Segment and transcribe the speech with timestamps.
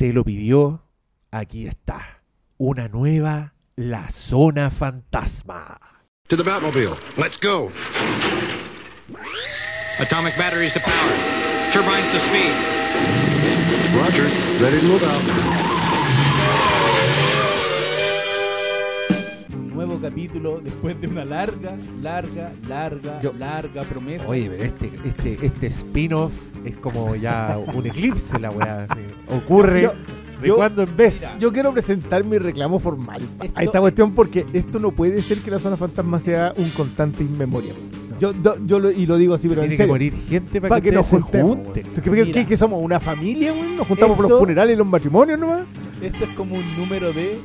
[0.00, 0.82] usted lo pidió,
[1.30, 2.22] aquí está.
[2.56, 5.78] Una nueva La Zona Fantasma.
[6.28, 6.96] To the Batmobile.
[7.18, 7.70] Let's go.
[9.98, 11.12] Atomic batteries to power.
[11.70, 12.54] Turbines to speed.
[13.94, 14.24] Roger.
[14.58, 15.39] Ready to move out.
[20.00, 24.26] Capítulo después de una larga, larga, larga, Yo- larga promesa.
[24.26, 28.86] Oye, pero este, este, este spin-off es como ya un eclipse, la weá.
[28.88, 29.00] así.
[29.28, 29.92] Ocurre Yo-
[30.40, 31.38] de yo- cuando en vez.
[31.38, 35.38] Yo quiero presentar mi reclamo formal Esto- a esta cuestión porque esto no puede ser
[35.40, 37.74] que la zona fantasma sea un constante inmemoria.
[38.18, 39.92] Yo, yo, yo lo, y lo digo así, Se pero en tiene que serio.
[39.94, 41.56] morir gente para Para que, que nos juntemos.
[41.56, 41.86] junten.
[41.94, 42.56] ¿Tú ¿Qué, Mira.
[42.56, 42.82] somos?
[42.82, 43.74] ¿Una familia, güey?
[43.76, 45.60] ¿Nos juntamos por los Esto- funerales y los matrimonios nomás?
[46.02, 47.38] Esto es como un número de.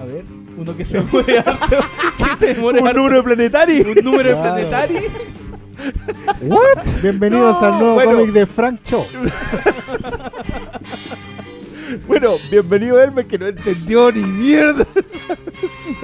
[0.00, 0.24] A ver,
[0.58, 1.76] uno que se muere harto.
[2.38, 3.00] que se muere Un harto.
[3.00, 3.84] número planetario.
[3.88, 4.42] Un número Claro.
[4.42, 5.00] planetario.
[7.02, 8.10] Bienvenidos No, al nuevo bueno.
[8.12, 9.06] cómic de Frank Cho.
[12.06, 14.84] Bueno, bienvenido Hermes que no entendió ni mierda.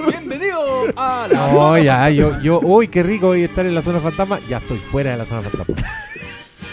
[0.09, 1.53] Bienvenido a la.
[1.53, 4.41] No, ya, yo, yo, uy, qué rico hoy estar en la zona fantasma.
[4.49, 5.75] Ya estoy fuera de la zona fantasma.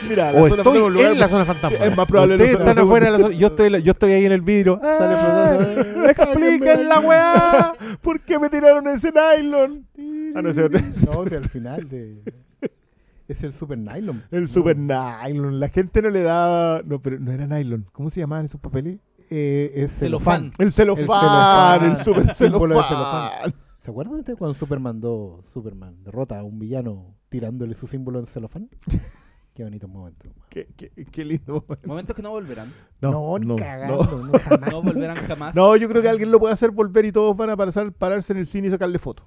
[0.10, 1.78] Mira, la O zona estoy lugar en la zona fantasma.
[1.78, 3.36] Sí, es más probable Ustedes están afuera de zona- la zona.
[3.36, 4.80] Yo estoy, yo estoy ahí en el vidrio.
[4.84, 5.58] ¡Ah!
[6.10, 7.74] ¡Expliquen la weá!
[8.02, 9.88] ¿Por qué me tiraron ese nylon?
[10.36, 10.80] Ah, no, ese otro-
[11.14, 12.24] No, que al final de...
[13.28, 14.24] Es el Super Nylon.
[14.30, 15.58] El super nylon.
[15.62, 16.82] La gente no le daba.
[16.84, 17.86] No, pero no era nylon.
[17.94, 19.00] ¿Cómo se llamaban esos papeles?
[19.30, 20.52] Eh, es Celofán.
[20.58, 21.06] El celofán.
[21.06, 21.84] celofán.
[21.92, 23.54] El, super Símbolo de celofán.
[23.80, 28.26] ¿Se acuerdan ustedes cuando Superman 2, Superman derrota a un villano tirándole su símbolo en
[28.28, 28.70] celofán?
[29.62, 30.28] Qué bonito momento.
[30.50, 31.64] Qué, qué, qué lindo.
[31.86, 32.74] Momentos que no volverán.
[33.00, 34.26] No, no, cagando, no.
[34.26, 34.72] no, jamás.
[34.72, 35.54] No volverán jamás.
[35.56, 38.34] No, yo creo que alguien lo puede hacer volver y todos van a pasar- pararse
[38.34, 39.24] en el cine y sacarle fotos.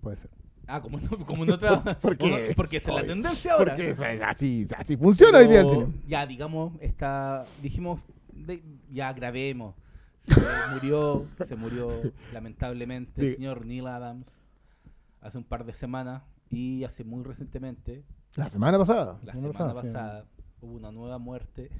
[0.00, 0.30] Puede ser.
[0.66, 1.80] Ah, como, en- como en otra.
[2.00, 2.28] ¿Por qué?
[2.28, 3.66] como- Porque esa es la tendencia ahora.
[3.76, 5.92] Porque eso es así, así funciona hoy día el Pero, cine.
[6.08, 8.00] Ya, digamos, está, dijimos,
[8.32, 9.76] de- ya grabemos.
[10.18, 10.34] Se
[10.74, 11.88] murió, se murió
[12.32, 13.36] lamentablemente el Diga.
[13.36, 14.26] señor Neil Adams
[15.20, 18.02] hace un par de semanas y hace muy recientemente,
[18.38, 19.18] La semana pasada.
[19.24, 20.42] la Semana semana pasada, sí.
[20.62, 21.70] hubo una nueva muerte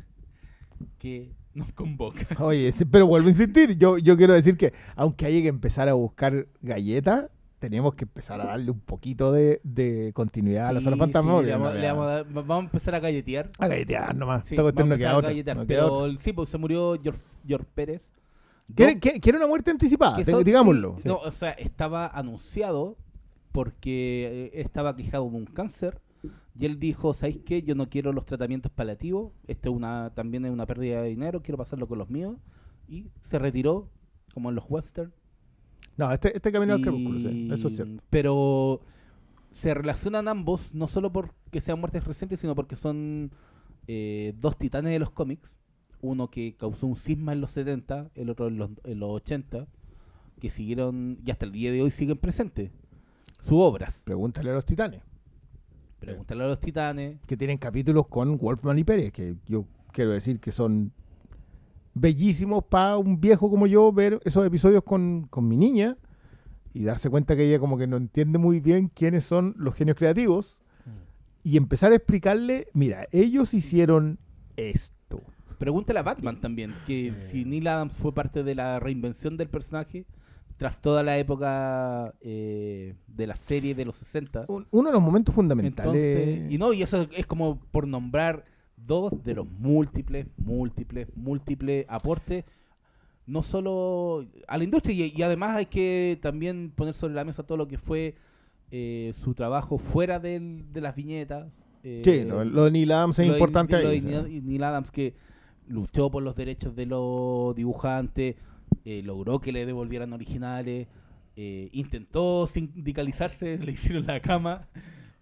[0.98, 2.26] que nos convoca.
[2.44, 3.76] Oye, sí, pero vuelvo a insistir.
[3.78, 8.40] Yo, yo quiero decir que, aunque haya que empezar a buscar galletas, tenemos que empezar
[8.40, 11.42] a darle un poquito de, de continuidad a la zona fantasma.
[11.42, 13.50] le vamos, no le queda- vamos a, dar- vamos a empezar a galletear.
[13.58, 14.42] a galletear nomás.
[14.46, 15.30] Sí, vamos no queda a otra.
[15.30, 16.04] galletear, no queda otra.
[16.06, 18.10] pero sí, pues se murió George, George Pérez.
[18.74, 20.24] ¿Quiere, una muerte anticipada?
[20.24, 20.98] son- digámoslo.
[21.04, 22.96] No, o sea, estaba anunciado
[23.52, 26.00] porque eh, estaba quejado de un cáncer
[26.58, 27.62] y él dijo, ¿sabéis qué?
[27.62, 31.40] Yo no quiero los tratamientos paliativos, esto es una, también es una pérdida de dinero,
[31.40, 32.36] quiero pasarlo con los míos
[32.88, 33.88] y se retiró,
[34.34, 35.12] como en los western.
[35.96, 38.02] No, este, este camino al crepúsculo, sí, eso es cierto.
[38.10, 38.80] Pero
[39.52, 43.30] se relacionan ambos, no solo porque sean muertes recientes, sino porque son
[43.86, 45.54] eh, dos titanes de los cómics.
[46.00, 49.68] Uno que causó un cisma en los 70, el otro en los, en los 80,
[50.40, 52.72] que siguieron y hasta el día de hoy siguen presentes.
[53.40, 54.02] Sus obras.
[54.04, 55.02] Pregúntale a los titanes,
[56.00, 57.18] Pregúntale a los titanes.
[57.26, 60.92] que tienen capítulos con Wolfman y Pérez, que yo quiero decir que son
[61.94, 65.96] bellísimos para un viejo como yo ver esos episodios con, con mi niña
[66.72, 69.96] y darse cuenta que ella como que no entiende muy bien quiénes son los genios
[69.96, 70.62] creativos
[71.42, 74.18] y empezar a explicarle, mira, ellos hicieron
[74.56, 75.22] esto.
[75.58, 80.06] Pregúntale a Batman también, que si Neil Adams fue parte de la reinvención del personaje
[80.58, 84.44] tras toda la época eh, de la serie de los 60.
[84.48, 85.86] Un- Uno de los momentos fundamentales.
[86.04, 88.44] Entonces, y no, y eso es como por nombrar
[88.76, 92.44] dos de los múltiples, múltiples, múltiples aportes,
[93.26, 97.42] no solo a la industria, y, y además hay que también poner sobre la mesa
[97.44, 98.14] todo lo que fue
[98.70, 101.52] eh, su trabajo fuera del- de las viñetas.
[101.84, 104.00] eh, sí, lo, lo de Neil Adams es lo de- importante lo de ahí.
[104.00, 105.14] Neil- Neil Adams que
[105.68, 108.34] luchó por los derechos de los dibujantes,
[108.90, 110.86] eh, logró que le devolvieran originales,
[111.36, 114.66] eh, intentó sindicalizarse, le hicieron la cama,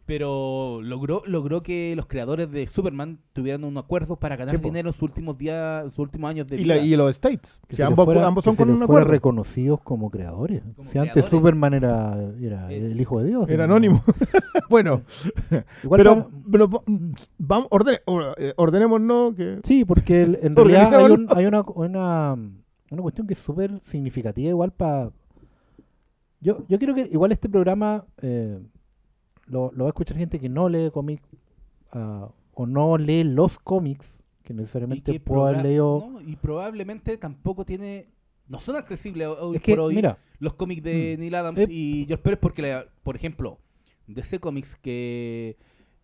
[0.06, 4.91] pero logró logró que los creadores de Superman tuvieran un acuerdo para ganar Sí, dinero
[4.91, 6.76] en sus últimos días, en sus últimos años de Y, vida.
[6.76, 7.60] la- y los States.
[7.66, 9.08] Que ambos, fuera- ambos que son con un acuerdo.
[9.11, 10.62] reconocidos como creadores.
[10.76, 11.25] Como si antes.
[11.26, 13.49] Superman era, era Eh, el hijo de Dios.
[13.49, 13.75] Era ¿no?
[13.75, 14.00] anónimo.
[14.70, 15.02] bueno,
[15.82, 16.69] Igual pero, para- pero
[17.38, 21.32] vamos, ordene- or- ordenémonos que Sí, porque el- en realidad hay, Organizémonos.
[21.32, 22.37] un- hay una, una,
[22.91, 25.11] una cuestión que es súper significativa igual para...
[26.41, 28.61] Yo, yo creo que igual este programa eh,
[29.47, 31.23] lo, lo va a escuchar gente que no lee cómics
[31.93, 36.05] ah, o no lee los cómics, que necesariamente que puede haber leído...
[36.12, 38.09] no, y probablemente tampoco tiene
[38.49, 41.67] no son accesibles hoy es que, por hoy mira, los cómics de Neil Adams Eh.
[41.69, 43.59] y George Pérez porque, la- por ejemplo,
[44.06, 45.56] DC Comics, que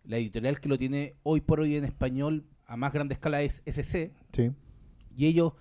[0.03, 3.61] la editorial que lo tiene hoy por hoy en español a más grande escala es
[3.65, 4.51] SC, sí.
[5.15, 5.53] y ellos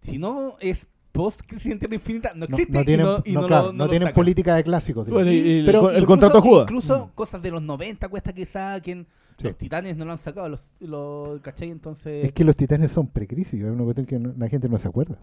[0.00, 3.22] Si no es post Crisis en Tierra Infinita, no No, existe no tienen, y no,
[3.24, 5.06] y no, no claro, lo, no tienen política de clásicos.
[5.06, 5.24] digamos.
[5.24, 6.62] Bueno, y- y el, Pero el incluso- contrato Judas.
[6.62, 9.06] Incluso cosas de los 90 cuesta que saquen.
[9.38, 9.44] Sí.
[9.44, 11.70] Los titanes no lo han sacado, los, los ¿cachai?
[11.70, 12.24] Entonces.
[12.24, 14.86] Es que los titanes son precrisis, es una cuestión que no- la gente no se
[14.88, 15.22] acuerda.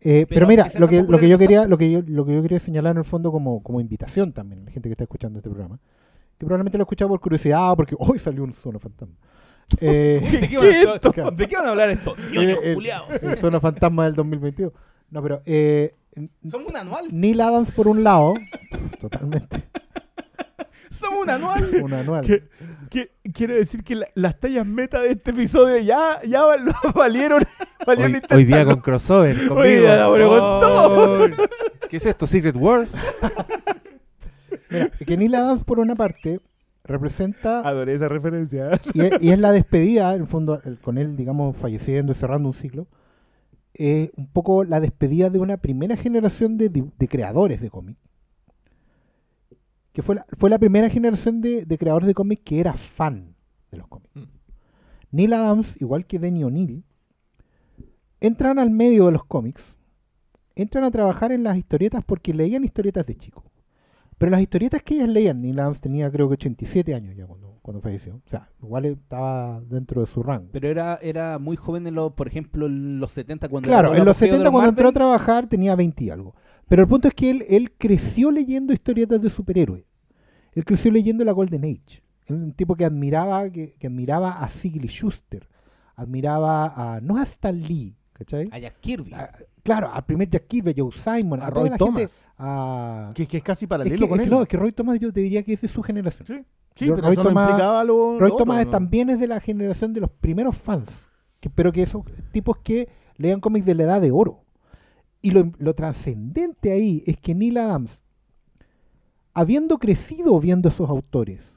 [0.00, 2.34] Eh, pero, Pero mira, lo que, lo que yo quería, lo que yo, lo que
[2.34, 5.38] yo quería señalar en el fondo como, como invitación también, la gente que está escuchando
[5.38, 5.78] este programa,
[6.38, 9.14] que probablemente lo ha escuchado por curiosidad, porque hoy salió un Zona Fantasma.
[9.80, 11.30] Eh, ¿De qué, ¿Qué van, a- esto?
[11.30, 13.10] ¿De qué van a hablar estos ñoños el- culiados?
[13.22, 14.72] el Zona Fantasma del 2022.
[15.10, 15.94] No, pero eh,
[16.50, 17.06] Somos un anual.
[17.12, 18.34] Neil Adams por un lado,
[19.00, 19.62] totalmente,
[20.90, 21.70] Somos un anual.
[21.82, 22.24] un anual.
[22.90, 26.64] Que- quiere decir que la- las tallas meta de este episodio ya, ya val-
[26.94, 27.42] valieron,
[27.86, 29.54] valieron Hoy, hoy día con crossover conmigo.
[29.60, 31.28] Hoy día, bueno, con todo.
[31.88, 32.26] ¿Qué es esto?
[32.26, 32.92] ¿Secret Wars?
[34.68, 36.40] Mira, que Neil Adams por una parte
[36.84, 38.70] representa Adoré esa referencia.
[38.94, 42.14] y, es, y es la despedida, en el fondo, el- con él, digamos, falleciendo y
[42.14, 42.86] cerrando un ciclo,
[43.74, 46.70] es un poco la despedida de una primera generación de,
[47.08, 48.00] creadores de cómics.
[49.92, 53.34] Que fue la, fue la primera generación de, de creadores de cómics que era fan
[53.70, 54.14] de los cómics.
[54.14, 54.22] Mm.
[55.12, 56.84] Neil Adams, igual que Denny O'Neill,
[58.20, 59.74] entran al medio de los cómics,
[60.54, 63.44] entran a trabajar en las historietas porque leían historietas de chico.
[64.20, 67.58] Pero las historietas que ellas leían, Neil Adams tenía creo que 87 años ya cuando,
[67.62, 68.16] cuando falleció.
[68.16, 70.50] O sea, igual estaba dentro de su rango.
[70.52, 73.66] Pero era, era muy joven, en los, por ejemplo, en los 70 cuando...
[73.66, 74.94] Claro, en los apogeo de 70 cuando entró a Marvel.
[74.94, 76.34] trabajar tenía 20 y algo.
[76.68, 79.86] Pero el punto es que él, él creció leyendo historietas de superhéroes.
[80.52, 82.02] Él creció leyendo la Golden Age.
[82.26, 85.48] Era un tipo que admiraba, que, que admiraba a Sigley Schuster.
[85.96, 88.50] Admiraba a, no a Stan Lee, ¿cachai?
[88.52, 89.14] A Jack Kirby.
[89.14, 89.32] A-
[89.62, 92.00] claro, al primer Jack Kirby, Joe Simon, a, A toda Roy la Thomas.
[92.02, 93.12] gente, a...
[93.14, 94.98] Que, que es casi Es paralelo que, con es que no, es que Roy Thomas
[95.00, 96.26] yo te diría que es de su generación.
[96.26, 98.70] Sí, sí Yo- pero Roy eso no Thomas- implicaba lo, lo Roy otro, Thomas ¿no?
[98.70, 101.08] también es de la generación de los primeros fans,
[101.40, 102.02] que- pero que esos
[102.32, 104.44] tipos que leían cómics de la edad de oro.
[105.22, 108.02] Y lo, lo trascendente ahí es que Neil Adams,
[109.34, 111.52] habiendo crecido viendo esos autores,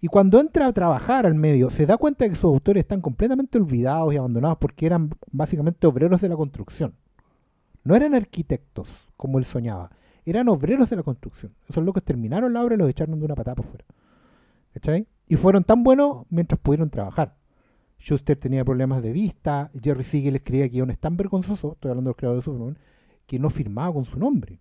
[0.00, 3.00] y cuando entra a trabajar al medio, se da cuenta de que esos autores están
[3.00, 6.94] completamente olvidados y abandonados porque eran básicamente obreros de la construcción.
[7.84, 9.90] No eran arquitectos, como él soñaba,
[10.24, 11.54] eran obreros de la construcción.
[11.68, 13.84] Esos locos terminaron la obra y los echaron de una patada por fuera.
[14.72, 15.06] ¿Cachai?
[15.28, 17.36] Y fueron tan buenos mientras pudieron trabajar.
[17.98, 22.16] Schuster tenía problemas de vista, Jerry Siegel escribía guiones tan vergonzosos, estoy hablando de los
[22.16, 22.78] creadores de Superman,
[23.26, 24.60] que no firmaba con su nombre.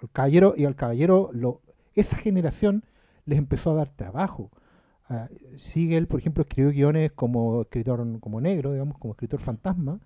[0.00, 1.60] El caballero, y al caballero, lo,
[1.94, 2.84] esa generación
[3.26, 4.50] les empezó a dar trabajo.
[5.08, 10.00] Ah, Siegel, por ejemplo, escribió guiones como escritor como negro, digamos, como escritor fantasma,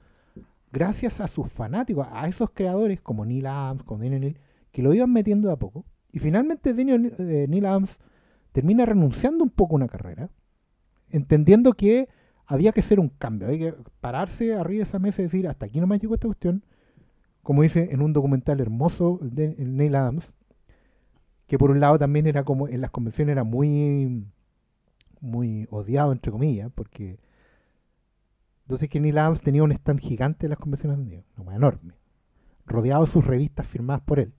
[0.72, 4.38] gracias a sus fanáticos, a esos creadores como Neil Adams, como Denny O'Neil,
[4.70, 5.84] que lo iban metiendo de a poco.
[6.10, 7.98] Y finalmente O'Neil- eh, Neil Adams
[8.52, 10.30] termina renunciando un poco a una carrera,
[11.10, 12.08] entendiendo que
[12.46, 15.66] había que hacer un cambio, hay que pararse arriba de esa mesa y decir, hasta
[15.66, 16.64] aquí nomás llegó esta cuestión,
[17.42, 20.34] como dice en un documental hermoso de Neil Adams,
[21.46, 24.26] que por un lado también era como, en las convenciones era muy,
[25.20, 27.18] muy odiado, entre comillas, porque
[28.72, 31.94] entonces Neil Adams tenía un stand gigante en las convenciones de una hueá enorme,
[32.64, 34.32] rodeado de sus revistas firmadas por él.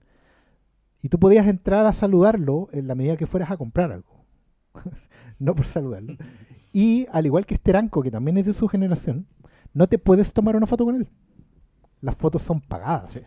[1.00, 4.24] Y tú podías entrar a saludarlo en la medida que fueras a comprar algo.
[5.38, 6.16] no por saludarlo.
[6.72, 9.28] Y al igual que Steranko, que también es de su generación,
[9.72, 11.08] no te puedes tomar una foto con él.
[12.00, 13.20] Las fotos son pagadas.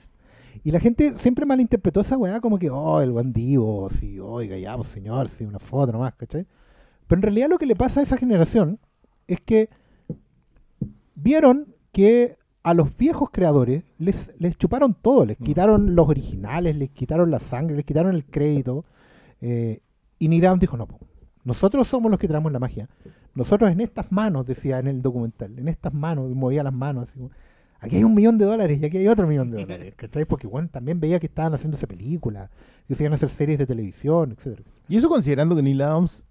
[0.66, 4.76] Y la gente siempre malinterpretó esa weá como que, oh, el bandido, sí, oiga, ya,
[4.76, 6.46] pues señor, sí, una foto nomás, ¿cachai?
[7.08, 8.82] Pero en realidad lo que le pasa a esa generación
[9.28, 9.70] es que
[11.18, 16.90] vieron que a los viejos creadores les, les chuparon todo, les quitaron los originales, les
[16.90, 18.86] quitaron la sangre, les quitaron el crédito.
[19.42, 19.80] eh,
[20.20, 20.88] y Neil Adams dijo, no,
[21.44, 22.90] nosotros somos los que traemos la magia.
[23.36, 27.20] Nosotros en estas manos, decía en el documental, en estas manos, movía las manos así
[27.80, 30.26] aquí hay un millón de dólares y aquí hay otro millón de dólares, ¿cachai?
[30.26, 32.50] Porque bueno, también veía que estaban haciéndose películas,
[32.88, 34.64] que se iban a hacer series de televisión, etcétera.
[34.88, 36.26] Y eso considerando que Neil Adams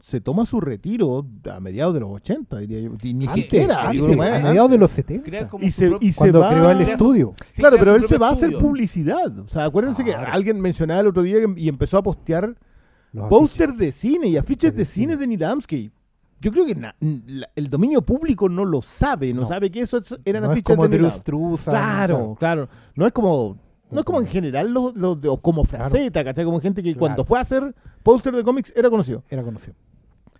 [0.00, 2.90] se toma su retiro a mediados de los 80, diría yo.
[3.02, 3.76] Y ni Antes, siquiera.
[3.82, 4.16] a antes.
[4.16, 5.24] mediados de los 70.
[5.24, 6.50] Crea como Y se, propio- y se cuando va...
[6.50, 7.34] creó el su- estudio.
[7.52, 9.38] Sí, claro, pero él se va a hacer publicidad.
[9.38, 10.32] O sea, acuérdense que Claro.
[10.32, 12.56] alguien mencionaba el otro día que- y empezó a postear
[13.12, 15.92] Los póster de cine y afiches de de cine de Neil que
[16.40, 19.46] yo creo que na- la- el dominio público no lo sabe, no, No.
[19.46, 21.12] sabe que eso es- eran no es afiches como de Neil
[21.64, 22.68] Claro, claro.
[22.96, 23.56] No es como
[23.92, 24.92] no es como en general los,
[25.40, 26.44] como Fraceta, ¿cachai?
[26.44, 27.00] Como gente que Claro.
[27.00, 29.22] cuando fue a hacer póster de cómics era conocido.
[29.30, 29.74] Era conocido.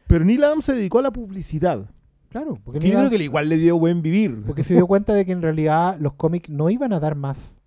[0.06, 1.88] Pero Neil Adams se dedicó a la publicidad.
[2.28, 4.40] Claro, porque, Que yo creo que le- igual le dio buen vivir.
[4.46, 7.58] porque se dio cuenta de que en realidad los cómics no iban a dar más.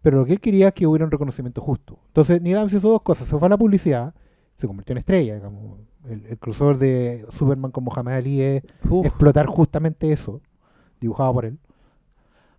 [0.00, 1.98] Pero lo que él quería es que hubiera un reconocimiento justo.
[2.08, 3.28] Entonces Neil Adams hizo dos cosas.
[3.28, 4.14] Se fue a la publicidad,
[4.56, 5.34] se convirtió en estrella.
[5.34, 5.80] Digamos.
[6.04, 8.62] El, el crossover de Superman con Mohamed Ali es
[9.04, 10.40] explotar justamente eso,
[11.00, 11.58] dibujado por él.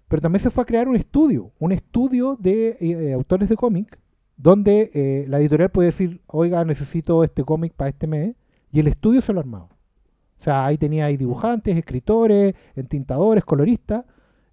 [0.10, 4.00] Pero también se fue a crear un estudio, un estudio de eh, autores de cómic,
[4.36, 8.36] donde eh, la editorial puede decir, oiga, necesito este cómic para este mes,
[8.72, 9.66] y el estudio se lo armaba.
[9.66, 14.06] O sea, ahí tenía ahí dibujantes, escritores, entintadores, coloristas,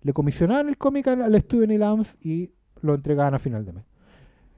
[0.03, 3.87] le comisionaban el cómic al, estudio Neil Adams y lo entregaban a final de mes.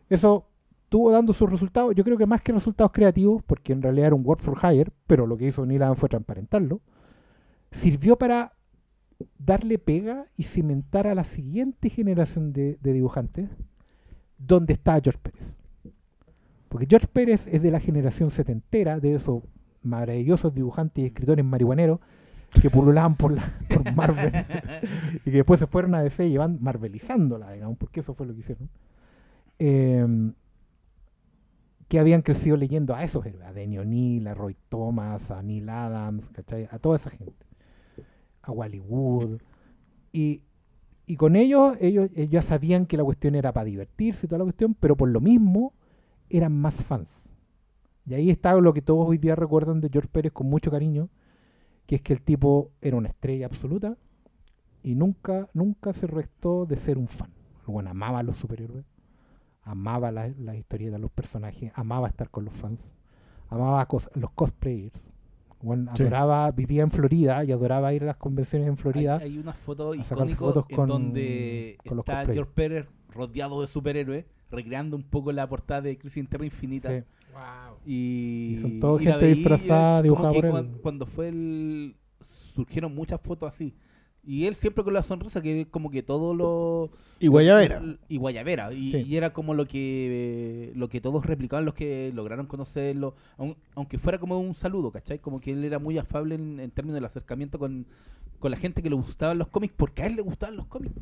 [0.09, 0.49] Eso
[0.85, 4.17] estuvo dando sus resultados, yo creo que más que resultados creativos, porque en realidad era
[4.17, 6.81] un Word for Hire, pero lo que hizo Neil Adams fue transparentarlo,
[7.71, 8.58] sirvió para
[9.39, 13.51] darle pega y cimentar a la siguiente generación de, de dibujantes
[14.39, 15.57] donde está George Pérez.
[16.69, 19.43] Porque George Pérez es de la generación setentera, de esos
[19.83, 22.01] maravillosos dibujantes y escritores marihuaneros
[22.61, 24.33] que pululaban por, la, por Marvel
[25.25, 28.35] y que después se fueron a DC y van marvelizándola, digamos, porque eso fue lo
[28.35, 28.71] que hicieron.
[29.59, 30.33] Eh,
[31.89, 35.69] que habían crecido leyendo a esos héroes, a Denny O'Neill, a Roy Thomas, a Neil
[35.71, 36.69] Adams, ¿cachai?
[36.71, 37.47] a toda esa gente,
[38.49, 39.41] a Wally Wood.
[40.13, 40.43] Y,
[41.07, 44.39] y con ellos, ellos, ellos ya sabían que la cuestión era para divertirse y toda
[44.39, 45.73] la cuestión, pero por lo mismo
[46.29, 47.29] eran más fans.
[48.07, 51.11] Y ahí está lo que todos hoy día recuerdan de George Pérez con mucho cariño,
[51.87, 53.97] que es que el tipo era una estrella absoluta
[54.83, 57.31] y nunca, nunca se restó de ser un fan.
[57.67, 58.87] Bueno, amaba a los superhéroes,
[59.63, 62.89] amaba las la historietas, los personajes, amaba estar con los fans,
[63.49, 65.08] amaba los cosplayers.
[65.61, 66.03] Bueno, Sí.
[66.05, 69.19] adoraba, vivía en Florida y adoraba ir a las convenciones en Florida.
[69.19, 72.25] Hay, hay una foto icónica fotos en con- donde con está.
[72.33, 76.91] George Pérez rodeado de superhéroes, recreando un poco la portada de Crisis Interna Infinita.
[76.97, 77.03] Sí.
[77.87, 80.51] Y, Y son la gente veí, disfrazada, dibujada que por él.
[80.83, 81.97] Cuando fue el.
[82.21, 83.75] surgieron muchas fotos así.
[84.31, 86.91] Y él siempre con la sonrisa, que como que todo lo.
[87.19, 87.83] Y Guayabera.
[88.09, 88.73] Y Guayabera.
[88.75, 89.05] Y, Sí.
[89.09, 93.15] y era como lo que lo que todos replicaban, los que lograron conocerlo.
[93.39, 95.19] aun- Aunque fuera como un saludo, ¿cachai?
[95.19, 97.87] Como que él era muy afable en, en términos del acercamiento con,
[98.39, 100.95] con la gente que le gustaban los cómics, porque a él le gustaban los cómics.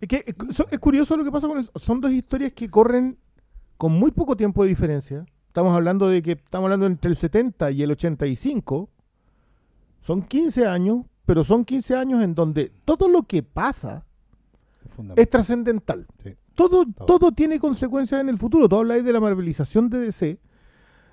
[0.00, 1.72] Es que es, cu- so- es curioso lo que pasa con eso.
[1.74, 3.18] Son dos historias que corren
[3.76, 5.26] con muy poco tiempo de diferencia.
[5.48, 8.88] Estamos hablando de que estamos hablando entre el 70 y el 85.
[10.00, 14.06] Son 15 años, pero son 15 años en donde todo lo que pasa
[15.14, 16.06] es trascendental.
[16.24, 16.30] Sí.
[16.54, 17.04] Todo, Todo.
[17.18, 18.66] todo tiene consecuencias en el futuro.
[18.66, 20.40] Todo habláis de la marvelización de DC.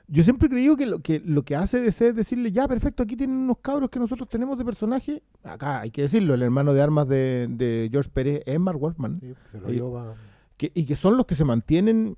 [0.08, 3.04] Yo siempre he creído que lo, que lo que hace DC es decirle, ya, perfecto,
[3.04, 5.22] aquí tienen unos cabros que nosotros tenemos de personaje.
[5.44, 9.20] Acá hay que decirlo, el hermano de armas de, de George Pérez es Mark Wolfman.
[9.20, 10.14] Sí, se lo Ahí- lleva-
[10.56, 12.16] que, y que son los que se mantienen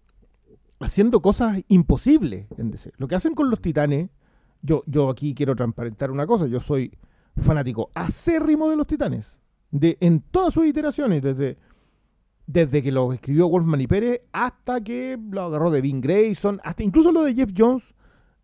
[0.79, 2.91] haciendo cosas imposibles en DC.
[2.97, 4.09] Lo que hacen con los titanes,
[4.61, 6.91] yo, yo aquí quiero transparentar una cosa, yo soy
[7.37, 9.39] fanático acérrimo de los titanes,
[9.71, 11.57] de, en todas sus iteraciones, desde,
[12.45, 16.83] desde que lo escribió Wolfman y Pérez hasta que lo agarró de Vin Grayson, hasta
[16.83, 17.93] incluso lo de Jeff Jones,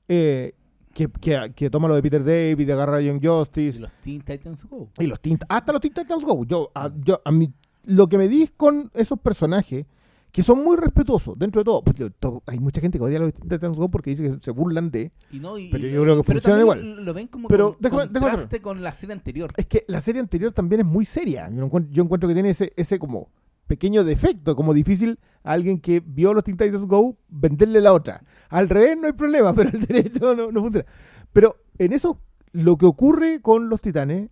[0.07, 0.53] eh,
[0.93, 4.21] que, que, que toma lo de Peter David, agarra a Young Justice, Y los Teen
[4.21, 4.89] Titans Go.
[4.99, 6.45] y los Teen- hasta los Teen Titans Go.
[6.45, 7.51] Yo, a, yo, a mí,
[7.85, 9.85] lo que me di con esos personajes,
[10.33, 13.21] que son muy respetuosos dentro de todo, porque to- hay mucha gente que odia a
[13.21, 15.11] los Titans Go porque dice que se burlan de.
[15.31, 16.95] Y no, y- Pero yo creo que funciona igual.
[16.95, 19.51] Lo, lo ven como Pero con, déjame- déjame con la serie anterior.
[19.55, 21.49] Es que la serie anterior también es muy seria.
[21.51, 23.29] Yo, encuentro que tiene ese, ese como
[23.67, 28.23] pequeño defecto, como difícil a alguien que vio los Teen Titans Go venderle la otra.
[28.49, 30.85] Al revés no hay problema, pero al derecho no, no funciona.
[31.31, 32.19] Pero en eso,
[32.53, 34.29] lo que ocurre con los titanes,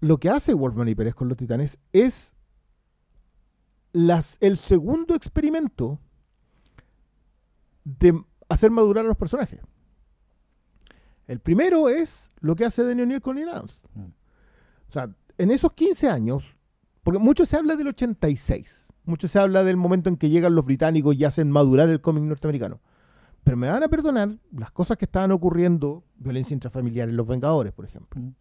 [0.00, 2.34] lo que hace Wolfman y Pérez con los titanes es
[3.92, 5.98] las, el segundo experimento
[7.84, 9.60] de hacer madurar a los personajes.
[11.26, 13.82] El primero es lo que hace Daniel O'Neill con Neil Adams.
[14.88, 16.56] O sea, en esos 15 años,
[17.02, 20.66] porque mucho se habla del 86, mucho se habla del momento en que llegan los
[20.66, 22.80] británicos y hacen madurar el cómic norteamericano.
[23.44, 27.72] Pero me van a perdonar las cosas que estaban ocurriendo, violencia intrafamiliar en Los Vengadores,
[27.72, 28.20] por ejemplo.
[28.20, 28.34] Mm.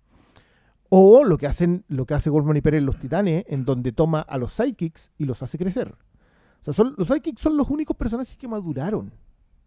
[0.93, 3.93] O lo que hacen, lo que hace Goldman y Pérez en Los Titanes, en donde
[3.93, 5.87] toma a los psychics y los hace crecer.
[6.59, 9.09] O sea, son, los psychics son los únicos personajes que maduraron.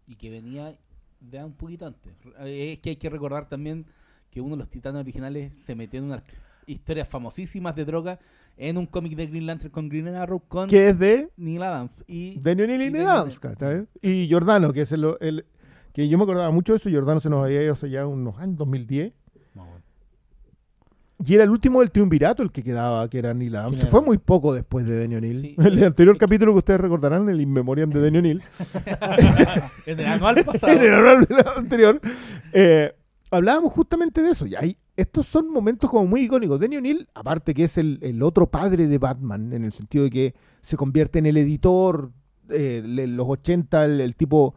[0.07, 0.71] Y que venía
[1.19, 2.13] de un poquito antes.
[2.41, 3.87] Eh, Es que hay que recordar también
[4.29, 6.23] que uno de los titanes originales se metió en unas
[6.67, 8.19] historias famosísimas de droga
[8.57, 12.03] en un cómic de Green Lantern con Green Arrow con Que es de Neil Adams.
[12.07, 12.39] Y
[12.75, 13.39] y Neil Adams.
[14.01, 15.45] Y Giordano, que es el, el-
[15.91, 18.37] que yo me acordaba mucho de eso, Giordano se nos había ido hace ya unos
[18.37, 19.13] años, 2010.
[21.23, 23.77] Y era el último del triunvirato el que quedaba, que era Neil Adams.
[23.77, 25.41] ¿Quién Se fue muy poco después de Daniel O'Neill.
[25.41, 25.55] Sí.
[25.57, 28.43] el anterior capítulo que ustedes recordarán, el In Memoriam de Daniel O'Neill,
[29.85, 30.73] en el anual pasado.
[30.73, 32.01] en el del anterior,
[32.51, 32.93] eh,
[33.31, 34.45] hablábamos justamente de eso.
[34.45, 36.59] Y hay, estos son momentos como muy icónicos.
[36.59, 40.09] Daniel O'Neill, aparte que es el, el otro padre de Batman, en el sentido de
[40.09, 42.11] que se convierte en el editor
[42.49, 44.53] eh, de los 80, el, el tipo,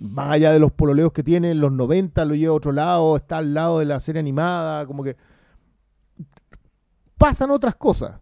[0.00, 3.14] más allá de los pololeos que tiene, en los 90 lo lleva a otro lado,
[3.14, 5.16] está al lado de la serie animada, como que
[7.18, 8.20] pasan otras cosas.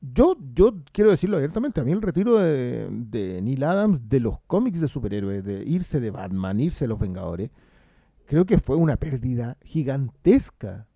[0.00, 4.40] yo, yo quiero decirlo abiertamente, a mí el retiro de, de Neil Adams de los
[4.46, 7.50] cómics de superhéroes, de irse de Batman, irse de los Vengadores,
[8.26, 10.86] creo que fue una pérdida gigantesca.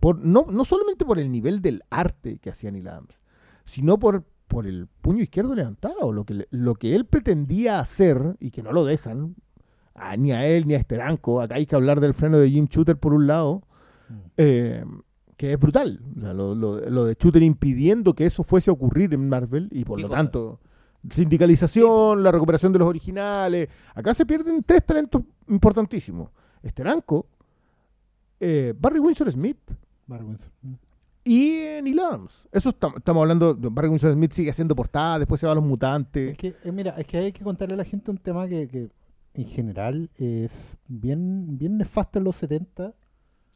[0.00, 3.18] Por, no, no solamente por el nivel del arte que hacía Neil Adams,
[3.64, 8.50] sino por, por el puño izquierdo levantado, lo que, lo que él pretendía hacer y
[8.52, 9.34] que no lo dejan,
[9.94, 11.40] a- ni a él ni a Esteranco.
[11.40, 13.62] Acá hay que hablar del freno de Jim Shooter por un lado,
[14.36, 14.84] eh,
[15.38, 16.02] que es brutal.
[16.16, 19.68] O sea, lo, lo- lo de Shooter impidiendo que eso fuese a ocurrir en Marvel
[19.72, 20.18] y por ¿Qué lo cosa?
[20.20, 20.60] tanto
[21.08, 23.68] sindicalización, la recuperación de los originales.
[23.94, 26.30] Acá se pierden tres talentos importantísimos.
[26.62, 27.26] Esteranco,
[28.40, 29.58] eh, Barry Windsor Smith
[30.06, 30.50] Barry Windsor.
[31.24, 32.48] Y eh, Neil Adams.
[32.50, 35.64] Eso estamos, estamos hablando, Barry Windsor Smith sigue haciendo portada, después se va a los
[35.64, 36.32] mutantes.
[36.32, 38.66] Es que, eh, mira, es que hay que contarle a la gente un tema que,
[38.68, 38.88] que
[39.34, 42.94] en general es bien, bien nefasto en los 70.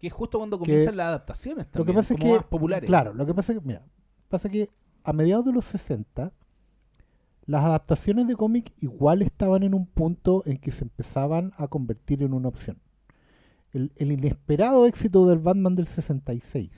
[0.02, 2.47] Que es justo cuando comienzan las adaptaciones también, lo que pasa es como que, más
[2.47, 2.87] populares.
[2.88, 3.82] claro, lo que pasa es que, mira,
[4.28, 4.68] pasa que
[5.04, 6.32] a mediados de los 60
[7.47, 12.23] las adaptaciones de cómic igual estaban en un punto en que se empezaban a convertir
[12.23, 12.78] en una opción.
[13.73, 16.71] El, el inesperado éxito del Batman del 66,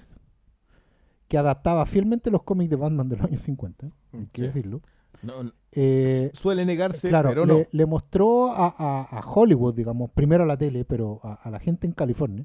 [1.28, 4.46] que adaptaba fielmente los cómics de Batman de los años 50, hay que Sí.
[4.46, 4.80] decirlo,
[5.22, 7.54] No, no, Eh, suele negarse, claro, pero no.
[7.54, 11.50] le, le mostró a, a- a Hollywood, digamos, primero a la tele, pero a, a
[11.50, 12.44] la gente en California,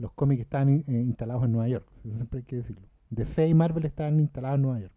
[0.00, 2.88] los cómics estaban eh, instalados en Nueva York, siempre hay que decirlo.
[3.10, 4.94] DC y Marvel estaban instalados en Nueva York.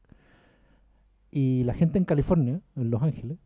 [1.30, 3.38] Y la gente en California, en Los Ángeles,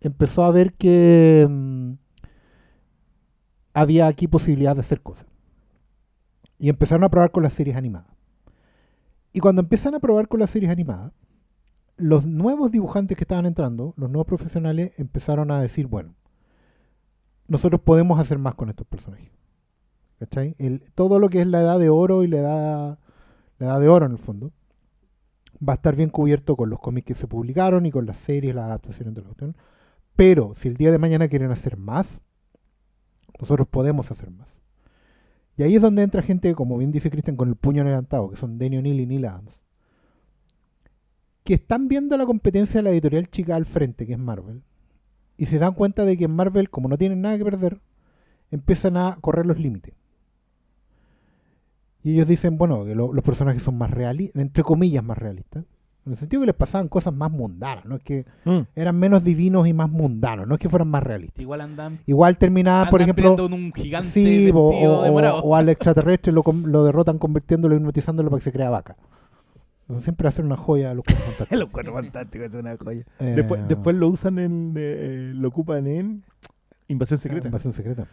[0.00, 1.92] empezó a ver que mm,
[3.74, 5.26] había aquí posibilidad de hacer cosas.
[6.58, 8.12] Y empezaron a probar con las series animadas.
[9.32, 11.12] Y cuando empiezan a probar con las series animadas,
[11.96, 16.14] los nuevos dibujantes que estaban entrando, los nuevos profesionales, empezaron a decir, bueno,
[17.48, 19.32] nosotros podemos hacer más con estos personajes.
[20.18, 20.56] ¿Cachai?
[20.94, 22.38] Todo lo que es la edad de oro y la
[23.58, 24.52] edad, de oro en el fondo,
[25.66, 28.54] va a estar bien cubierto con los cómics que se publicaron y con las series,
[28.54, 29.56] las adaptaciones de la cuestión.
[30.16, 32.20] Pero si el día de mañana quieren hacer más,
[33.40, 34.58] nosotros podemos hacer más.
[35.56, 38.36] Y ahí es donde entra gente, como bien dice Christian, con el puño levantado, que
[38.36, 39.62] son Danny O'Neill y Neil Adams,
[41.44, 44.62] que están viendo la competencia de la editorial chica al frente, que es Marvel,
[45.36, 47.80] y se dan cuenta de que en Marvel, como no tienen nada que perder,
[48.50, 49.94] empiezan a correr los límites.
[52.08, 55.64] Y ellos dicen, bueno, que lo- los personajes son más realistas, entre comillas más realistas,
[56.06, 58.60] en el sentido que les pasaban cosas más mundanas, no es que Mm.
[58.76, 61.38] eran menos divinos y más mundanos, no es que fueran más realistas.
[61.42, 66.32] Igual andan, Igual terminaban, andan por ejemplo, un gigante Sí, o, o- o al extraterrestre
[66.32, 68.96] lo, com- lo derrotan convirtiéndolo y hipnotizándolo para que se crea vaca.
[69.82, 71.58] Entonces, siempre hacer una joya a los Cuatro Fantásticos.
[71.60, 73.02] Los cuatro fantásticos es una joya.
[73.20, 74.74] Eh, Después, después lo usan en.
[74.76, 76.22] eh, lo ocupan en.
[76.88, 77.48] Invasión secreta.
[77.48, 78.06] Invasión secreta.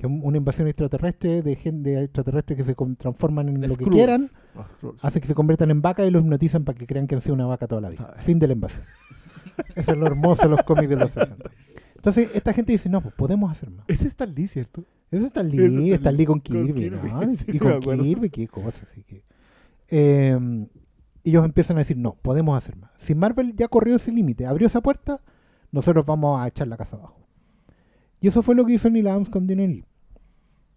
[0.00, 3.68] Que es un- una invasión extraterrestre de gente de extraterrestres que se transforman en The
[3.68, 4.66] lo que quieran, Ah,
[5.02, 7.34] hace que se conviertan en vaca y los hipnotizan para que crean que han sido
[7.34, 8.14] una vaca toda la vida.
[8.16, 8.80] Fin de la invasión.
[9.76, 11.50] Eso es lo hermoso de los cómics de los 60.
[11.96, 13.84] Entonces, esta gente dice, no, pues podemos hacer más.
[13.88, 14.84] Ese es Stan Lee, ¿cierto?
[15.10, 17.08] Eso está Eso Lee, Lee con con Kirby, Kirby.
[17.10, 17.20] ¿no?
[17.32, 17.80] Sí, y sí, con.
[18.00, 18.84] Kirby, qué cosas.
[18.90, 19.22] Así que,
[19.90, 20.66] eh,
[21.24, 22.90] ellos empiezan a decir, no, podemos hacer más.
[22.96, 25.20] Si Marvel ya corrió ese límite, abrió esa puerta,
[25.72, 27.26] nosotros vamos a echar la casa abajo.
[28.22, 29.84] Y eso fue lo que hizo Neil Adams con Daniel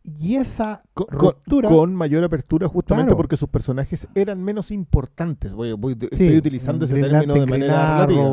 [0.04, 1.70] Y esa Con, ruptura...
[1.70, 3.18] con mayor apertura, justamente Claro.
[3.18, 5.54] porque sus personajes eran menos importantes.
[5.54, 8.30] Voy, voy- Sí, estoy utilizando ese término de manera relativa.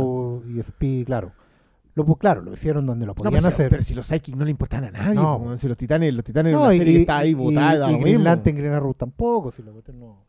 [0.48, 1.32] Y Speed, claro.
[1.94, 3.68] Lo, pues, claro, lo hicieron donde lo No, podían si, hacer.
[3.68, 5.14] pero si los Psychics no le importan a nadie.
[5.14, 5.38] No.
[5.38, 7.78] po, si los titanes, los titanes No, en una y- serie que está ahí botada,
[7.78, 8.24] da y lo Green.
[8.24, 9.50] Lantern, Green Arrow tampoco.
[9.52, 10.24] Si cuestión no...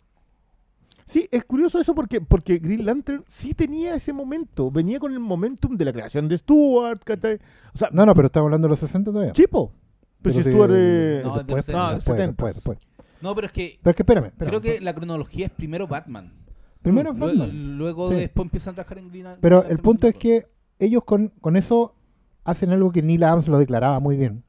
[1.05, 4.69] Sí, es curioso eso porque, porque Green Lantern sí tenía ese momento.
[4.71, 7.01] Venía con el momentum de la creación de Stuart.
[7.03, 7.39] ¿cachai?
[7.73, 9.33] O sea, No, no, pero estamos hablando de los 60 todavía.
[9.33, 9.73] chipo.
[10.21, 10.71] Pero, si Stuart.
[10.75, 12.25] eh, No, después, de los después, 70.
[12.27, 12.77] después, después.
[13.21, 14.49] No, pero es que Pero es que espérame, espérame.
[14.49, 16.33] creo que la cronología es primero Batman.
[16.81, 17.77] Primero es Luego, Batman.
[17.77, 18.15] luego Sí.
[18.15, 20.43] después empiezan a trabajar en Green Pero Green el punto es 2002.
[20.79, 21.95] que ellos con, con eso
[22.43, 24.43] hacen algo que Neil Adams lo declaraba muy bien.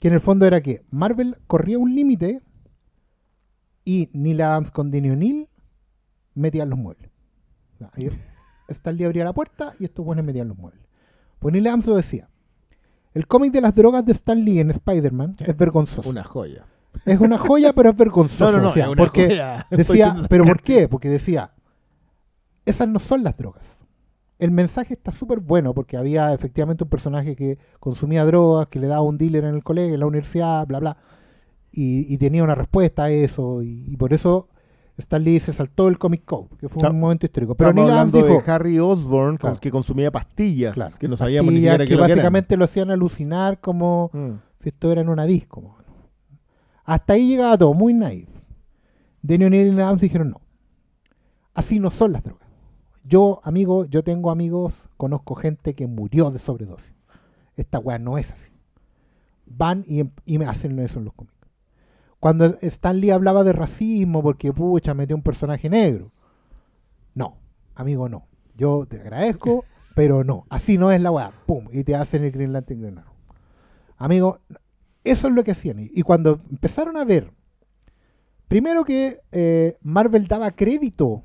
[0.00, 2.42] Que en el fondo era que Marvel corría un límite
[3.84, 5.48] y Neil Adams con Denny O'Neill
[6.34, 7.10] metían los muebles.
[7.74, 8.10] O sea, ahí
[8.68, 10.82] Stan Lee abría la puerta y estos buenos metían los muebles.
[11.38, 12.29] Pues Neil Adams lo decía.
[13.12, 16.08] El cómic de las drogas de Stan Lee en Spider-Man es vergonzoso.
[16.08, 16.66] Una joya.
[17.04, 18.52] Es una joya, pero es vergonzoso.
[18.52, 18.68] No, no, no.
[18.70, 19.66] es una porque joya.
[19.70, 20.88] Decía, pero ¿por qué?
[20.88, 21.52] Porque decía,
[22.64, 23.78] esas no son las drogas.
[24.38, 28.86] El mensaje está súper bueno porque había efectivamente un personaje que consumía drogas, que le
[28.86, 30.96] daba un dealer en el colegio, en la universidad, bla, bla.
[31.72, 33.62] Y, y tenía una respuesta a eso.
[33.62, 34.48] Y, y por eso
[34.98, 37.54] Stan Lee se saltó el Comic Code, que fue O sea, un momento histórico.
[37.54, 39.56] Pero Neil Adams hablando dijo, de Harry Osborn, Claro.
[39.58, 42.08] que consumía pastillas, Claro, que no sabíamos ni siquiera que lo que eran.
[42.16, 44.32] básicamente lo hacían alucinar como Mm.
[44.60, 45.60] si esto era en una disco.
[45.62, 45.76] mano.
[46.84, 48.28] Hasta ahí llegaba todo, muy naive.
[49.22, 50.40] Denny O'Neill y Adams dijeron no.
[51.54, 52.48] Así no son las drogas.
[53.04, 56.92] Yo, amigo, yo tengo amigos, conozco gente que murió de sobredosis.
[57.56, 58.52] Esta weá no es así.
[59.46, 61.34] Van y, em- y me hacen eso en los cómics.
[62.20, 66.12] Cuando Stan Lee hablaba de racismo porque pucha metió un personaje negro.
[67.14, 67.38] No,
[67.74, 68.28] amigo, no.
[68.54, 70.44] Yo te agradezco, pero no.
[70.50, 71.32] Así no es la weá.
[71.46, 71.66] Pum.
[71.72, 73.14] Y te hacen el Green Lantern Green Arrow.
[73.96, 74.40] Amigo,
[75.02, 75.80] eso es lo que hacían.
[75.80, 77.32] Y y cuando empezaron a ver,
[78.48, 81.24] primero que eh, Marvel daba crédito,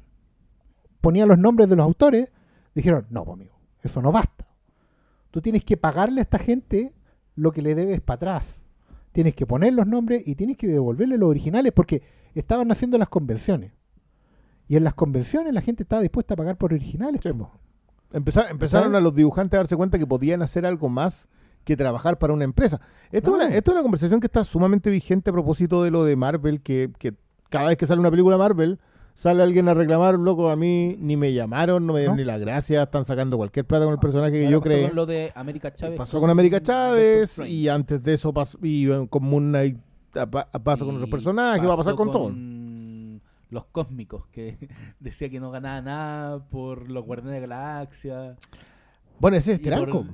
[1.02, 2.32] ponía los nombres de los autores,
[2.74, 4.48] dijeron, no, pues, amigo, eso no basta.
[5.30, 6.94] Tú tienes que pagarle a esta gente
[7.36, 8.65] lo que le debes para atrás.
[9.16, 12.02] Tienes que poner los nombres y tienes que devolverle los originales porque
[12.34, 13.72] estaban haciendo las convenciones.
[14.68, 17.22] Y en las convenciones la gente estaba dispuesta a pagar por originales.
[17.24, 17.30] Sí,
[18.12, 18.94] empezaron ¿Sabes?
[18.94, 21.30] a los dibujantes a darse cuenta que podían hacer algo más
[21.64, 22.82] que trabajar para una empresa.
[23.06, 23.36] Esto, es, Claro.
[23.36, 26.60] una, esto es una conversación que está sumamente vigente a propósito de lo de Marvel,
[26.62, 27.14] que, que
[27.48, 28.82] cada vez que sale una película Marvel,
[29.16, 32.22] sale alguien a reclamar, loco, a mí ni me llamaron, no me dieron ¿No?
[32.22, 34.88] ni la gracia, están sacando cualquier plata con el personaje que yo pasó creé.
[34.88, 35.98] con Lo de América Chávez.
[35.98, 39.80] Pasó con América Chávez y antes de eso pasó y eh, con Moon Knight
[40.64, 42.32] pasa con otros personajes, va a pasar pasó con, todo.
[43.50, 44.58] Los cósmicos, que
[45.00, 48.36] decía que no ganaba nada por los Guardianes de la Galaxia.
[49.20, 50.06] Bueno, ese es Teranco.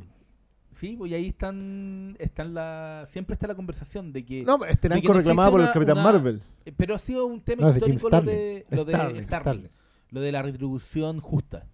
[0.71, 4.43] Sí, pues y ahí están, están la, siempre está la conversación de que...
[4.43, 6.41] No, es de que Teranco no reclamaba por el Capitán una- Marvel.
[6.77, 9.69] Pero ha sido un tema No, histórico lo de, lo de Starling, Starling, Starling.
[10.12, 11.65] lo de la retribución justa.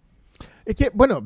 [0.66, 1.22] Es que, bueno,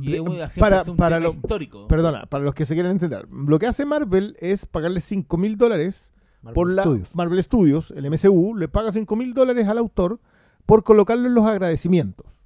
[0.60, 1.88] para, para lo- histórico.
[1.88, 3.28] Perdona, para los que se quieran entender.
[3.32, 6.14] Lo que hace Marvel es pagarle 5 mil dólares
[6.54, 7.08] por la Studios.
[7.14, 10.20] Marvel Studios, el MCU, le paga 5 mil dólares al autor
[10.66, 12.41] por colocarlo en los agradecimientos.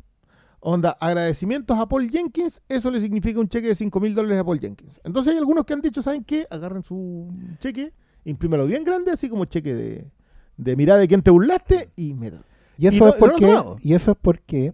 [0.68, 4.44] Onda, agradecimientos a Paul Jenkins, eso le significa un cheque de 5 mil dólares a
[4.44, 5.00] Paul Jenkins.
[5.04, 6.48] Entonces hay algunos que han dicho, ¿saben qué?
[6.50, 10.12] Agarren su cheque, imprímelo bien grande, así como cheque de,
[10.58, 12.32] de mira de quién te burlaste y me
[12.80, 13.56] Y eso Y no- es porque.
[13.84, 14.74] y eso es porque.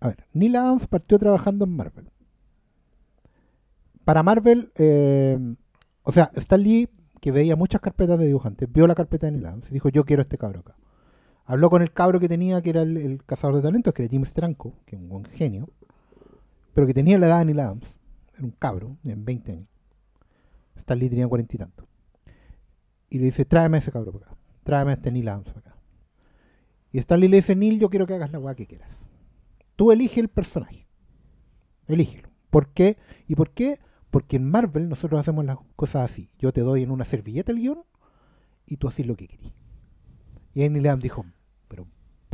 [0.00, 2.08] A ver, Neil Adams partió trabajando en Marvel.
[4.04, 5.36] Para Marvel, eh,
[6.04, 6.88] o sea, Stan Lee,
[7.20, 10.04] que veía muchas carpetas de dibujantes, vio la carpeta de Neil Adams y dijo: Yo
[10.04, 10.76] quiero este cabro acá.
[11.46, 14.24] Habló con el cabro que tenía, que era el, cazador de talentos, que era Jim
[14.24, 15.70] Stranco, que es un buen genio,
[16.74, 17.98] pero que tenía la edad de Neil Adams.
[18.34, 19.68] Era un cabro, en 20 años.
[20.74, 21.88] Stan Lee tenía cuarenta y tanto.
[23.08, 24.36] Y le dice: Tráeme a ese cabro para acá.
[24.64, 25.76] Tráeme a este Neil Adams para acá.
[26.96, 29.10] Y Stanley le dice, Neil, yo quiero que hagas la weá que quieras.
[29.76, 30.88] Tú elige el personaje.
[31.86, 32.30] Elígelo.
[32.48, 32.96] ¿Por qué?
[33.26, 33.78] ¿Y por qué?
[34.10, 36.30] Porque en Marvel nosotros hacemos las cosas así.
[36.38, 37.82] Yo te doy en una servilleta el guion
[38.66, 39.52] y tú haces lo que querís.
[40.54, 41.26] Y ahí Neil Adams dijo,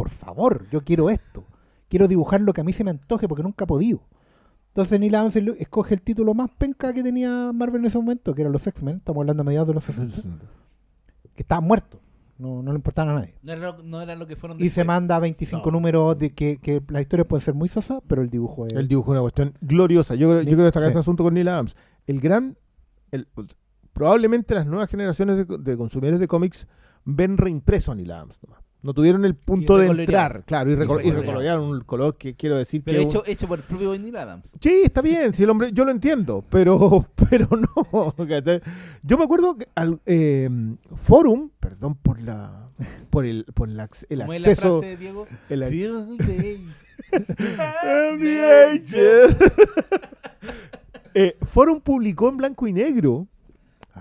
[0.02, 1.44] por favor, yo quiero esto.
[1.88, 4.00] Quiero dibujar lo que a mí se me antoje porque nunca he podido.
[4.70, 8.40] Entonces Neil Adams escoge el título más penca que tenía Marvel en ese momento, que
[8.40, 8.96] eran los X-Men.
[8.96, 10.22] Estamos hablando a mediados de los 60.
[11.36, 12.00] Que estaban muertos.
[12.36, 13.36] No, no le importaban a nadie.
[13.44, 15.70] No era, lo, no era lo que fueron Y se manda 25 No.
[15.76, 18.72] números de que, que las historias pueden ser muy sosas, pero el dibujo es.
[18.72, 20.16] El dibujo es una cuestión gloriosa.
[20.16, 20.90] Yo, creo- yo quiero destacar sí.
[20.90, 21.76] este asunto con Neil Adams.
[22.08, 22.58] El gran.
[23.12, 23.28] el-
[23.92, 26.66] probablemente las nuevas generaciones de, de consumidores de cómics
[27.04, 28.40] ven reimpreso a Neil Adams.
[28.42, 28.62] nomás.
[28.83, 32.57] No tuvieron el punto de entrar, claro, y, recol- y recolorearon el color que quiero
[32.57, 33.05] decir Pero que.
[33.05, 34.49] hecho, hecho por el propio Neil Adams.
[34.61, 38.14] Sí, está bien, si el hombre, yo lo entiendo, pero, pero no.
[39.05, 40.51] Yo me acuerdo que al eh,
[40.97, 42.66] Forum, perdón por la,
[43.11, 45.27] por el, por el, ac- el ¿Cómo es la acceso, frase, Diego?
[45.49, 45.73] el, ac-.
[51.14, 53.27] Eh, Forum publicó en blanco y negro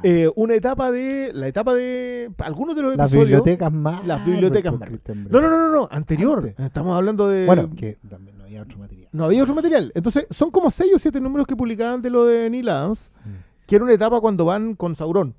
[0.04, 1.32] eh, una etapa de.
[1.34, 2.32] La etapa de.
[2.40, 3.44] Algunos de los las episodios.
[3.44, 4.06] bibliotecas más.
[4.06, 4.90] las bibliotecas más.
[5.30, 6.40] No, no, no, no, no, anterior.
[6.40, 6.60] Antes.
[6.66, 7.46] Estamos hablando de.
[7.46, 9.10] Bueno, que también no había otro material.
[9.12, 9.92] No había otro material.
[9.96, 13.12] Entonces, son como 6 o 7 números que publicaban de lo de Neil Adams,
[13.68, 15.36] que era una etapa cuando van con Sauron.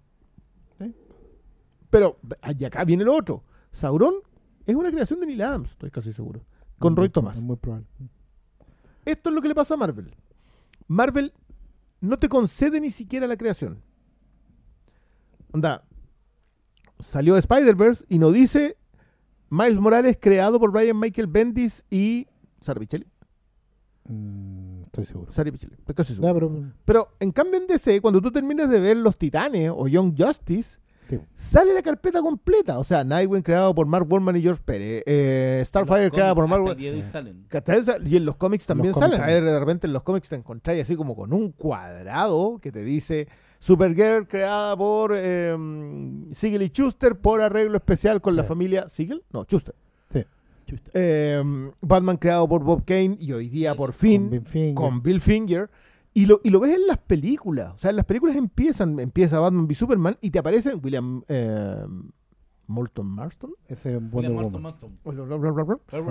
[0.78, 0.94] Sí.
[1.90, 2.18] Pero,
[2.58, 3.44] y acá viene lo otro.
[3.70, 4.14] Sauron
[4.66, 6.44] es una creación de Neil Adams, estoy casi seguro.
[6.78, 7.38] Con Es Roy Thomas.
[7.38, 7.86] Es muy probable.
[9.04, 10.14] Esto es lo que le pasa a Marvel.
[10.86, 11.32] Marvel
[12.00, 13.82] no te concede ni siquiera la creación.
[15.52, 15.84] Onda,
[17.00, 18.76] salió Spider-Verse y no dice
[19.50, 22.26] Miles Morales creado por Brian Michael Bendis y
[22.60, 23.06] Sarah Pichelli.
[24.08, 25.30] Mm, estoy seguro.
[25.30, 26.28] Sarah Pichelli, estoy casi seguro.
[26.28, 29.88] Ya, pero, Pero en cambio en DC, cuando tú terminas de ver Los Titanes o
[29.88, 31.20] Young Justice, sí.
[31.34, 32.78] sale la carpeta completa.
[32.78, 36.48] O sea, Nightwing creado por Mark Wolman y George Pérez, eh, Starfire Los creada por
[36.48, 36.80] Mark Wolman.
[36.80, 39.20] Y en los cómics también Los cómics salen.
[39.20, 42.72] A ver, de repente en los cómics te encontráis así como con un cuadrado que
[42.72, 43.28] te dice
[43.62, 45.56] Supergirl creada por eh,
[46.32, 48.48] Siegel y Schuster por arreglo especial con la Sí.
[48.48, 48.88] familia.
[48.88, 49.22] ¿Siegel?
[49.32, 49.72] No, Schuster.
[50.66, 50.90] Chusta.
[50.94, 54.74] Eh, Batman creado por Bob Kane y hoy día por fin Con Bill Finger.
[54.74, 55.70] con Bill Finger.
[56.12, 57.72] Y lo, y lo ves en las películas.
[57.74, 61.84] O sea, en las películas empiezan, empieza Batman v Superman y te aparecen William eh,
[62.66, 63.52] Molton Marston.
[63.68, 65.38] Ese William Wonder Marston, Woman.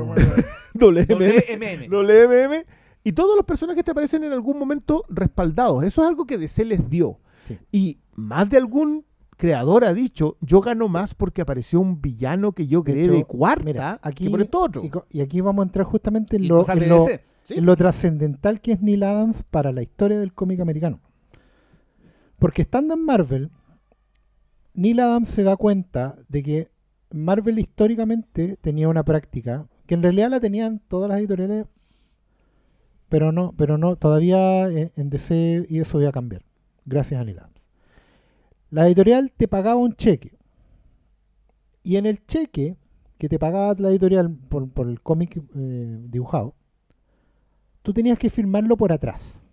[0.07, 0.45] Marston.
[0.73, 1.89] WMM.
[1.89, 1.89] WMM.
[1.89, 2.63] WMM.
[3.03, 5.83] Y todos los personajes te aparecen en algún momento respaldados.
[5.83, 7.19] Eso es algo que DC les dio.
[7.47, 7.57] Sí.
[7.71, 9.05] Y más de algún
[9.37, 13.13] creador ha dicho, yo gano más porque apareció un villano que yo De creé hecho,
[13.13, 15.05] de cuarta Mira, aquí, que por esto otro.
[15.09, 17.21] y, aquí vamos a entrar justamente en lo, cosas de en lo- DC.
[17.49, 20.99] en lo trascendental que es Neil Adams para la historia del cómic americano.
[22.37, 23.49] Porque estando en Marvel,
[24.73, 26.71] Neil Adams se da cuenta de que
[27.11, 31.65] Marvel históricamente tenía una práctica que en realidad la tenían todas las editoriales,
[33.09, 36.43] pero no, pero no, todavía en, en DC y eso iba a cambiar,
[36.85, 37.67] gracias a Neil Adams.
[38.69, 40.37] La editorial te pagaba un cheque
[41.83, 42.77] y en el cheque
[43.17, 46.55] que te pagaba la editorial por, el cómic eh, dibujado,
[47.83, 49.43] tú tenías que firmarlo por atrás.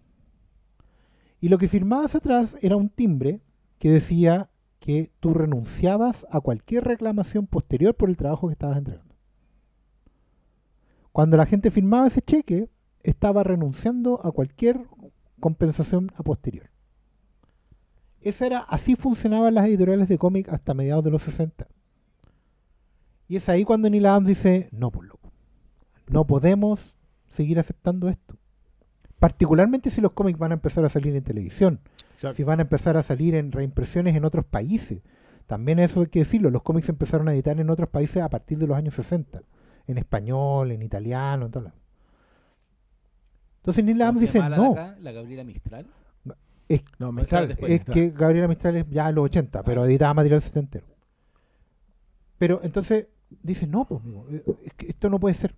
[1.41, 3.41] Y lo que firmabas atrás era un timbre
[3.79, 9.15] que decía que tú renunciabas a cualquier reclamación posterior por el trabajo que estabas entregando.
[11.13, 12.71] Cuando la gente firmaba ese cheque,
[13.03, 14.81] estaba renunciando a cualquier
[15.41, 16.68] compensación a posterior.
[18.21, 21.69] Esa era, así funcionaban las editoriales de cómic hasta mediados de los 60.
[23.29, 25.31] Y es ahí cuando Neil Adams dice, no, por loco,
[26.09, 26.95] no podemos
[27.29, 28.37] seguir aceptando esto.
[29.21, 31.81] Particularmente si los cómics van a empezar a salir en televisión,
[32.35, 35.03] si van a empezar a salir en reimpresiones en otros países.
[35.47, 38.59] También eso hay que decirlo, los cómics empezaron a editar en otros países a partir
[38.59, 39.43] de los años 60,
[39.87, 41.77] en español, en italiano, en todo lado.
[43.59, 44.97] Entonces Neil Adams ¿Cómo se dice, la no, acá?
[45.01, 45.87] La Gabriela Mistral.
[46.69, 47.73] Es, No, Mistral después.
[47.73, 50.87] es que Gabriela Mistral es ya en los 80, pero editaba material setentero.
[52.39, 53.09] Pero entonces
[53.43, 55.55] dice, no, pues, amigo, eh, es que esto no puede ser.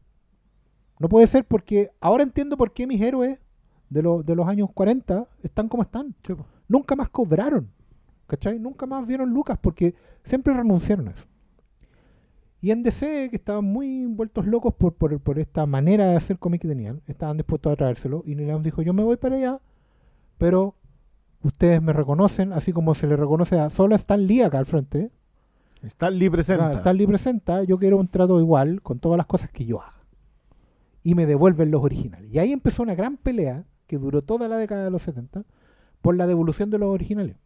[0.98, 3.42] No puede ser porque ahora entiendo por qué mis héroes
[3.88, 6.14] de, los de los años 40 están como están.
[6.22, 6.34] Sí.
[6.68, 7.70] Nunca más cobraron.
[8.26, 8.60] ¿Cachai?
[8.60, 11.24] Nunca más vieron lucas porque siempre renunciaron a eso.
[12.60, 16.38] Y en DC, que estaban muy vueltos locos por, por, por esta manera de hacer
[16.38, 18.22] cómic que tenían, estaban dispuestos a traérselo.
[18.26, 19.60] Y Neil Adams dijo, yo me voy para allá,
[20.36, 20.76] pero
[21.42, 24.66] ustedes me reconocen, así como se le reconoce a solo a Stan Lee acá al
[24.66, 25.10] frente.
[25.82, 26.64] Stan Lee presenta.
[26.64, 29.80] Claro, Stan Lee presenta, yo quiero un trato igual con todas las cosas que yo
[29.80, 29.94] haga.
[31.02, 32.30] Y me devuelven los originales.
[32.32, 35.44] Y ahí empezó una gran pelea que duró toda la década de los 70
[36.02, 37.36] por la devolución de los originales.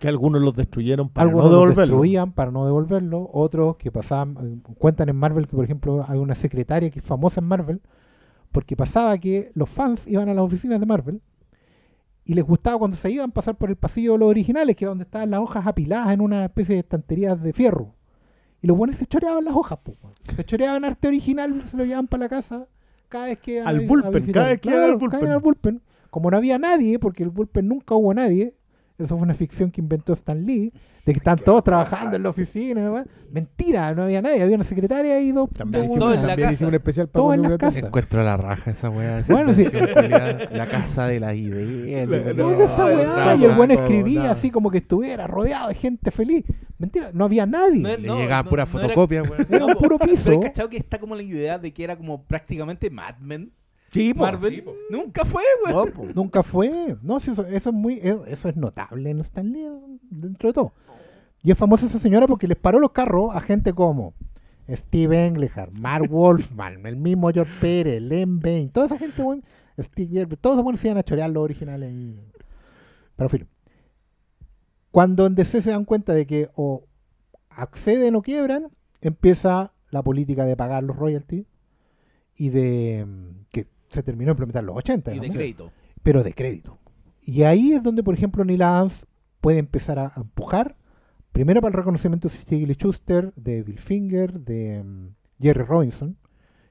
[0.00, 1.82] Que algunos los destruyeron para Algunos no los devolverlo.
[1.96, 6.18] destruían para no devolverlo, otros que pasaban, eh, cuentan en Marvel que por ejemplo hay
[6.18, 7.82] una secretaria que es famosa en Marvel,
[8.50, 11.22] porque pasaba que los fans iban a las oficinas de Marvel
[12.24, 14.90] y les gustaba cuando se iban pasar por el pasillo de los originales, que era
[14.90, 17.94] donde estaban las hojas apiladas en una especie de estanterías de fierro.
[18.62, 19.94] Y los buenos se choreaban las hojas, po,
[20.34, 22.66] se choreaban arte original, se lo llevaban para la casa
[23.08, 25.30] cada vez que iban Al a a bullpen, cada vez que al bullpen.
[25.30, 25.82] al bullpen.
[26.10, 28.56] Como no había nadie, porque el bullpen nunca hubo nadie,
[29.04, 30.72] eso fue una ficción que inventó Stan Lee,
[31.06, 32.90] de que están todos trabajando en la oficina.
[32.90, 33.06] weón.
[33.30, 35.48] Mentira, no había nadie, había una secretaria y dos.
[35.50, 36.54] También, hicimos, Todo en la también casa.
[36.54, 37.58] hicimos un especial para Todo en Brothers.
[37.60, 37.82] casas.
[37.84, 39.18] Encuentro la raja esa weá.
[39.18, 39.64] Esa Bueno, sí.
[40.52, 42.08] La casa de las ideas.
[42.08, 44.30] La- Toda No, esa weá, y el buen no, escribía no.
[44.30, 46.44] así como que estuviera rodeado de gente feliz.
[46.78, 47.80] Mentira, no había nadie.
[47.82, 49.46] No Le No, llegaba no, pura era- fotocopia, weón.
[49.50, 50.32] Era un puro Pero piso.
[50.32, 53.52] he cachado que está como la idea de que era como prácticamente Mad Men.
[53.90, 54.20] Sí, po.
[54.22, 54.64] Marvel.
[54.90, 55.74] Nunca fue, güey.
[55.74, 56.04] No, po.
[56.14, 56.96] Nunca fue.
[57.02, 59.66] No, sí, eso, eso es muy, eso, eso es notable en Stan Lee
[60.10, 60.72] dentro de todo.
[61.42, 64.14] Y es famosa esa señora porque les paró los carros a gente como
[64.68, 69.42] Steve Englehart, Mark Wolfman, el mismo George Pérez, Len Bain, toda esa gente, bueno,
[69.78, 71.90] Steve todos buenos se iban a chorear los originales.
[71.92, 72.16] y-
[73.16, 73.46] Pero filo.
[74.90, 76.84] Cuando en DC se dan cuenta de que o
[77.48, 78.68] acceden o quiebran,
[79.00, 81.46] empieza la política de pagar los royalties
[82.36, 85.14] y de mm, que se terminó de implementar en los 80.
[85.14, 85.70] Y de crédito.
[86.02, 86.78] pero de crédito.
[87.22, 89.06] Y ahí es donde, por ejemplo, Neil Adams
[89.42, 90.76] puede empezar a, empujar,
[91.32, 95.08] primero para el reconocimiento de Stiglitz Schuster, de Bill Finger, de mm,
[95.40, 96.16] Jerry Robinson,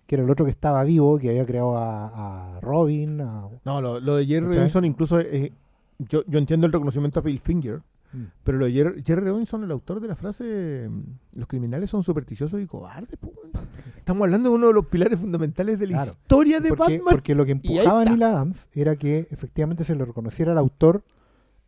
[0.08, 3.80] que era el otro que estaba vivo, que había creado a, a Robin, a- No,
[3.82, 4.56] lo, lo de Jerry.
[4.56, 5.54] Robinson incluso eh,
[6.00, 8.24] yo, yo entiendo el reconocimiento a Phil Finger, Mm.
[8.44, 10.90] pero lo de Jerry, Jerry Robinson, el autor de la frase
[11.36, 13.18] los criminales son supersticiosos y cobardes.
[13.18, 13.52] po, weón".
[13.98, 16.12] Estamos hablando de uno de los pilares fundamentales de la Claro.
[16.12, 17.12] historia de porque, Batman.
[17.16, 18.04] porque lo que empujaba.
[18.06, 21.04] Neil Adams era que efectivamente se le reconociera al autor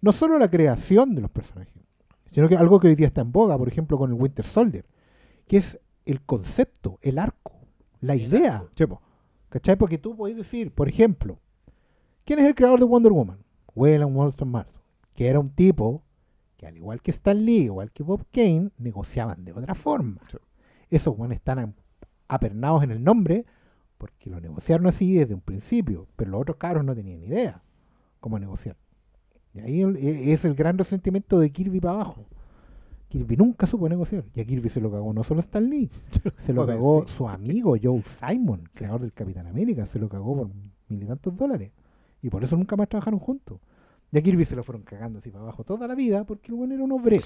[0.01, 1.73] no solo la creación de los personajes,
[2.25, 4.86] sino que algo que hoy día está en boga, por ejemplo, con el Winter Soldier,
[5.47, 7.54] que es el concepto, el arco,
[7.99, 8.63] la idea.
[8.75, 8.99] Sí, po.
[9.49, 9.75] ¿Cachai?
[9.75, 11.39] Porque tú podés decir, por ejemplo,
[12.25, 13.38] ¿quién es el creador de Wonder Woman?
[13.75, 14.82] William Walton Marston,
[15.13, 16.04] que era un tipo
[16.62, 20.21] que al igual que Stan Lee, igual que Bob Kane, negociaban de otra forma.
[20.30, 20.38] Sí.
[20.91, 21.74] Esos buenos están
[22.28, 23.45] apernados en el nombre
[23.97, 27.63] porque lo negociaron así desde un principio, pero los otros cabros no tenían idea
[28.19, 28.78] cómo negociar.
[29.56, 32.28] Y ahí e- es el gran resentimiento de Kirby para abajo.
[33.10, 34.24] Kirby nunca supo negociar.
[34.36, 35.89] Y a Kirby se lo cagó no solo Stan Lee,
[36.38, 40.52] se lo cagó su amigo Joe Simon, creador del Capitán América, se lo cagó por
[40.89, 41.71] mil y tantos dólares.
[42.21, 43.60] Y por eso nunca más trabajaron juntos.
[44.12, 46.56] Y a Kirby se lo fueron cagando así para abajo toda la vida porque el
[46.56, 47.24] bueno era un obrero.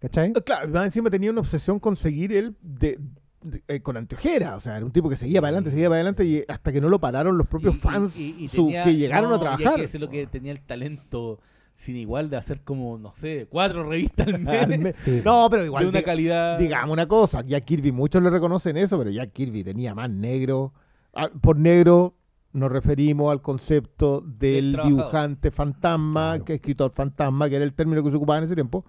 [0.00, 0.32] ¿Cachai?
[0.32, 2.98] Claro, más encima tenía una obsesión con seguir él de,
[3.42, 4.56] de- eh, con anteojera.
[4.56, 6.80] O sea, era un tipo que seguía para adelante, seguía para adelante y hasta que
[6.80, 9.34] no lo pararon los propios Y- y- fans y- y su- tenía- que llegaron no,
[9.36, 9.76] a y es trabajar.
[9.76, 11.40] que ese es lo que tenía el talento
[11.74, 14.62] sin igual de hacer como, no sé, cuatro revistas al mes.
[14.62, 14.96] Al mes.
[15.04, 15.22] Sí.
[15.24, 15.84] No, pero igual.
[15.84, 16.58] de una diga- calidad.
[16.58, 20.72] Digamos una cosa, Jack Kirby, muchos le reconocen eso, pero Jack Kirby tenía más negro.
[21.14, 22.14] Ah, Por negro
[22.52, 26.44] nos referimos al concepto del dibujante fantasma, Claro.
[26.44, 28.84] que escritor fantasma, que era el término que se ocupaba en ese tiempo,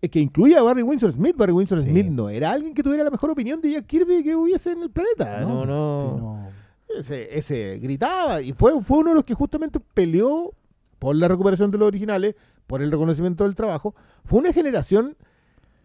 [0.00, 1.36] eh, que incluía a Barry Windsor Smith.
[1.36, 1.88] Barry Windsor Sí.
[1.90, 4.82] Smith no era alguien que tuviera la mejor opinión de Jack Kirby que hubiese en
[4.82, 5.40] el planeta.
[5.40, 6.14] No, no.
[6.14, 6.60] sí, no.
[7.00, 10.52] Ese, ese gritaba y fue, fue uno de los que justamente peleó
[10.98, 12.34] por la recuperación de los originales,
[12.66, 13.94] por el reconocimiento del trabajo.
[14.24, 15.16] Fue una generación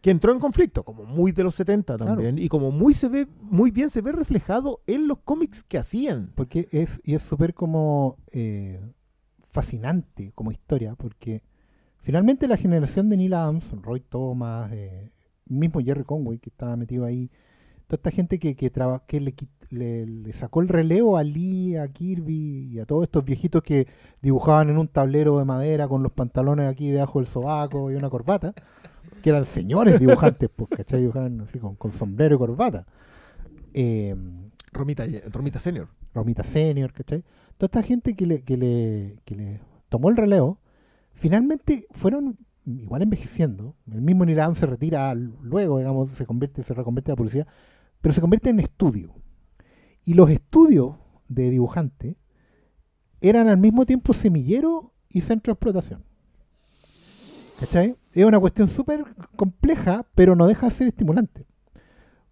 [0.05, 3.27] que entró en conflicto, como muy de los 70 también, y como muy se ve,
[3.41, 6.31] muy bien se ve reflejado en los cómics que hacían.
[6.35, 8.79] Porque es, y es súper como eh,
[9.49, 11.41] fascinante como historia, porque
[12.01, 15.11] finalmente la generación de Neil Adams, Roy Thomas, eh,
[15.47, 17.31] mismo Jerry Conway que estaba metido ahí,
[17.87, 19.33] toda esta gente que, que, traba- que le,
[19.71, 23.87] le, le sacó el relevo a Lee, a Kirby y a todos estos viejitos que
[24.21, 28.09] dibujaban en un tablero de madera con los pantalones aquí debajo del sobaco y una
[28.11, 28.53] corbata,
[29.25, 31.01] que eran señores dibujantes, pues, ¿cachai?
[31.01, 32.85] Dibujaban así con, con sombrero y corbata.
[33.73, 34.15] Eh,
[34.71, 35.89] Romita, Romita Senior.
[36.13, 37.23] Romita Senior, ¿cachai?
[37.57, 40.59] Toda esta gente que le, que le, que le tomó el relevo,
[41.09, 43.75] finalmente fueron igual envejeciendo.
[43.91, 47.47] El mismo Adams se retira luego, digamos, se convierte, se reconvierte a la publicidad,
[48.01, 49.15] pero se convierte en estudio.
[50.03, 50.97] Y los estudios
[51.29, 52.19] de dibujante
[53.21, 56.04] eran al mismo tiempo semillero y centro de explotación.
[57.59, 57.95] ¿Cachai?
[58.13, 59.03] Es una cuestión súper
[59.35, 61.45] compleja, pero no deja de ser estimulante.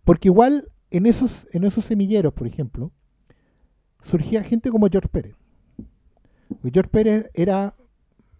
[0.03, 2.91] Porque igual en esos, en esos semilleros, por ejemplo,
[4.01, 5.35] surgía gente como George Pérez.
[6.61, 7.73] George Pérez era,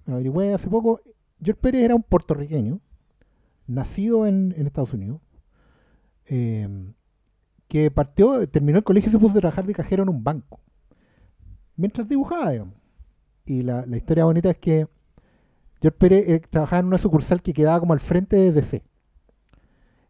[0.06, 1.00] averigüé hace poco,
[1.41, 2.80] George Pérez era un puertorriqueño,
[3.65, 5.22] nacido en, en Estados Unidos,
[6.28, 6.93] eh,
[7.67, 10.60] que partió, terminó el colegio y se puso a trabajar de cajero en un banco,
[11.76, 12.76] mientras dibujaba, digamos.
[13.46, 14.88] Y la, la historia bonita es que
[15.84, 18.84] George Pérez eh, trabajaba en una sucursal que quedaba como al frente de DC.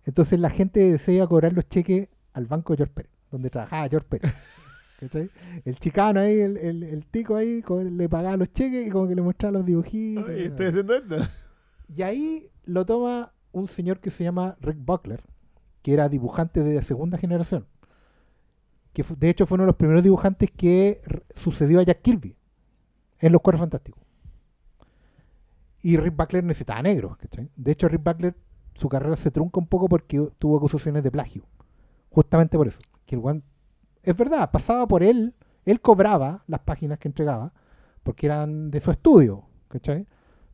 [0.05, 3.11] Entonces la gente de DC iba a cobrar los cheques al banco de George Pérez,
[3.31, 4.31] donde trabajaba George Pérez.
[4.99, 5.29] ¿Cachai?
[5.65, 9.15] El chicano ahí, el, el- el tico ahí, le pagaba los cheques y como que
[9.15, 10.23] le mostraba los dibujitos.
[10.29, 11.15] Oye, estoy haciendo esto.
[11.95, 15.21] Y ahí lo toma un señor que se llama Rick Buckler,
[15.81, 17.65] que era dibujante de segunda generación.
[18.93, 21.01] Que de hecho fue uno de los primeros dibujantes que
[21.35, 22.37] sucedió a Jack Kirby
[23.19, 24.02] en Los Cuatro Fantásticos.
[25.83, 27.17] Y Rick Buckler necesitaba negros.
[27.17, 27.51] ¿cachai?
[27.55, 28.35] De hecho, Rick Buckler,
[28.73, 31.43] su carrera se trunca un poco porque tuvo acusaciones de plagio.
[32.09, 32.79] Justamente por eso.
[33.05, 33.43] Que el weón-
[34.01, 37.53] es verdad, pasaba por él, él cobraba las páginas que entregaba,
[38.03, 39.45] porque eran de su estudio.
[39.67, 40.07] ¿cachai?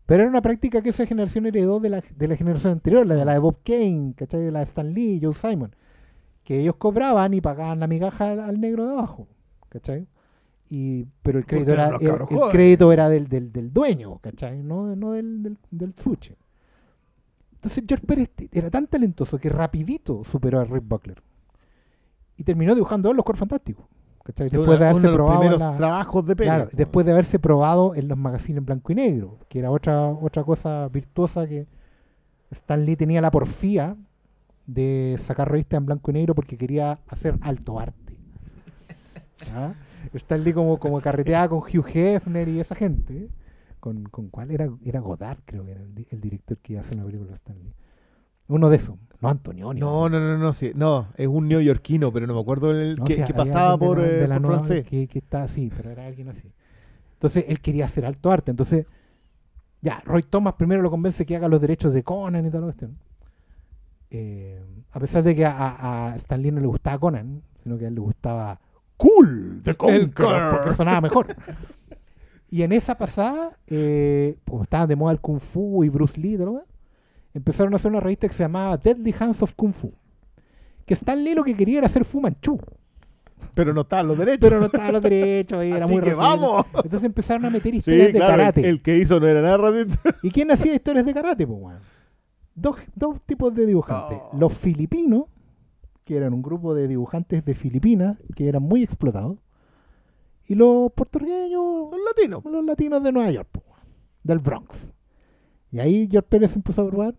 [0.05, 3.15] Pero era una práctica que esa generación heredó de la, de la generación anterior, la
[3.15, 4.41] de la de Bob Kane, ¿cachai?
[4.41, 5.75] De la de Stan Lee, Joe Simon.
[6.43, 9.27] Que ellos cobraban y pagaban la migaja al, al negro de abajo,
[9.69, 10.07] ¿cachai?
[10.69, 12.51] Y, pero el crédito, era, el, jóvenes.
[12.51, 14.61] crédito era del, del, del dueño, ¿cachai?
[14.61, 15.57] No, no del, del.
[15.71, 21.21] Entonces George Pérez era tan talentoso que rapidito superó a Rick Buckler.
[22.37, 23.85] Y terminó dibujando los Cuatro Fantásticos.
[24.23, 24.47] ¿cachai?
[24.49, 26.53] Después de Uno haberse de los probado primeros en la- trabajos de Pérez.
[26.53, 30.07] Claro, después de haberse probado en los magazines en blanco y negro, que era otra,
[30.09, 31.67] otra cosa virtuosa que
[32.51, 33.97] Stan Lee tenía la porfía
[34.67, 38.17] de sacar revistas en blanco y negro porque quería hacer alto arte.
[39.53, 39.73] ¿Ah?
[40.13, 43.29] Stan Lee como, como carreteaba con Hugh Hefner y esa gente.
[43.79, 44.69] ¿Con, con cuál era?
[44.83, 47.29] Era Godard, creo que era el, di- el director que iba a hacer una película
[47.29, 47.73] de Stan Lee.
[48.49, 48.95] Uno de esos.
[49.21, 49.79] No Antonioni.
[49.79, 50.71] No, no, no, no, sí.
[50.75, 53.71] No, es un neoyorquino, pero no me acuerdo el No, que, sí, que había pasaba
[53.73, 54.85] de por, de eh, la por nueva- francés.
[54.85, 56.51] Que, que está así, pero era alguien así.
[57.13, 58.51] Entonces él quería hacer alto arte.
[58.51, 58.85] Entonces,
[59.81, 62.67] ya, Roy Thomas primero lo convence que haga los derechos de Conan y toda la
[62.67, 62.97] cuestión.
[64.09, 67.77] Eh, a pesar de que a, a- a Stan Lee no le gustaba Conan, sino
[67.77, 68.59] que a él le gustaba
[68.99, 71.27] Cool de Conqueror, porque sonaba mejor.
[72.49, 76.35] Y en esa pasada, eh, como estaba de moda el Kung Fu y Bruce Lee
[76.35, 76.63] demás,
[77.33, 79.93] empezaron a hacer una revista que se llamaba Deadly Hands of Kung Fu.
[80.85, 82.59] Que Stan Lee lo que quería era hacer Fu Manchu.
[83.53, 84.39] Pero no estaban los derechos.
[84.41, 86.65] Pero no estaban los derechos, y era Así muy que vamos.
[86.73, 88.67] Entonces empezaron a meter historias Sí, de claro, karate.
[88.67, 89.97] el que hizo no era nada racista.
[90.23, 91.77] ¿Y quién hacía historias de karate, pues?
[92.55, 94.17] Dos, dos tipos de dibujantes.
[94.21, 94.37] Oh.
[94.37, 95.25] Los filipinos,
[96.09, 99.37] que eran un grupo de dibujantes de Filipinas, que eran muy explotados.
[100.47, 102.43] Y los puertorriqueños, Los latinos.
[102.45, 103.61] los latinos de Nueva York,
[104.23, 104.91] del Bronx.
[105.69, 107.15] Y ahí George Pérez empezó a probar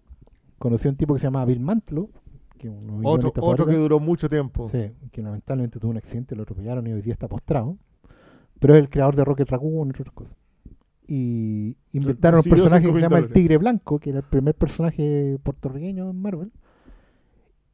[0.59, 2.11] conocí a un tipo que se llamaba Bill Mantlo,
[2.59, 4.69] que un Otro, otro que duró mucho tiempo.
[4.69, 7.79] Sí, que lamentablemente tuvo un accidente, lo atropellaron y hoy día está postrado.
[8.59, 10.37] Pero es el creador de Rocket Raccoon, entre otras cosas.
[11.07, 13.33] Y inventaron un personaje que 5.000 se llama el.
[13.33, 16.53] Tigre Blanco, que era el primer personaje puertorriqueño en Marvel.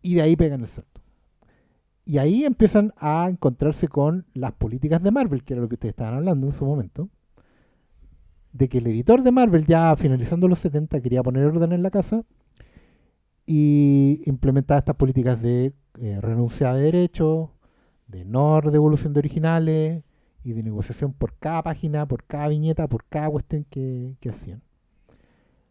[0.02, 0.95] Y de ahí pegan el salto.
[2.08, 5.90] Y ahí empiezan a encontrarse con las políticas de Marvel, que era lo que ustedes
[5.90, 7.10] estaban hablando en su momento.
[8.52, 11.90] De que el editor de Marvel, ya finalizando los 70, quería poner orden en la
[11.90, 12.24] casa
[13.44, 17.50] y implementaba estas políticas de eh, renuncia de derechos,
[18.06, 20.04] de no devolución de originales
[20.44, 24.62] y de negociación por cada página, por cada viñeta, por cada cuestión que, que hacían.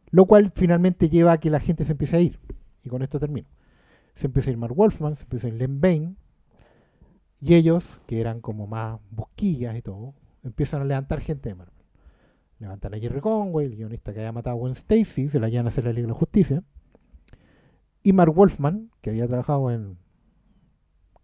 [0.09, 2.39] Lo cual finalmente lleva a que la gente se empiece a ir.
[2.83, 3.47] Y con esto termino.
[4.15, 6.17] Se empieza a ir Mark Wolfman, se empieza a ir Len Bain.
[7.41, 10.13] Y ellos, que eran como más busquillas y todo,
[10.43, 11.73] empiezan a levantar gente de Marvel.
[12.59, 15.65] Levantan a Jerry Conway, el guionista que había matado a Gwen Stacy, se la llevan
[15.65, 16.63] a hacer la Liga de la Justicia.
[18.01, 19.97] Y Mark Wolfman, que había trabajado en.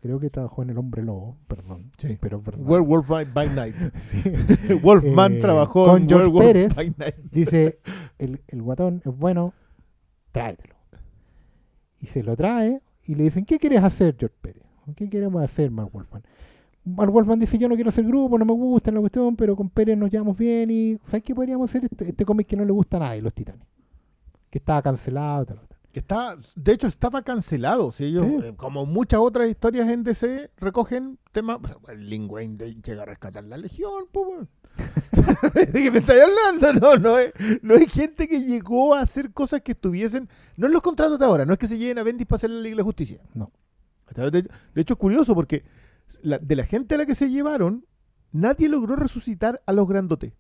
[0.01, 1.91] Creo que trabajó en El Hombre Lobo, perdón.
[1.97, 2.17] Sí.
[2.19, 2.67] Pero es verdad.
[2.67, 3.75] Werewolf by, Night.
[4.81, 6.75] Wolfman Eh, trabajó con en George Werewolf Pérez.
[6.75, 7.15] by Night.
[7.31, 7.79] Dice:
[8.17, 9.53] el, el guatón es bueno,
[10.31, 10.75] tráetelo.
[12.01, 14.63] Y se lo trae y le dicen: ¿Qué quieres hacer, George Pérez?
[14.95, 16.23] ¿Qué queremos hacer, Mark Wolfman?
[16.83, 19.69] Mark Wolfman dice: Yo no quiero hacer grupo, no me gusta la cuestión, pero con
[19.69, 20.69] Pérez nos llevamos bien.
[20.71, 21.85] Y ¿sabes qué podríamos hacer?
[21.85, 23.65] Este, este cómic que no le gusta a nadie, Los Titanes.
[24.49, 25.45] Que estaba cancelado.
[25.45, 25.67] Tal, tal.
[25.91, 27.91] Que está, de hecho, estaba cancelado.
[27.91, 28.39] Si ellos, Sí.
[28.47, 31.59] eh, como muchas otras historias en DC, recogen temas.
[31.89, 34.47] El Lin Wayne de- llega a rescatar la Legión, pues.
[35.73, 36.79] ¿De qué me estoy hablando?
[36.79, 40.29] No, no es, no es gente que llegó a hacer cosas que estuviesen.
[40.55, 42.49] No en los contratos de ahora, no es que se lleven a Bendis para hacer
[42.51, 43.21] la Liga de la Justicia.
[43.33, 43.51] No.
[44.15, 45.63] De, hecho, es curioso porque
[46.21, 47.85] la- de la gente a la que se llevaron,
[48.31, 50.33] nadie logró resucitar a los grandotes.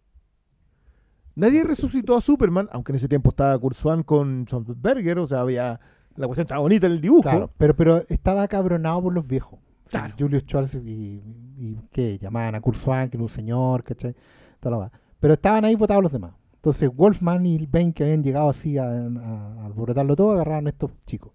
[1.35, 4.45] Nadie resucitó a Superman, aunque en ese tiempo estaba Kurzwan con
[4.77, 5.79] Berger, o sea, había.
[6.17, 7.23] La cuestión estaba bonita en el dibujo.
[7.23, 9.59] Claro, pero, pero estaba cabronado por los viejos.
[9.87, 10.13] Claro.
[10.19, 11.21] Julius Schwartz y,
[11.57, 14.13] y que llamaban a Kurzweil, que era un señor, ¿cachai?
[14.59, 14.91] Toda la va.
[15.21, 16.35] Pero estaban ahí votados los demás.
[16.55, 20.69] Entonces Wolfman y Ben, que habían llegado así a, a, a alborotarlo todo, agarraron a
[20.69, 21.31] estos chicos.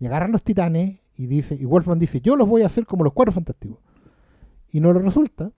[0.00, 3.02] Y agarran los titanes y dice, y Wolfman dice, yo los voy a hacer como
[3.02, 3.78] los cuatro fantásticos.
[4.70, 5.50] Y no lo resulta.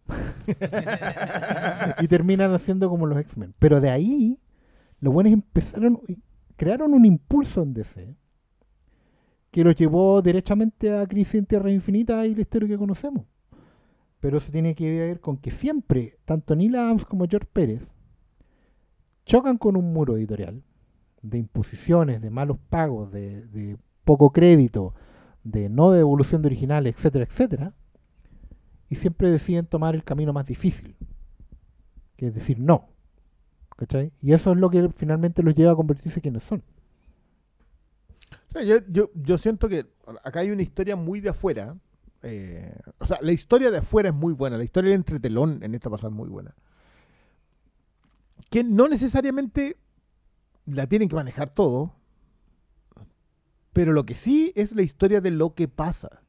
[2.00, 3.52] y terminan haciendo como los X-Men.
[3.58, 4.40] Pero de ahí,
[5.00, 5.98] los buenos empezaron,
[6.56, 8.16] crearon un impulso en DC
[9.50, 13.26] que los llevó derechamente a Crisis en Tierra Infinita y la historia que conocemos.
[14.20, 17.94] Pero eso tiene que ver con que siempre, tanto Neil Adams como George Pérez,
[19.26, 20.62] chocan con un muro editorial
[21.20, 24.94] de imposiciones, de malos pagos, de, de poco crédito,
[25.44, 27.74] de no devolución de originales, etcétera, etcétera,
[28.88, 30.96] y siempre deciden tomar el camino más difícil,
[32.16, 32.88] que es decir no.
[33.76, 34.12] ¿Cachai?
[34.20, 36.62] Y eso es lo que finalmente los lleva a convertirse en quienes son.
[38.52, 39.86] Yo, yo, yo siento que
[40.22, 41.76] acá hay una historia muy de afuera.
[42.22, 44.58] eh, o sea, la historia de afuera es muy buena.
[44.58, 46.54] La historia del entretelón en esta pasada es muy buena.
[48.50, 49.78] Que no necesariamente
[50.66, 51.94] la tienen que manejar todo.
[53.72, 56.22] Pero lo que sí es la historia de lo que pasa.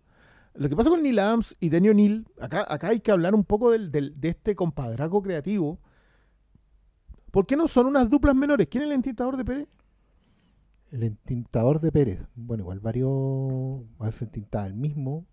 [0.54, 3.44] Lo que pasa con Neil Adams y Danny O'Neill, acá, acá hay que hablar un
[3.46, 5.80] poco del, del- de este compadraco creativo.
[7.32, 8.68] ¿Por qué no son unas duplas menores?
[8.70, 9.68] ¿Quién es el entintador de Pérez?
[10.92, 12.20] El entintador de Pérez.
[12.36, 13.10] Bueno, igual varios
[14.00, 15.26] a veces entintaba el mismo.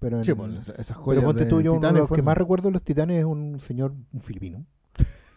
[0.00, 2.36] Pero, en- Sí, bueno, esas- pero joyas de tú, yo uno de los que más
[2.36, 4.66] recuerdo de los titanes es un señor, un filipino.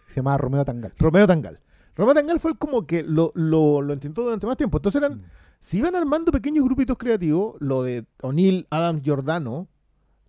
[0.10, 0.92] Se llamaba Romeo Tangal.
[0.98, 1.60] Romeo Tangal.
[1.96, 4.78] Romeo Tangal fue como que lo, lo, lo intentó durante más tiempo.
[4.80, 5.22] Entonces eran,
[5.60, 9.68] si iban armando pequeños grupitos creativos, lo de O'Neill, Adams, Giordano,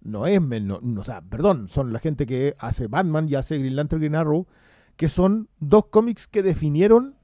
[0.01, 3.59] no es menos, no, o sea, perdón, son la gente que hace Batman y hace
[3.59, 4.47] Green Lantern, Green Arrow,
[4.97, 7.17] que son dos cómics que definieron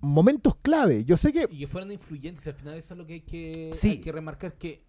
[0.00, 1.04] momentos clave.
[1.04, 3.70] Yo sé que Y que fueron influyentes, al final eso es lo que hay que,
[3.72, 3.90] Sí.
[3.90, 4.82] hay que remarcar, que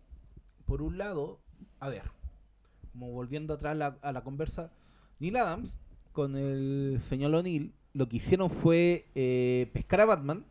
[0.65, 1.39] por un lado,
[1.79, 2.03] a ver,
[2.91, 4.71] como volviendo atrás a la, a la conversa,
[5.19, 5.77] Neil Adams
[6.11, 10.45] con el señor O'Neill lo que hicieron fue eh, pescar a Batman,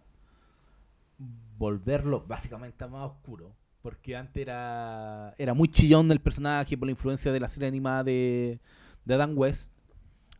[1.62, 7.30] volverlo básicamente más oscuro, porque antes era, era muy chillón el personaje por la influencia
[7.30, 8.58] de la serie animada de,
[9.04, 9.70] de Adam West,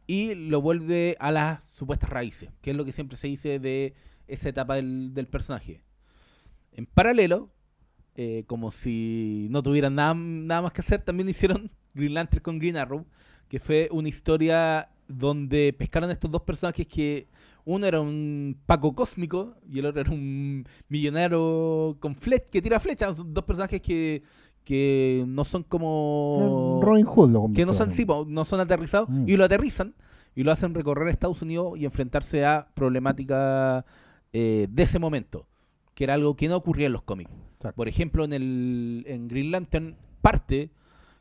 [0.09, 3.95] y lo vuelve a las supuestas raíces, que es lo que siempre se dice de
[4.27, 5.85] esa etapa del, del personaje.
[6.73, 7.53] En paralelo,
[8.17, 12.59] eh, como si no tuvieran nada, nada más que hacer, también hicieron Green Lantern con
[12.59, 13.07] Green Arrow,
[13.49, 17.29] que fue una historia donde pescaron estos dos personajes que
[17.65, 22.81] uno era un Paco cósmico y el otro era un millonario con flech que tira
[22.81, 23.17] flechas.
[23.25, 24.23] Dos personajes que,
[24.65, 29.29] que no son como Robin Hood lo que no son, sí, no son aterrizados Mm.
[29.29, 29.95] y lo aterrizan
[30.35, 33.85] y lo hacen recorrer Estados Unidos y enfrentarse a problemáticas
[34.33, 35.47] eh, de ese momento.
[35.95, 37.31] que era algo que no ocurría en los cómics.
[37.57, 37.77] Exacto.
[37.77, 40.71] Por ejemplo, en el en Green Lantern parte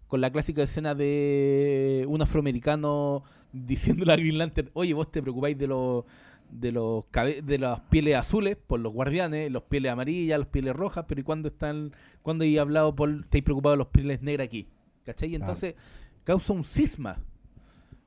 [0.07, 5.57] con la clásica escena de un afroamericano diciéndole a Green Lantern, oye, vos te preocupáis
[5.57, 6.05] de los
[6.51, 7.05] de los
[7.43, 11.23] de las pieles azules por los guardianes, los pieles amarillas, los pieles rojas, pero ¿y
[11.23, 14.67] cuándo están cuándo hay hablado por estáis preocupados de los pieles negras aquí?
[15.05, 15.31] ¿Cachai?
[15.31, 15.75] Y entonces
[16.23, 17.19] causa un cisma.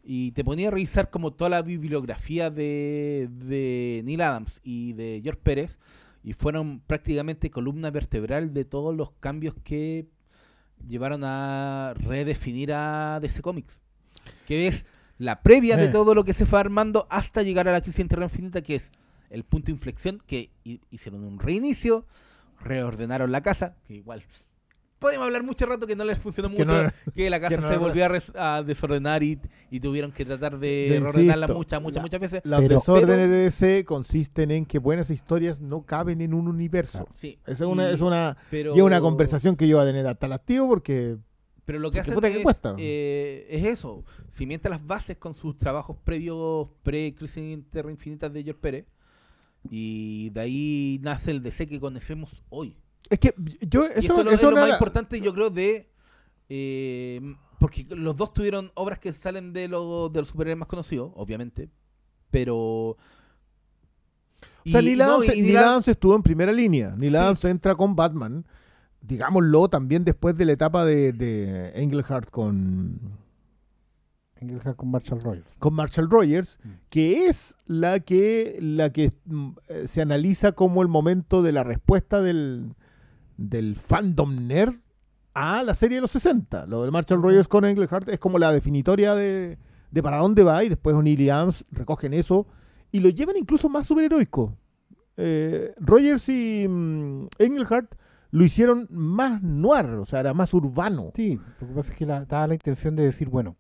[0.07, 5.20] Y te ponía a revisar como toda la bibliografía de, de Neil Adams y de
[5.24, 5.78] George Pérez
[6.22, 10.07] y fueron prácticamente columna vertebral de todos los cambios que
[10.86, 13.80] llevaron a redefinir a DC Comics.
[14.47, 14.86] Que es
[15.18, 15.88] la previa de Eh.
[15.92, 18.74] todo lo que se fue armando hasta llegar a la crisis en Tierra Infinita, que
[18.76, 18.90] es
[19.30, 22.06] el punto de inflexión que hi- hicieron un reinicio,
[22.60, 24.22] reordenaron la casa, que igual
[24.98, 27.60] podemos hablar mucho rato que no les funcionó Que mucho, no- que la casa que
[27.60, 29.38] no- se volvió a, res- a desordenar y,
[29.70, 32.40] y tuvieron que tratar de reordenarla muchas, muchas, muchas veces.
[32.44, 36.48] Los Pero- desórdenes pero- de DC consisten en que buenas historias no caben en un
[36.48, 37.06] universo.
[37.14, 39.84] Sí, Esa es una, y- es una, pero- y es una conversación que yo voy
[39.84, 41.18] a tener hasta el activo porque
[41.64, 44.04] Pero lo que hace es, eh, es eso.
[44.28, 48.86] Cimienta las bases con sus trabajos previos pre-Crisis en Tierra Infinita de George Pérez.
[49.70, 52.76] Y de ahí nace el DC que conocemos hoy.
[53.08, 53.34] es que
[53.68, 55.88] yo y eso, eso, es lo- eso es lo una- más importante, yo creo, de.
[56.50, 57.20] eh,
[57.58, 61.70] porque los dos tuvieron obras que salen de, los de los superhéroes más conocidos, obviamente.
[62.30, 62.56] Pero.
[62.56, 62.96] O
[64.70, 66.94] sea, Neil, no, Adams, Adams estuvo en primera línea.
[66.98, 67.16] Neil Sí.
[67.18, 68.46] Adams entra con Batman,
[69.07, 73.00] digámoslo, también después de la etapa de, de Engelhardt con,
[74.36, 75.57] Engelhardt con Marshall Rogers.
[75.59, 80.88] con Marshall Rogers, que es la que, la que mm, eh, se analiza como el
[80.88, 82.74] momento de la respuesta del,
[83.36, 84.74] del fandom nerd
[85.34, 86.66] a la serie de los 60.
[86.66, 89.59] Lo de Marshall Rogers con Engelhardt es como la definitoria de,
[89.90, 92.46] de para dónde va y después O'Neill y Adams recogen eso
[92.90, 94.57] y lo llevan incluso más superheroico.
[95.16, 97.94] Eh, Rogers y mm, Engelhardt
[98.35, 101.12] lo hicieron más noir, o sea, era más urbano.
[101.14, 103.57] Sí, lo que pasa es que la, estaba la intención de decir, bueno,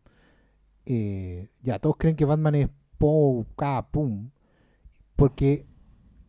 [0.86, 2.68] eh, ya todos creen que Batman es
[2.98, 4.30] po, ca, pum,
[5.14, 5.64] porque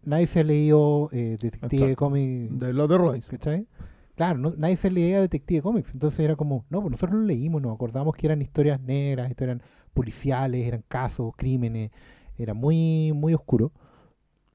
[0.04, 1.96] nadie se ha leído eh, Detective.
[1.96, 3.32] Comics, De los de Royce.
[3.32, 3.68] ¿cachai?
[4.14, 7.64] Claro, no- nadie se leía Detective Comics, entonces era como, no, pues nosotros lo leímos,
[7.64, 9.64] nos acordamos que eran historias negras, eran
[9.96, 11.90] policiales, eran casos, crímenes,
[12.38, 13.72] era muy, muy oscuro.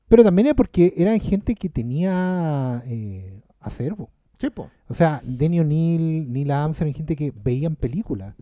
[0.09, 4.11] Pero también era porque eran gente que tenía eh, acervo.
[4.39, 4.71] Sí, po.
[4.89, 8.35] O sea, Denny O'Neill, Neil Adams eran gente que veían películas,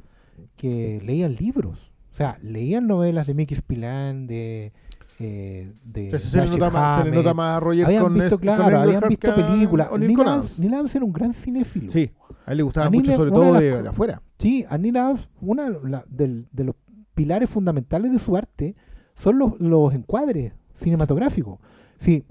[0.57, 1.91] que leían libros.
[2.13, 4.73] O sea, leían novelas de Mickey Spillane, de...
[5.21, 8.03] Eh, de O sea, se, le nota más, se le nota más a Rogers Habían
[8.05, 9.89] con, visto, con claro, habían visto películas.
[9.99, 10.59] Neil Adams, Adams.
[10.61, 11.89] Neil Adams era un gran cinéfilo.
[11.91, 12.11] Sí,
[12.47, 14.23] a él le gustaba A mucho, sobre de todo las de, de afuera.
[14.39, 16.77] Sí, a Neil Adams, una la- del- de los
[17.17, 18.77] pilares fundamentales de su arte
[19.17, 21.59] son los, los encuadres cinematográficos.
[21.99, 22.25] Sí,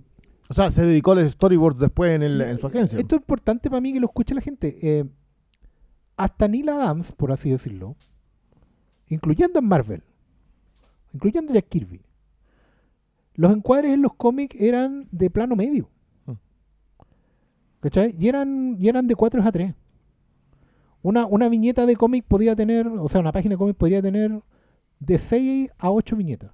[0.49, 2.97] O sea, se dedicó a los storyboards después en, el- en su agencia.
[2.99, 4.77] Esto es importante para mí que lo escuche la gente.
[4.81, 5.05] Eh,
[6.15, 7.95] hasta Neil Adams, por así decirlo,
[9.07, 10.03] incluyendo en Marvel,
[11.13, 12.01] incluyendo Jack Kirby,
[13.35, 15.89] los encuadres en los cómics eran de plano medio.
[16.25, 16.31] Mm.
[17.81, 18.15] ¿Cachai?
[18.19, 19.73] Y eran, y eran de 4 a 3.
[21.03, 24.41] Una, una viñeta de cómic podía tener, o sea, una página de cómic podría tener
[24.99, 26.51] de 6 a 8 viñetas.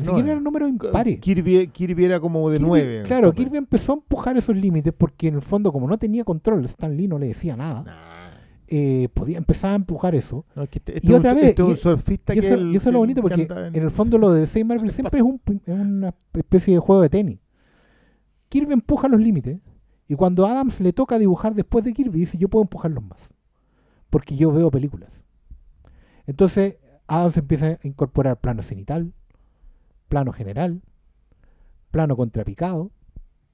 [0.00, 0.32] Ni No, siquiera eh.
[0.32, 1.18] eran números impares.
[1.20, 3.02] Kirby, Kirby era como de Kirby- nueve.
[3.06, 3.32] Claro.
[3.32, 6.96] Kirby empezó a empujar esos límites porque en el fondo, como no tenía control, Stan
[6.96, 8.30] Lee no le decía nada, Nah,
[8.68, 10.44] eh, podía empezar a empujar eso.
[10.54, 12.46] no, es que este, este Y un- otra vez, este un y- surfista Y que
[12.46, 14.40] eso, el- y eso es lo bonito que porque en- en el fondo lo de
[14.40, 17.38] DC Marvel el siempre es, un- es una especie de juego de tenis.
[18.48, 19.58] Kirby empuja los límites
[20.08, 23.32] y cuando Adams le toca dibujar después de Kirby, dice yo puedo empujarlos más
[24.08, 25.22] porque yo veo películas.
[26.26, 26.76] Entonces
[27.06, 29.12] Adams empieza a incorporar plano cenital,
[30.10, 30.82] plano general,
[31.90, 32.90] plano contrapicado.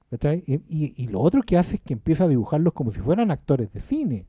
[0.09, 0.43] ¿cachai?
[0.47, 3.29] Y, y- y lo otro que hace es que empieza a dibujarlos como si fueran
[3.31, 4.25] actores de cine.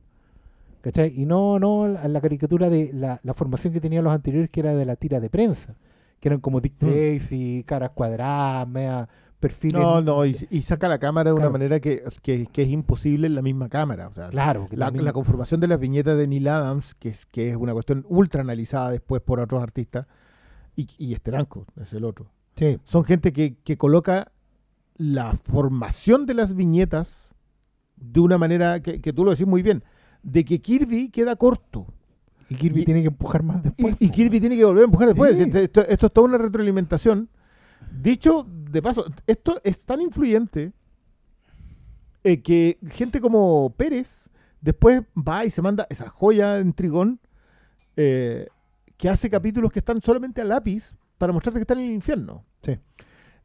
[0.81, 1.13] ¿cachai?
[1.21, 4.59] Y no, no la, la caricatura de la, la formación que tenían los anteriores, que
[4.61, 5.75] era de la tira de prensa,
[6.19, 6.85] que eran como Dick Mm.
[6.85, 9.07] Tracy, caras cuadradas, media
[9.39, 9.79] perfiles.
[9.79, 13.27] No, no, y, y saca la cámara de una manera que, que, que es imposible
[13.27, 14.09] en la misma cámara.
[14.09, 17.07] O sea, Claro, que la, también- la conformación de las viñetas de Neil Adams, que
[17.09, 20.07] es, que es una cuestión ultra analizada después por otros artistas,
[20.81, 22.31] y, y Esteranco es el otro.
[22.55, 24.31] sí, Son gente que, que coloca
[24.97, 27.35] la formación de las viñetas
[27.95, 29.83] de una manera que, que tú lo decís muy bien,
[30.23, 31.85] de que Kirby queda corto.
[32.49, 33.95] y Kirby y- tiene que empujar más después.
[33.99, 35.37] Y, y Kirby tiene que volver a empujar después.
[35.37, 35.43] Sí.
[35.43, 37.29] Esto, esto- esto es toda una retroalimentación.
[38.01, 40.73] Dicho de paso, esto es tan influyente
[42.23, 44.29] eh, que gente como Pérez
[44.61, 47.19] después va y se manda esa joya en Trigón
[47.95, 48.47] eh,
[48.99, 52.45] que hace capítulos que están solamente a lápiz para mostrarte que están en el infierno.
[52.61, 52.77] Sí.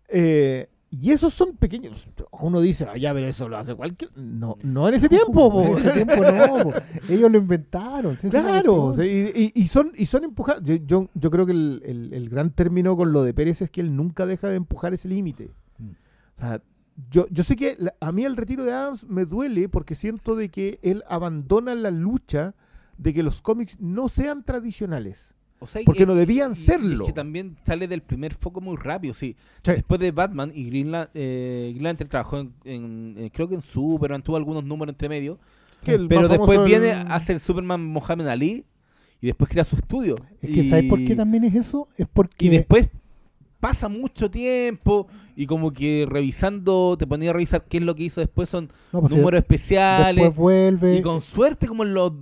[0.08, 2.06] Eh, Y esos son pequeños.
[2.30, 4.10] Uno dice, ah, ya, pero eso lo hace cualquier.
[4.16, 5.62] No, no en ese tiempo, po.
[5.66, 6.72] En ese tiempo no, po.
[7.08, 8.14] ellos lo inventaron.
[8.16, 10.62] Claro, y, son, y son empujados.
[10.62, 13.70] Yo, yo, yo creo que el, el- el gran término con lo de Pérez es
[13.70, 15.50] que él nunca deja de empujar ese límite.
[15.78, 15.90] Mm.
[15.90, 16.62] O sea,
[17.10, 20.36] yo, yo sé que la- a mí el retiro de Adams me duele porque siento
[20.36, 22.54] de que él abandona la lucha
[22.98, 25.33] de que los cómics no sean tradicionales.
[25.64, 27.04] O sea, Porque no debían serlo.
[27.04, 29.36] Es que también sale del primer foco muy rápido, sí.
[29.64, 29.72] Sí.
[29.72, 33.54] Después de Batman y Green, Lan- eh, Green Lantern trabajó en, en- en- creo que
[33.56, 35.38] en Superman, tuvo algunos números entre medio.
[35.86, 38.64] El Pero después viene el- a hacer Superman Mohamed Ali
[39.20, 40.14] y después crea su estudio.
[40.40, 41.88] Es que, y, ¿sabes por qué también es eso?
[41.96, 42.88] Es porque Y después
[43.60, 45.06] pasa mucho tiempo
[45.36, 48.68] y como que revisando, te ponía a revisar qué es lo que hizo después, son
[48.92, 50.16] no, pues, números especiales.
[50.22, 50.98] después vuelve.
[50.98, 52.12] Y con suerte, como en los.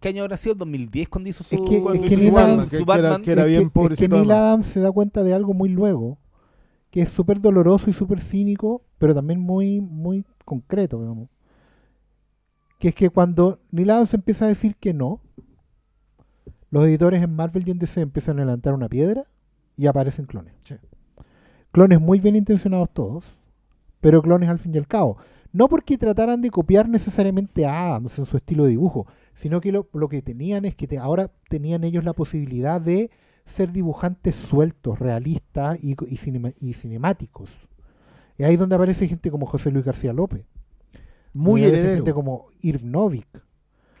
[0.00, 0.52] ¿Qué año habrá sido?
[0.52, 3.32] ¿El 2010 cuando hizo su, Es que- cuando es que hizo su Batman, era- que
[3.32, 4.30] era es bien que, es que Neil.
[4.30, 6.18] Adams se da cuenta de algo muy luego,
[6.90, 11.28] que es súper doloroso y súper cínico, pero también muy, muy concreto, digamos.
[12.78, 15.20] Que es que cuando Neil Adams empieza a decir que no,
[16.70, 19.24] los editores en Marvel y en DC empiezan a levantar una piedra
[19.76, 20.54] y aparecen clones.
[20.64, 20.74] Sí.
[21.72, 23.36] Clones muy bien intencionados todos,
[24.00, 25.16] pero clones al fin y al cabo.
[25.54, 29.70] No porque trataran de copiar necesariamente a Adams en su estilo de dibujo, sino que
[29.72, 33.08] lo, lo que tenían es que te- ahora tenían ellos la posibilidad de
[33.44, 37.50] ser dibujantes sueltos, realistas y, y cinema- y cinemáticos.
[38.36, 40.44] Y ahí es donde aparece gente como José Luis García López.
[41.32, 41.94] Muy heredero.
[41.96, 43.28] gente como Irv Novik.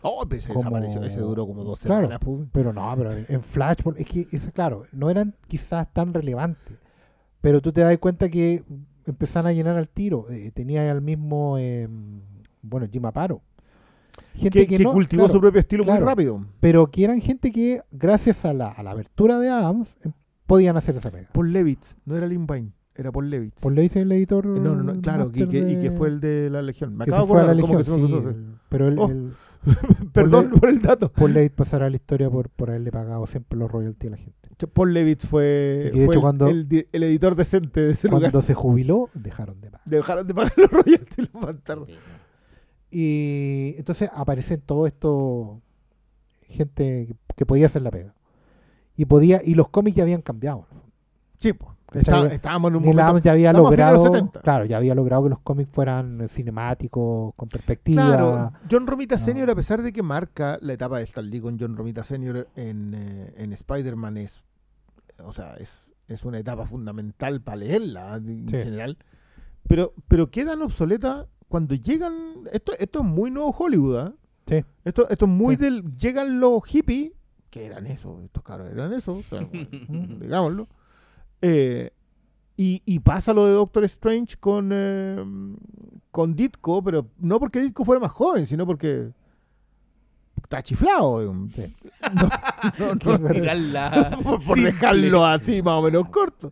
[0.02, 1.02] Oh, pues como- desapareció.
[1.04, 2.08] Ese duró como dos Claro.
[2.08, 2.48] semanas.
[2.52, 6.76] Pero no, pero en en Flashpoint, es que, es, claro, no eran quizás tan relevantes.
[7.40, 8.64] Pero tú te das cuenta que
[9.10, 10.28] empezaron a llenar al tiro.
[10.30, 11.88] Eh, tenía al mismo, eh,
[12.62, 13.42] bueno, Jim Aparo.
[14.34, 16.00] Gente Que, que, que no- cultivó claro, su propio estilo claro.
[16.00, 16.46] muy rápido.
[16.60, 20.12] Pero que eran gente que, gracias a la, a la abertura de Adams, em,
[20.46, 21.28] podían hacer esa pega.
[21.32, 23.60] Paul Levitz, no era Lin Vine, era Paul Levitz.
[23.60, 24.44] Por ley dice el editor.
[24.46, 26.96] Eh, no, no, no, claro, y que, y que fue el de la Legión.
[26.96, 29.08] Me acabo de acordar cómo que sí, el- pero el, Oh.
[29.10, 29.32] el-
[30.12, 31.10] Perdón Paul por el dato.
[31.10, 34.22] Paul Levitt pasará a la historia por, por haberle pagado siempre los royalties a la
[34.22, 34.43] gente.
[34.72, 37.80] Paul Levitz fue, Y que de fue hecho el, cuando- el di- el editor decente
[37.82, 38.30] de ese lugar.
[38.30, 39.86] Cuando se jubiló, dejaron de pagar.
[39.88, 41.88] Dejaron de pagar los royalties los bastardos.
[42.90, 45.60] Y entonces aparecen todo esto,
[46.42, 48.14] gente que- que podía hacer la pega.
[48.96, 50.68] Y podía y los cómics ya habían cambiado.
[51.36, 51.73] Sí, pues.
[52.00, 53.18] Estábamos en un Neil momento.
[53.22, 54.40] Ya había logrado, 70.
[54.40, 58.06] claro, ya había logrado que los cómics fueran eh, cinemáticos, con perspectiva.
[58.06, 59.20] Claro, John Romita No.
[59.24, 62.48] Sr., a pesar de que marca la etapa de Stan Lee con John Romita Sr.
[62.56, 64.44] en, eh, en Spider-Man, es,
[65.24, 68.56] o sea, es, es una etapa fundamental para leerla en Sí.
[68.56, 68.98] general.
[69.66, 72.12] Pero, pero quedan obsoletas cuando llegan.
[72.52, 74.12] Esto, esto es muy nuevo Hollywood, ¿ah?
[74.46, 74.64] Sí.
[74.84, 75.62] Esto, esto es muy Sí.
[75.62, 75.90] del.
[75.92, 77.12] Llegan los hippies,
[77.48, 79.40] que eran eso, estos caros eran eso, o sea,
[80.20, 80.66] digámoslo.
[81.46, 81.90] Eh,
[82.56, 85.22] y, y pasa lo de Doctor Strange con, eh,
[86.10, 89.10] con Ditko, pero no porque Ditko fuera más joven, sino porque
[90.42, 91.20] está chiflado.
[91.20, 91.52] digamos.
[91.52, 91.74] Sí.
[92.78, 96.50] No, no, Que- no, Tirarla por, dejarlo así más o menos corto.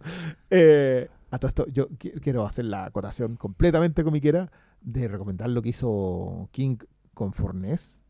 [0.50, 4.50] Eh, a todo esto, yo qui- quiero hacer la acotación completamente comiquera
[4.82, 6.76] de recomendar lo que hizo King
[7.14, 8.01] con Fornés.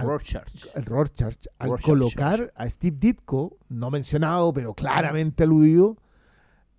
[0.00, 0.66] Al- Rorschach.
[0.74, 1.86] el Rorschach, al Rorschach.
[1.86, 5.96] colocar a Steve Ditko, no mencionado, pero claramente aludido,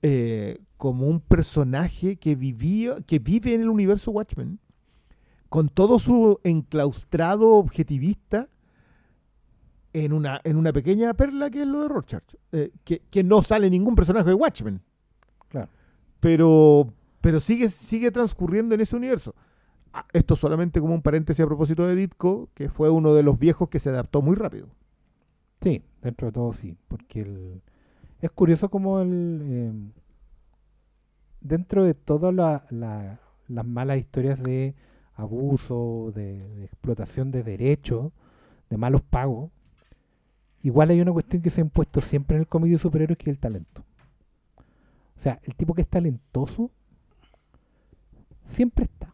[0.01, 4.59] eh, como un personaje que vivía, que vive en el universo Watchmen,
[5.49, 8.47] con todo su enclaustrado objetivista
[9.93, 13.41] en una, en una pequeña perla que es lo de Rorschach, eh, que, que no
[13.41, 14.81] sale ningún personaje de Watchmen.
[15.49, 15.69] Claro.
[16.19, 19.33] Pero, pero sigue, sigue transcurriendo en ese universo.
[19.97, 23.39] Ah, Esto solamente como un paréntesis a propósito de Ditko, que fue uno de los
[23.39, 24.67] viejos que se adaptó muy rápido.
[25.61, 27.63] Sí, dentro de todo sí, porque el,
[28.21, 29.73] es curioso como el eh,
[31.41, 34.75] dentro de todas la- la- las malas historias de
[35.15, 38.11] abuso, de, de explotación de derechos,
[38.69, 39.51] de malos pagos,
[40.61, 43.29] igual hay una cuestión que se ha impuesto siempre en el cómic de superhéroes que
[43.29, 43.83] es el talento.
[45.15, 46.71] O sea, el tipo que es talentoso
[48.45, 49.06] siempre está.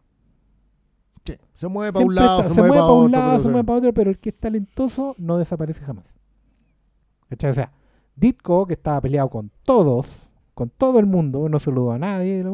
[1.52, 3.08] Se mueve para un lado, está- se, se mueve para un otro.
[3.18, 6.14] lado, pero se mueve para otro, pero el que es talentoso no desaparece jamás.
[7.28, 7.50] ¿Cachai?
[7.50, 7.72] O sea,
[8.16, 12.44] Ditko, que estaba peleado con todos, con todo el mundo, no saludó a nadie,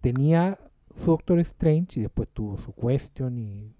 [0.00, 0.58] tenía
[0.94, 3.74] su Doctor Strange y después tuvo su Question y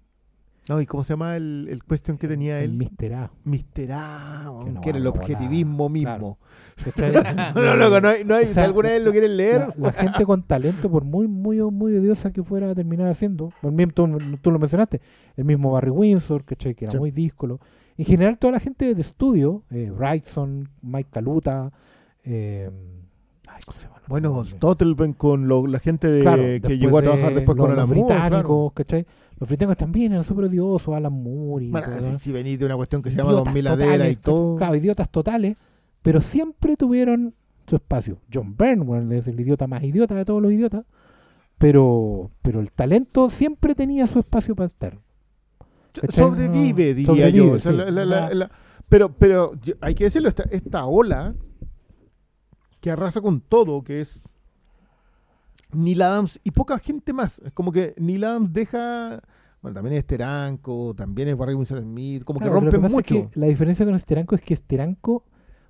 [0.69, 2.77] No, ¿y cómo se llama el, el question que tenía el él?
[2.77, 3.13] Mr.
[3.15, 3.31] A.
[3.43, 6.37] Mister A, Que no que era el objetivismo mismo.
[6.83, 7.11] ¿Cachai?
[7.55, 9.87] No, loco, no hay, no hay- O si sea, alguna vez lo quieren leer, La,
[9.87, 13.93] la gente con talento, por muy, muy, muy odiosa que fuera a terminar haciendo, el
[13.93, 14.07] tú,
[14.41, 15.01] tú lo mencionaste,
[15.35, 16.75] el mismo Barry Windsor, ¿cachai?
[16.75, 16.99] que era Sí.
[16.99, 17.59] muy díscolo.
[17.97, 21.71] En general, toda la gente de estudio, eh, Wrightson, Mike Caluta,
[22.23, 22.69] eh,
[23.47, 23.95] ay, ¿cómo se llama?
[23.97, 24.07] el otro?
[24.07, 27.69] Bueno, Totelben con lo- la gente de- Claro, que llegó a trabajar de después con
[27.71, 28.71] los Alan Moore, británicos, claro.
[28.75, 29.05] ¿cachai?
[29.41, 33.01] Los británicos también eran súper odiosos, Alan Moore y Bueno, si venís de una cuestión
[33.01, 34.55] que se llama Idiotas 2000 ladera y todo.
[34.57, 35.57] Claro, idiotas totales,
[36.03, 37.33] pero siempre tuvieron
[37.67, 38.19] su espacio.
[38.33, 40.85] John bueno, es el idiota más idiota de todos los idiotas,
[41.57, 44.99] pero, pero el talento siempre tenía su espacio para estar.
[46.09, 47.59] Sobrevive, diría sobrevive, yo.
[47.59, 47.71] Sí.
[47.75, 48.51] la- la- la-
[48.89, 51.33] pero, pero hay que decirlo, esta, esta ola
[52.79, 54.21] que arrasa con todo, que es
[55.73, 57.39] Neil Adams y poca gente más.
[57.45, 59.21] Es como que Neil Adams deja.
[59.61, 63.29] Bueno, también es Teranco, también es Barry Winsor Smith, como Claro, que rompen es mucho.
[63.29, 65.23] que la diferencia con Steranko es que Steranko,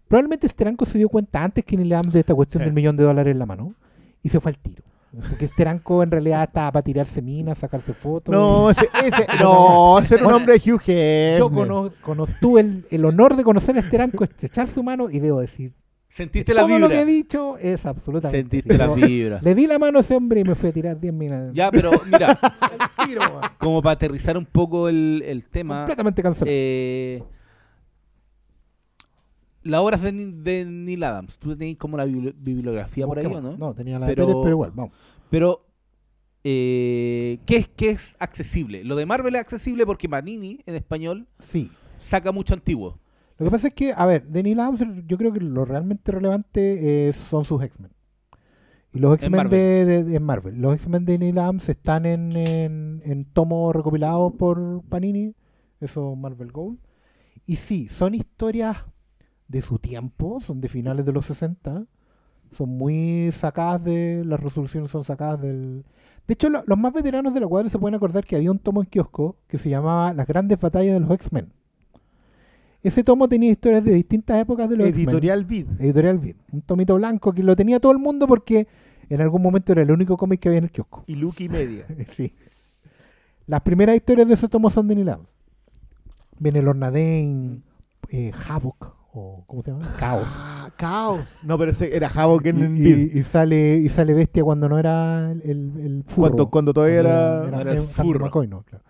[0.07, 2.65] probablemente Steranko se dio cuenta antes que Neil Adams de esta cuestión Sí.
[2.65, 3.75] del millón de dólares en la mano
[4.23, 4.83] y se fue al tiro.
[5.29, 8.31] Porque Steranko en realidad estaba para tirarse minas, sacarse fotos.
[8.33, 11.39] No, ese, ese, no, ese era un hombre de Hugh Hefner.
[11.39, 15.19] Yo cono- cono- tuve el, el honor de conocer a Steranko, estrechar su mano y
[15.19, 15.73] debo decir,
[16.13, 17.11] Sentiste la todo lo que he vibra.
[17.17, 19.39] dicho es absolutamente Sentiste la vibra.
[19.41, 21.53] Le di la mano a ese hombre y me fui a tirar 10 minas.
[21.53, 22.37] Ya, pero mira,
[23.05, 23.21] tiro,
[23.57, 26.51] como para aterrizar un poco el, el tema, Completamente cancelado.
[26.53, 27.23] eh,
[29.63, 33.41] las obras de, de Neil Adams, tú tenías como la bibli- bibliografía por ahí, ¿o
[33.41, 33.55] no?
[33.57, 34.93] No, tenía la Pero- de Pérez, pero igual, vamos.
[35.29, 35.65] Pero,
[36.43, 38.83] eh, ¿qué, es, ¿qué es accesible?
[38.83, 41.69] Lo de Marvel es accesible porque Manini, en español, Sí.
[41.97, 42.97] saca mucho antiguo.
[43.41, 46.11] Lo que pasa es que, a ver, de Neil Adams, yo creo que lo realmente
[46.11, 47.91] relevante eh, son sus X-Men.
[48.93, 50.61] Y los X-Men de, de- de Marvel.
[50.61, 55.33] Los X-Men de Neil Adams están en, en, en tomos recopilados por Panini,
[55.79, 56.77] eso Marvel Gold.
[57.45, 58.77] Y sí, son historias
[59.47, 61.85] de su tiempo, son de finales de los 60.
[62.51, 64.23] Son muy sacadas de.
[64.25, 65.85] Las resoluciones son sacadas del.
[66.27, 68.59] De hecho, lo- los más veteranos de la cuadra se pueden acordar que había un
[68.59, 71.53] tomo en kiosco que se llamaba Las grandes batallas de los X-Men.
[72.83, 74.87] Ese tomo tenía historias de distintas épocas de los.
[74.87, 75.67] Editorial Vid.
[75.79, 76.35] Editorial Vid.
[76.51, 78.67] Un tomito blanco que lo tenía todo el mundo porque
[79.09, 81.03] en algún momento era el único cómic que había en el kiosco.
[81.07, 81.85] Y Luke y Media.
[82.11, 82.33] sí.
[83.47, 85.29] Las primeras historias de ese tomo son de Neil Adams.
[86.39, 87.61] Viene Lorna Dane,
[88.09, 89.87] eh, Havoc, o ¿cómo se llama?
[89.99, 90.27] Caos.
[90.27, 91.39] Ah, caos.
[91.43, 92.97] No, pero ese era Havoc en Y, Vid.
[93.13, 96.27] y- y sale, y sale Bestia cuando no era el, el, el furro.
[96.29, 98.25] Cuando, cuando todavía era, era el Hunter furro.
[98.25, 98.83] McCoy, no, claro.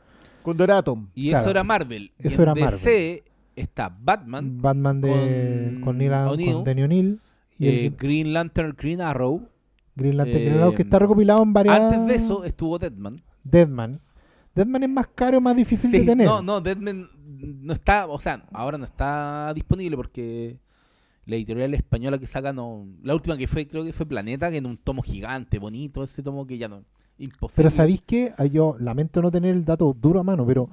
[0.44, 1.10] Cuando era Atom.
[1.14, 1.42] Y Claro.
[1.42, 2.12] eso era Marvel.
[2.20, 3.24] Y Eso en era DC
[3.56, 6.54] está Batman, Batman de, con con, Neil O'Neill.
[6.54, 7.20] con Danny O'Neill
[7.60, 9.48] y eh, el Green Lantern, Green Arrow.
[9.96, 11.80] Green Lantern eh, Green Arrow, que está recopilado en varias...
[11.80, 13.22] Antes de eso estuvo Deadman.
[13.44, 14.00] Deadman.
[14.56, 16.28] Deadman es más caro más difícil Sí, de tener.
[16.28, 20.60] No, no, Deadman no está, o sea, ahora no está disponible porque
[21.26, 22.88] la editorial española que saca no.
[23.04, 26.24] La última que fue, creo que fue Planeta, que en un tomo gigante, bonito, ese
[26.24, 26.84] tomo que ya no.
[27.18, 27.56] Imposible.
[27.56, 28.32] Pero ¿sabéis qué?
[28.38, 30.70] Ah, Yo lamento no tener el dato duro a mano, pero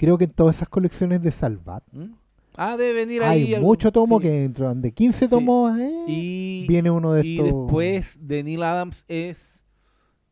[0.00, 2.14] creo que en todas esas colecciones de Salvat ¿Mm?
[2.56, 3.44] Ah, debe venir ahí.
[3.48, 4.22] hay algo- mucho tomo sí.
[4.24, 5.30] que entran de 15 Sí.
[5.30, 7.46] tomos eh, Y, viene uno de y estos.
[7.52, 9.62] después de Neil Adams es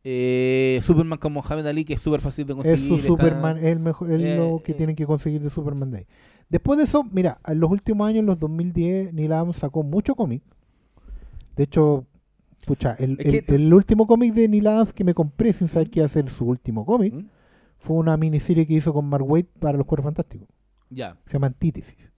[0.03, 2.79] eh, Superman con Mohamed Ali, que es súper fácil de conseguir.
[2.79, 4.75] es su está- Superman, es el mejor, es eh, lo que eh.
[4.75, 6.05] tienen que conseguir de Superman Day.
[6.49, 10.15] Después de eso, mira, en los últimos años, en los 2010, Neil Adams sacó mucho
[10.15, 10.41] cómic.
[11.55, 12.05] De hecho,
[12.65, 16.09] pucha, el último cómic de Neil Adams que me compré sin saber que iba a
[16.09, 17.25] ser su último cómic ¿Mm?
[17.79, 20.47] Fue una miniserie que hizo con Mark Waid para los Cuerpos Fantásticos.
[20.91, 21.17] Ya.
[21.25, 22.11] se llama Antítesis.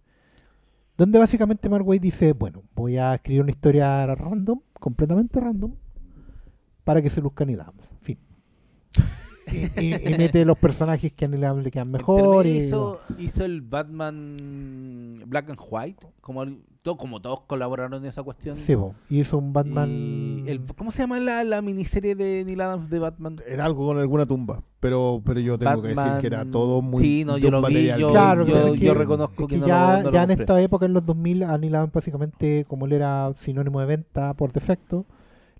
[0.97, 5.73] Donde básicamente Mark Waid dice, bueno, voy a escribir una historia random, completamente random,
[6.83, 7.93] para que se luzca Neil Adams.
[8.01, 8.17] Fin.
[9.77, 12.45] y, y- y mete los personajes que a Adams le quedan mejor.
[12.45, 17.93] Entre Y, hizo, hizo el Batman Black and White, como, el- todo, como todos colaboraron
[18.01, 18.55] en esa cuestión.
[18.55, 19.89] sí, po, y hizo un Batman.
[19.89, 23.35] Y el- ¿Cómo se llama la, la miniserie de Neil Adams de Batman?
[23.47, 24.63] Era algo con alguna tumba.
[24.79, 27.03] Pero, pero yo tengo que decir que era todo muy.
[27.03, 29.55] Sí, no, yo lo vi, yo, Claro, yo, pero es que- yo reconozco es que,
[29.55, 31.75] que no ya, lo, no lo ya en esta época, en los 2000, a Neil
[31.75, 35.05] Adams básicamente, como él era sinónimo de venta por defecto,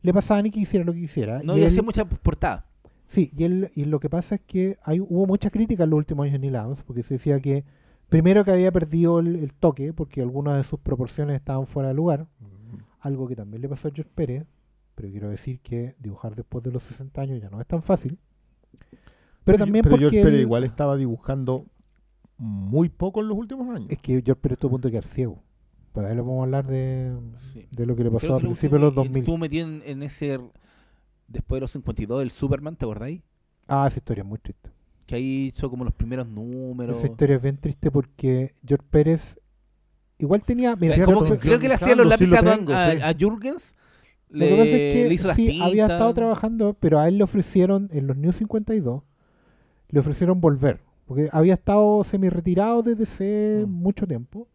[0.01, 1.41] le pasaban y que hiciera lo que quisiera.
[1.43, 2.63] No, y y él- hacía muchas portadas.
[3.05, 5.97] Sí, y, él, y lo que pasa es que hay, hubo mucha crítica en los
[5.97, 7.63] últimos años de Neil Adams, porque se decía que
[8.11, 11.95] primero que había perdido el, el toque, porque algunas de sus proporciones estaban fuera de
[11.95, 12.27] lugar,
[12.99, 14.45] algo que también le pasó a George Pérez,
[14.95, 18.19] pero quiero decir que dibujar después de los 60 años ya no es tan fácil.
[19.43, 21.65] Pero, también pero porque George Pérez él- igual estaba dibujando
[22.37, 23.89] muy poco en los últimos años.
[23.89, 25.41] es que George Pérez estuvo a punto de quedar ciego.
[25.93, 27.67] Pues ahí lo podemos hablar de, Sí.
[27.71, 29.19] de lo que le pasó Creo a lo principios de los último- 2000.
[29.23, 30.39] Estuvo metido en, en ese.
[31.27, 33.21] Después de los 52 del Superman, ¿te acordáis?
[33.67, 34.69] Ah, esa historia es muy triste.
[35.05, 36.97] Que ahí hizo como los primeros números.
[36.97, 39.39] Esa historia es bien triste porque George Pérez
[40.19, 40.75] igual tenía...
[40.75, 42.91] Mira, George como que creo que le hacía los Sí, lo lápices a, tengo, a-
[42.91, 42.99] sí.
[43.01, 43.75] a Jürgens.
[44.29, 47.07] Lo Le, que pasa es que le hizo las sí, había estado trabajando, pero a
[47.09, 49.03] él le ofrecieron, en los New 52,
[49.89, 50.79] le ofrecieron volver.
[51.05, 53.71] Porque había estado semi-retirado desde hace Mm.
[53.71, 54.47] mucho tiempo.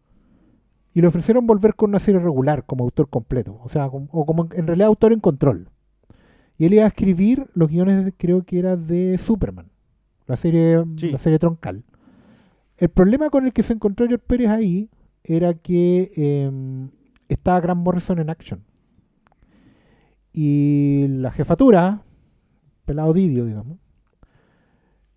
[0.94, 4.24] y le ofrecieron volver con una serie regular como autor completo, o sea, como- o
[4.24, 5.68] como en realidad autor en control.
[6.56, 9.70] Y él iba a escribir los guiones, de- creo que era de Superman,
[10.26, 11.10] la serie, Sí.
[11.10, 11.84] la serie troncal.
[12.78, 14.90] El problema con el que se encontró George Pérez ahí
[15.24, 16.50] era que eh,
[17.28, 18.62] estaba Grant Morrison en action.
[20.32, 22.02] Y la jefatura,
[22.84, 23.78] pelado Didio, digamos,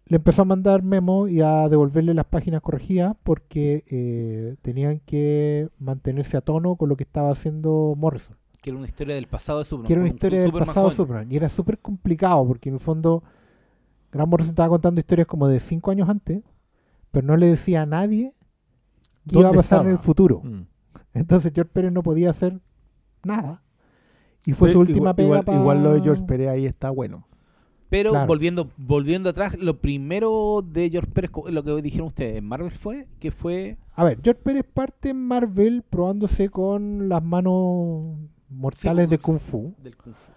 [0.06, 5.70] le empezó a mandar memos y a devolverle las páginas corregidas porque eh, tenían que
[5.78, 8.36] mantenerse a tono con lo que estaba haciendo Morrison.
[8.62, 9.88] Que era una historia del pasado de Superman.
[9.88, 10.96] Que era una un- un historia del pasado de.
[10.96, 11.32] Superman.
[11.32, 13.24] Y era súper complicado porque en el fondo
[14.12, 16.42] Grant Morrison estaba contando historias como de cinco años antes,
[17.12, 18.34] pero no le decía a nadie
[19.28, 20.42] qué iba a ¿Dónde pasar en el futuro.
[20.44, 20.66] Mm.
[21.14, 22.60] Entonces George Pérez no podía hacer
[23.24, 23.64] nada.
[24.46, 26.90] Y fue su Igual- última pega igual, pa- igual lo de George Pérez ahí está
[26.92, 27.28] bueno.
[27.90, 28.28] Pero Claro.
[28.28, 33.08] volviendo volviendo atrás, lo primero de George Pérez, lo que dijeron ustedes, en Marvel fue
[33.20, 38.16] que fue A ver, George Pérez parte en Marvel probándose con las manos
[38.50, 40.32] mortales Sí, de con- Kung Fu del Kung Fu.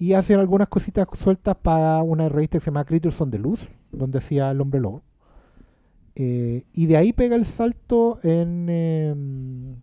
[0.00, 3.68] Y hace algunas cositas sueltas para una revista que se llama Creatures on the Loose,
[3.92, 5.02] donde hacía el hombre lobo.
[6.16, 8.68] Eh, y de ahí pega el salto en...
[8.68, 9.76] em,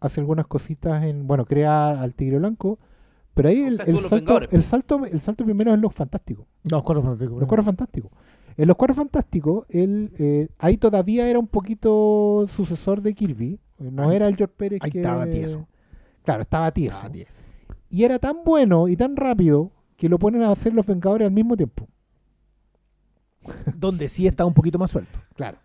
[0.00, 1.26] hace algunas cositas en...
[1.26, 2.78] Bueno, crea al Tigre Blanco,
[3.34, 5.94] pero ahí el, el estuvo en Los salto, el, salto, el salto primero es Los
[5.94, 6.46] Fantásticos.
[6.70, 7.38] Los cuatro fantásticos.
[7.38, 8.10] Los Cuatro Fantásticos.
[8.56, 13.60] En Los Cuatro Fantásticos, él eh, ahí todavía era un poquito sucesor de Kirby.
[13.78, 15.00] No Ahí- era el George Pérez ahí que...
[15.00, 15.66] estaba tieso.
[16.24, 16.98] Claro, estaba tieso.
[17.02, 17.41] Ah, diez.
[17.92, 21.32] Y era tan bueno y tan rápido que lo ponen a hacer los Vengadores al
[21.32, 21.86] mismo tiempo.
[23.76, 25.18] Donde sí está un poquito más suelto.
[25.34, 25.58] Claro.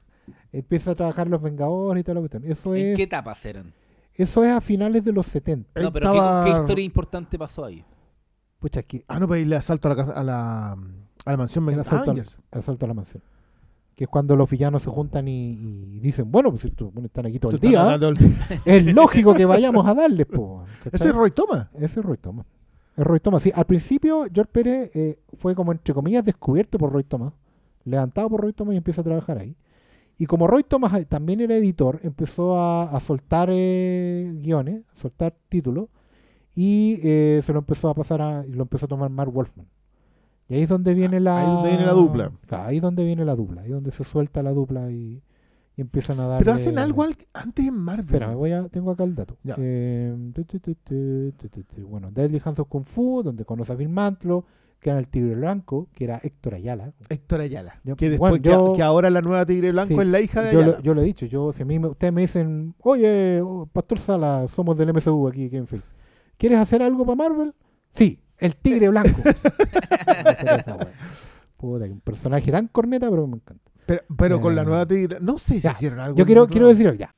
[0.52, 2.44] Empieza a trabajar los Vengadores y toda la cuestión.
[2.46, 3.74] Eso ¿En es, qué etapas eran?
[4.14, 5.82] eso es a finales de los 70.
[5.82, 7.84] No, pero ¿qué- estaba- ¿qué, historia importante pasó ahí?
[8.60, 11.70] Pucha, aquí Ah, no, para irle asalto a la, casa, a la, a la mansión
[11.70, 12.26] el asalto, al- el
[12.60, 13.24] asalto a la mansión.
[13.98, 17.26] Que es cuando los villanos se juntan y, y dicen, bueno, pues estos bueno, están
[17.26, 17.82] aquí todo el día.
[17.96, 18.18] el-
[18.66, 20.64] Es lógico que vayamos a darles, po.
[20.92, 21.68] Ese es Roy Thomas.
[21.74, 22.46] Ese es Roy Thomas.
[22.96, 23.42] Es Roy Thomas.
[23.42, 27.34] Sí, al principio George Pérez eh, fue como entre comillas descubierto por Roy Thomas,
[27.86, 29.56] levantado por Roy Thomas y empieza a trabajar ahí.
[30.20, 34.96] Y como Roy Thomas eh, también era editor, empezó a, a soltar eh, guiones, a
[34.96, 35.90] soltar títulos,
[36.56, 39.66] y eh, se lo empezó a pasar a, y lo empezó a tomar Mark Wolfman.
[40.50, 41.40] Y ahí es donde viene la...
[41.40, 42.32] ahí donde viene la dupla.
[42.50, 45.22] Ahí es donde viene la dupla, ahí es donde se suelta la dupla y,
[45.76, 46.40] y empiezan a dar...
[46.40, 48.06] Pero hacen algo al- antes en Marvel.
[48.06, 49.38] Espera, voy a, tengo acá el dato.
[49.58, 51.88] Eh, tu, tu, tu.
[51.88, 54.46] Bueno, Deadly Hands of Kung Fu, donde conoce a Bill Mantlo,
[54.80, 56.94] que era el Tigre Blanco, que era Héctor Ayala.
[57.10, 57.80] Héctor Ayala.
[57.84, 60.22] Yo- que, después, bueno, que- yo- que, ahora la nueva Tigre Blanco Sí, es la
[60.22, 60.78] hija de Yo Ayala.
[60.78, 63.66] lo, yo lo he dicho, yo, si a mí me- ustedes me dicen, oye, oh,
[63.66, 65.82] Pastor Sala, somos del MSU aquí, en fin.
[66.38, 67.54] ¿Quieres hacer algo para Marvel?
[67.90, 69.22] Sí, el Tigre Blanco.
[71.58, 73.72] Puta, que un personaje tan corneta, pero me encanta.
[73.86, 75.18] pero pero con la Eh, nueva Tigre...
[75.22, 76.16] No sé si ya, hicieron algo.
[76.18, 77.12] Yo quiero, otro quiero decir algo, ya.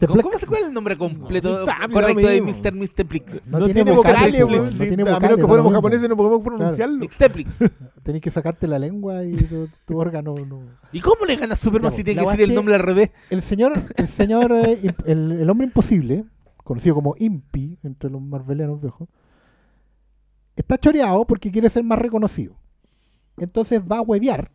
[0.07, 1.65] ¿Cómo, cómo se cuál es el nombre completo.
[1.65, 2.43] Blick, correcto de.
[2.43, 2.73] Mr.
[2.75, 3.05] Mr.
[3.05, 3.47] Blick?
[3.47, 6.45] No tiene vocales, vocales, no tiene a menos vocales, que no fuéramos japoneses no podemos
[6.45, 7.09] pronunciarlo.
[7.35, 7.49] Blick.
[8.05, 10.61] Tenés que sacarte la lengua y tu, tu órgano no...
[10.93, 13.11] ¿Y cómo le gana Superman Ya, si tiene que decir el nombre al revés?
[13.31, 16.25] El señor, el señor, eh, el, el hombre imposible,
[16.63, 19.09] conocido como Impi entre los marvelianos viejos,
[20.57, 22.57] está choreado porque quiere ser más reconocido.
[23.39, 24.51] Entonces va a huevear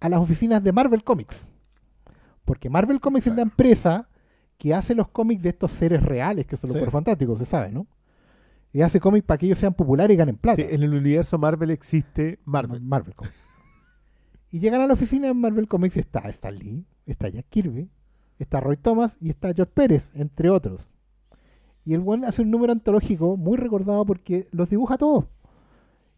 [0.00, 1.46] a las oficinas de Marvel Comics.
[2.44, 4.08] Porque Marvel Comics es la empresa
[4.58, 6.90] que hace los cómics de estos seres reales, que son los Sí.
[6.90, 7.86] Fantásticos, se sabe, ¿no?
[8.72, 10.56] Y hace cómics para que ellos sean populares y ganen plata.
[10.56, 12.80] Sí, en el universo Marvel existe Marvel.
[12.80, 13.34] Marvel Comics.
[14.50, 17.90] Y llegan a la oficina de Marvel Comics y está Stan Lee, está Jack Kirby,
[18.38, 20.90] está Roy Thomas y está George Pérez, entre otros.
[21.84, 25.24] Y el buen hace un número antológico muy recordado porque los dibuja todos.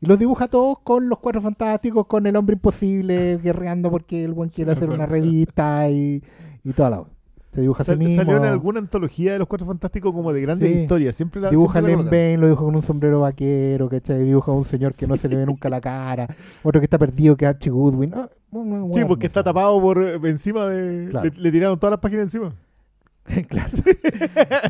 [0.01, 4.35] Y los dibuja todos con los cuatro fantásticos, con el hombre imposible, guerreando porque el
[4.35, 6.23] buen quiere hacer una revista y,
[6.63, 7.05] y toda la
[7.51, 8.17] Se dibuja a sí Sal- mismo.
[8.23, 10.81] salió en alguna antología de los Cuatro Fantásticos como de grandes Sí.
[10.83, 11.17] historias.
[11.17, 12.05] Siempre la, Dibuja siempre Len.
[12.05, 14.23] Bane, lo dibuja con un sombrero vaquero, ¿cachai?
[14.23, 16.29] Dibuja a un señor que no se le ve nunca la cara,
[16.63, 18.13] otro que está perdido, que es Archie Goodwin.
[18.15, 18.29] Ah,
[18.93, 21.09] Sí, porque está tapado por eh, encima de.
[21.11, 21.31] Claro.
[21.35, 22.55] Le, le tiraron todas las páginas encima.
[23.49, 23.71] claro.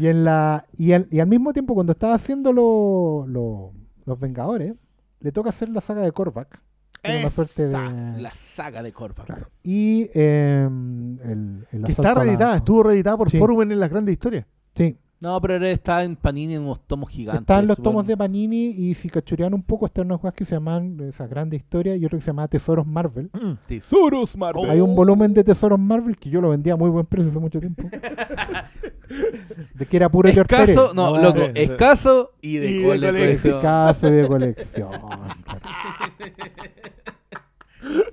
[0.00, 3.72] y, en la, y, al, y al mismo tiempo, cuando estaba haciendo lo- lo-
[4.04, 4.74] los Vengadores,
[5.20, 6.62] le toca hacer la saga de Korvac.
[7.02, 8.92] Esa, de- La saga de.
[8.92, 9.48] Claro.
[9.62, 13.38] Y eh, el, el Que está la- reeditada, estuvo reeditada por Sí.
[13.38, 14.44] Forum en las grandes historias.
[14.74, 17.40] Sí, No, pero está en Panini en unos tomos gigantes.
[17.40, 20.54] Están los tomos de Panini y si cachurean un poco están unas cosas que se
[20.56, 23.30] llaman esa grande historia y otro que se llama Tesoros Marvel.
[23.66, 24.68] Tesoros Marvel.
[24.70, 27.40] Hay un volumen de Tesoros Marvel que yo lo vendía a muy buen precio hace
[27.40, 27.88] mucho tiempo.
[29.74, 30.70] de que era puro George Pérez.
[30.70, 31.62] Escaso, no, loco, sí, sí.
[31.62, 33.56] escaso y de, Y de colección.
[33.56, 34.90] Escaso y de colección.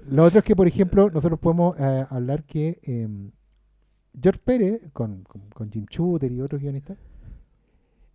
[0.10, 3.08] Lo otro es que, por ejemplo, nosotros podemos eh, hablar que eh,
[4.22, 6.98] George Pérez, con, con, con Jim Shooter y otros guionistas,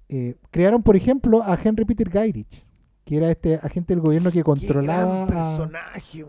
[0.09, 2.67] eh, crearon, por ejemplo, a Henry Peter Gairich,
[3.05, 6.25] que era este agente del gobierno que controlaba, Qué gran personaje.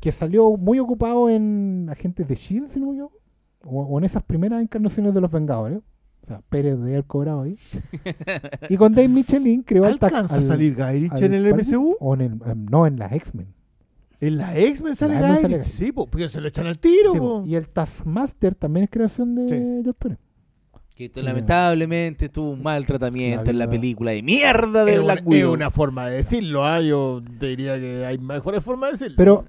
[0.00, 3.18] que salió muy ocupado en Agentes de Shield, si no equivoco,
[3.64, 5.80] o, o en esas primeras encarnaciones de los Vengadores.
[6.22, 7.56] O sea, Pérez de haber cobrado ahí.
[8.68, 11.96] y con Dave Michelin creó ¿Alcanza a al- salir Gairich en el MCU?
[11.98, 13.48] O en el, em, no, en las X-Men.
[14.20, 15.62] En la X-Men sale la.
[15.62, 17.12] Sí, po, porque se lo echan al tiro.
[17.14, 17.40] Sí, po.
[17.42, 17.46] po.
[17.48, 19.54] y el Taskmaster también es creación de Sí.
[19.82, 20.18] George Pérez.
[20.94, 21.22] Que Sí.
[21.22, 25.18] lamentablemente tuvo un mal tratamiento La en la película de mierda de Es una, Black
[25.20, 25.52] es Widow.
[25.54, 26.66] una forma de decirlo.
[26.66, 29.16] ah, Yo te diría que hay mejores formas de decirlo.
[29.16, 29.44] Pero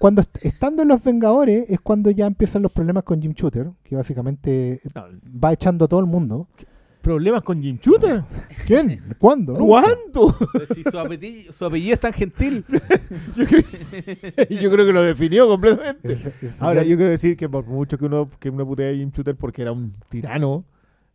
[0.00, 3.70] cuando est- estando en Los Vengadores es cuando ya empiezan los problemas con Jim Shooter,
[3.84, 5.04] que básicamente No,
[5.44, 6.48] va echando a todo el mundo.
[7.06, 8.24] ¿Problemas con Jim Shooter?
[8.66, 9.00] ¿Quién?
[9.20, 9.54] ¿Cuándo?
[9.54, 10.36] ¿Cuándo?
[10.74, 12.64] Si su, apellido, su apellido es tan gentil.
[14.60, 16.12] yo creo que lo definió completamente.
[16.14, 18.92] Es- es- Ahora, yo quiero decir que por mucho que uno, que uno putea a
[18.94, 20.64] Jim Shooter porque era un tirano,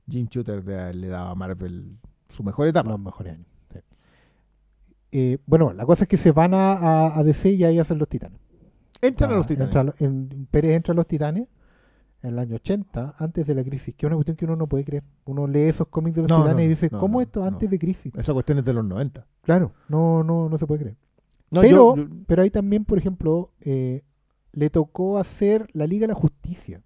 [0.08, 1.98] Jim Shooter de- le daba a Marvel
[2.30, 2.90] su mejor etapa.
[2.92, 3.48] los mejores años.
[3.74, 3.80] sí.
[5.12, 7.98] Eh, bueno, la cosa es que se van a, a- a DC y ahí hacen
[7.98, 8.40] los titanes.
[9.02, 9.76] Entran a los sea, titanes.
[9.76, 11.50] entra lo- en- Pérez entra a los titanes
[12.24, 14.68] en el año 80, antes de la crisis, que es una cuestión que uno no
[14.68, 15.04] puede creer.
[15.26, 17.40] Uno lee esos cómics de los No, titanes no, y dice, no, ¿cómo no, esto
[17.42, 17.48] no.
[17.48, 18.14] antes de crisis?
[18.16, 19.26] Esa cuestión es de los 90.
[19.42, 20.98] Claro, no, no, no se puede creer.
[21.50, 24.04] No, pero, yo- yo- pero ahí también, por ejemplo, eh,
[24.54, 26.82] le tocó hacer La Liga de la Justicia.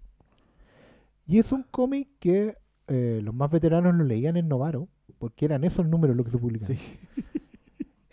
[1.26, 2.54] Y es un cómic que
[2.88, 6.38] eh, los más veteranos lo leían en Novaro, porque eran esos números los que se
[6.38, 6.76] publicaban.
[6.76, 6.82] Sí.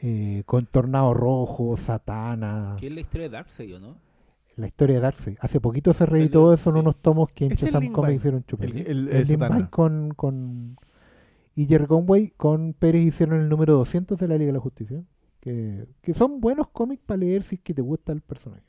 [0.05, 3.95] Eh, con Tornado Rojo, Satana, ¿Qué es la historia de Darkseid, o no?
[4.55, 5.37] La historia de Darkseid.
[5.41, 6.79] Hace poquito se reeditó Salió, eso en sí.
[6.79, 8.67] unos tomos que en el Shazam Comics hicieron chupar.
[8.69, 10.77] El- el- El el Link con, con...
[11.55, 15.03] Y Jerry Conway con Pérez hicieron el número 200 de la Liga de la Justicia.
[15.39, 18.63] Que, que son buenos cómics para leer si es que te gusta el personaje.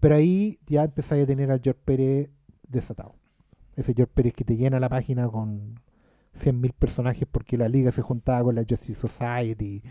[0.00, 2.30] Pero ahí ya empezáis a tener al George Pérez
[2.68, 3.14] desatado.
[3.74, 5.80] Ese George Pérez que te llena la página con
[6.34, 9.82] 100.000 personajes porque la liga se juntaba con la Justice Society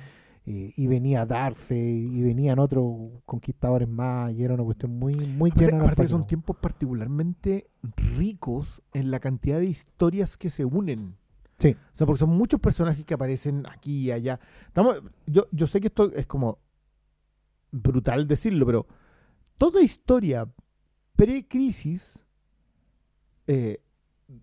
[0.47, 2.85] eh, y venía Darkseid y venían otros
[3.25, 5.83] conquistadores más y era una cuestión muy, muy Aparte, llena.
[5.83, 7.67] aparte que son tiempos particularmente
[8.17, 11.17] ricos en la cantidad de historias que se unen.
[11.57, 11.75] Sí.
[11.93, 14.39] O sea, porque son muchos personajes que aparecen aquí y allá.
[14.67, 16.59] Estamos, yo, yo sé que esto es como
[17.71, 18.85] brutal decirlo, pero
[19.57, 20.47] toda historia
[21.15, 22.25] pre-crisis
[23.47, 23.81] eh,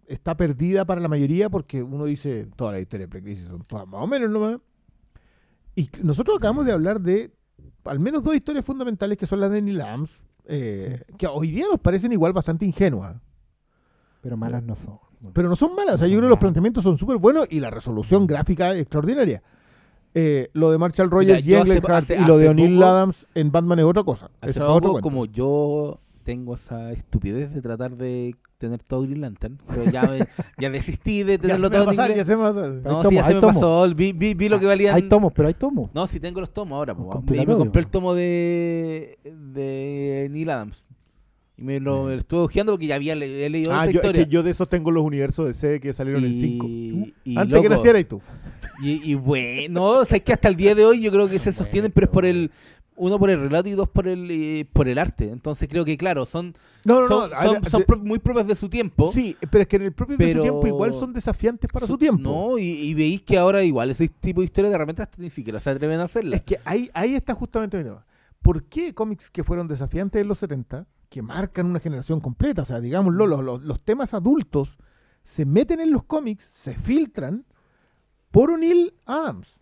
[0.06, 4.02] está perdida para la mayoría porque uno dice, todas las historias pre-crisis son todas más
[4.02, 4.58] o menos nomás.
[5.74, 7.32] Y nosotros acabamos de hablar de
[7.84, 11.66] al menos dos historias fundamentales que son las de Neil Adams, eh, que hoy día
[11.70, 13.16] nos parecen igual bastante ingenuas.
[14.20, 14.98] Pero malas no son.
[15.32, 15.96] Pero no son malas.
[15.96, 18.82] O sea, yo creo que los planteamientos son súper buenos y la resolución gráfica es
[18.82, 19.42] extraordinaria.
[20.14, 23.78] Eh, lo de Marshall Rogers Mira, y Englehart y lo de O'Neill Adams en Batman
[23.78, 24.30] es otra cosa.
[24.40, 29.58] Hace Esa poco, como yo tengo esa estupidez de tratar de tener todo Green Lantern,
[29.66, 30.26] pero ya, me-
[30.58, 32.70] ya desistí de tenerlo todo pasar, ya se me va a pasar.
[32.70, 33.54] No, tomos, sí, ya se me tomos.
[33.56, 33.94] pasó.
[33.94, 34.94] Vi, vi, vi lo que valían.
[34.94, 35.90] Hay tomos, pero hay tomos.
[35.94, 36.94] No, sí tengo los tomos ahora.
[36.94, 37.22] po.
[37.32, 40.86] Y me compré el tomo de, de Neil Adams.
[41.56, 43.90] Y me lo, me lo estuve ojeando porque ya había le- he leído Ah, esa
[43.92, 44.24] yo, es historia.
[44.24, 46.66] que yo de esos tengo los universos de C que salieron en 5.
[46.66, 48.20] y, y, Antes loco, que nacieras tú.
[48.82, 51.38] Y, y bueno, o sea, es que hasta el día de hoy yo creo que
[51.38, 52.50] se sostienen, pero es por el
[53.02, 55.30] uno por el relato y dos por el eh, por el arte.
[55.30, 57.36] Entonces creo que claro, son No, no, son, no.
[57.42, 59.10] son- a- son de- pro- muy propias de su tiempo.
[59.12, 61.98] Sí, pero es que en el propio de su tiempo igual son desafiantes para su
[61.98, 62.22] tiempo.
[62.22, 65.30] No, y, y veis que ahora igual ese tipo de historia de repente hasta ni
[65.30, 66.36] siquiera se atreven a hacerla.
[66.36, 68.04] Es que ahí, ahí está justamente mi tema.
[68.40, 72.64] ¿Por qué cómics que fueron desafiantes en los 70, que marcan una generación completa, o
[72.64, 74.78] sea, digámoslo, los, los- los temas adultos
[75.22, 77.44] se meten en los cómics, se filtran
[78.30, 79.60] por O'Neill Adams?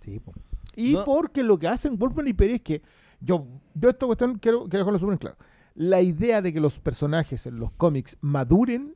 [0.00, 0.32] Sí, po.
[0.76, 1.04] Y No.
[1.04, 2.82] porque lo que hacen Wolfman y Perry es que
[3.20, 5.36] yo, yo esta cuestión quiero, quiero dejarlo súper en claro.
[5.74, 8.94] La idea de que los personajes en los cómics maduren,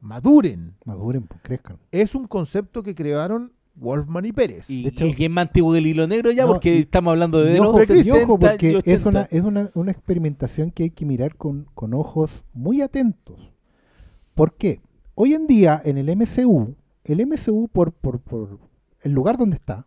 [0.00, 1.78] maduren, maduren, po, crezcan.
[1.90, 4.68] es un concepto que crearon Wolfman y Pérez.
[4.70, 6.76] y, de hecho- y que es más antiguo que el hilo negro ya, No, porque
[6.76, 8.90] y- estamos hablando de los ojo, y 60 ojo, porque y 80.
[8.94, 13.52] es, una, es una, una experimentación que hay que mirar con, con ojos muy atentos.
[14.34, 14.80] ¿Por qué?
[15.14, 16.74] Hoy en día en el MCU,
[17.04, 18.58] el MCU por, por, por
[19.02, 19.86] el lugar donde está,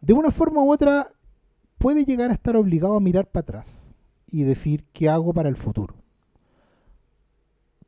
[0.00, 1.06] de una forma u otra
[1.78, 3.94] puede llegar a estar obligado a mirar para atrás
[4.26, 5.94] y decir qué hago para el futuro.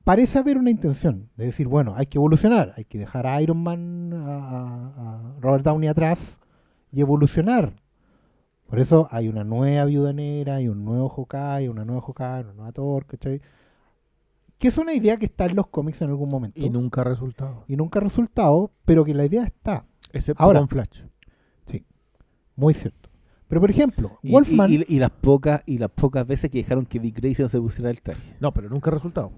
[0.05, 3.63] Parece haber una intención de decir, bueno, hay que evolucionar, hay que dejar a Iron
[3.63, 4.87] Man, a,
[5.37, 6.41] a- Robert Downey atrás
[6.91, 7.75] y evolucionar.
[8.67, 12.53] Por eso hay una nueva Viuda Negra, hay un nuevo Hawkeye, una nueva Hawkeye, una
[12.55, 13.41] nueva Thor, ¿cachai?
[14.59, 16.61] Que es una idea que está en los cómics en algún momento.
[16.61, 17.65] Y nunca ha resultado.
[17.69, 19.85] y nunca ha resultado, pero que la idea está.
[20.13, 21.03] Excepto Ahora- con Flash.
[22.61, 23.09] Muy cierto.
[23.49, 24.71] Pero por ejemplo, Y- Wolfman...
[24.73, 27.59] y, y- y las pocas y las pocas veces que dejaron que Dick Grayson se
[27.61, 28.37] pusiera el traje.
[28.39, 29.33] No, pero nunca ha resultado.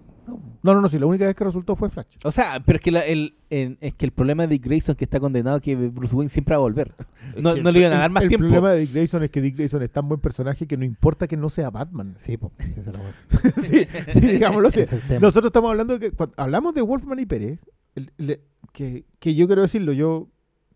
[0.62, 2.07] No, no, no, sí, la única vez que resultó fue Flash.
[2.23, 4.97] O sea, pero es que, la- el, es que el problema de Dick Grayson es
[4.97, 6.95] que está condenado que Bruce Wayne siempre va a volver.
[7.41, 8.43] No, Es no el- le iban a el- dar más el tiempo.
[8.45, 11.27] problema de Dick Grayson es que Dick Grayson es tan buen personaje que no importa
[11.27, 12.14] que no sea Batman.
[12.18, 12.53] Sí, po,
[13.62, 14.81] sí, sí, digámoslo así.
[14.83, 15.20] Es el.
[15.20, 17.59] Nosotros estamos hablando de que cuando hablamos de Wolfman y Pérez,
[17.95, 18.41] el- el-
[18.73, 20.29] que, que yo quiero decirlo, yo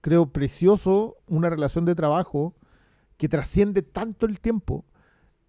[0.07, 2.54] creo precioso una relación de trabajo
[3.16, 4.84] que trasciende tanto el tiempo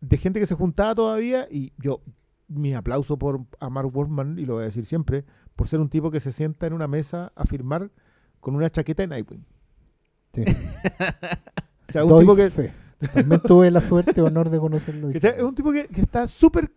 [0.02, 2.02] de gente que se juntaba todavía y yo
[2.48, 5.90] mi aplauso por a Mark Wolfman y lo voy a decir siempre por ser un
[5.90, 7.92] tipo que se sienta en una mesa a firmar
[8.40, 9.46] con una chaqueta de Nightwing.
[10.34, 10.44] Sí.
[11.90, 12.74] O sea, un Doy tipo que, fe.
[13.14, 15.10] También tuve la suerte y honor de conocerlo.
[15.10, 16.74] y que está- es un tipo que, que está súper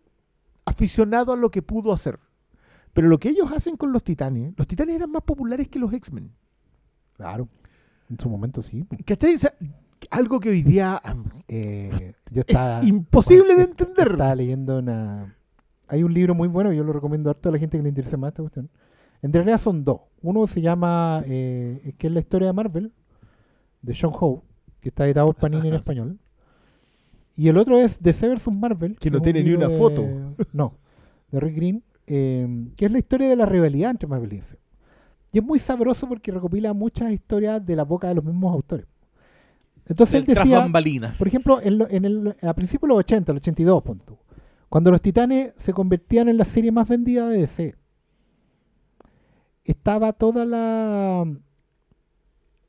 [0.67, 2.21] aficionado a lo que pudo hacer.
[2.93, 5.93] Pero lo que ellos hacen con los titanes, los titanes eran más populares que los
[5.95, 6.31] X-Men.
[7.15, 7.49] Claro.
[8.11, 8.85] En su momento sí.
[9.07, 9.35] ¿Cachai?
[9.35, 9.53] O sea,
[10.11, 11.17] algo que hoy día ah,
[11.49, 14.11] Eh, yo es estaba, imposible de entender.
[14.13, 15.37] estaba leyendo una...
[15.89, 18.17] Hay un libro muy bueno, yo lo recomiendo harto a la gente que le interese
[18.17, 18.69] más esta cuestión.
[19.23, 20.01] En realidad son dos.
[20.23, 22.93] Uno se llama, eh, que es la historia de Marvel,
[23.83, 24.43] de Sean Howe,
[24.81, 26.19] que está editado por Panini en español.
[27.37, 28.57] Y el otro es DC vs.
[28.59, 28.97] Marvel.
[28.99, 30.07] Que no es un tiene ni una de- foto.
[30.53, 30.75] No,
[31.31, 34.57] de Rick Green, eh, que es la historia de la rivalidad entre Marvel y DC.
[35.33, 38.87] Y es muy sabroso porque recopila muchas historias de la boca de los mismos autores.
[39.87, 40.59] Entonces él El decía,
[41.19, 44.19] por ejemplo, en, lo- en el, a principios de los 80, el 82, punto,
[44.69, 47.75] cuando los Titanes se convertían en la serie más vendida de DC,
[49.65, 51.25] estaba toda la...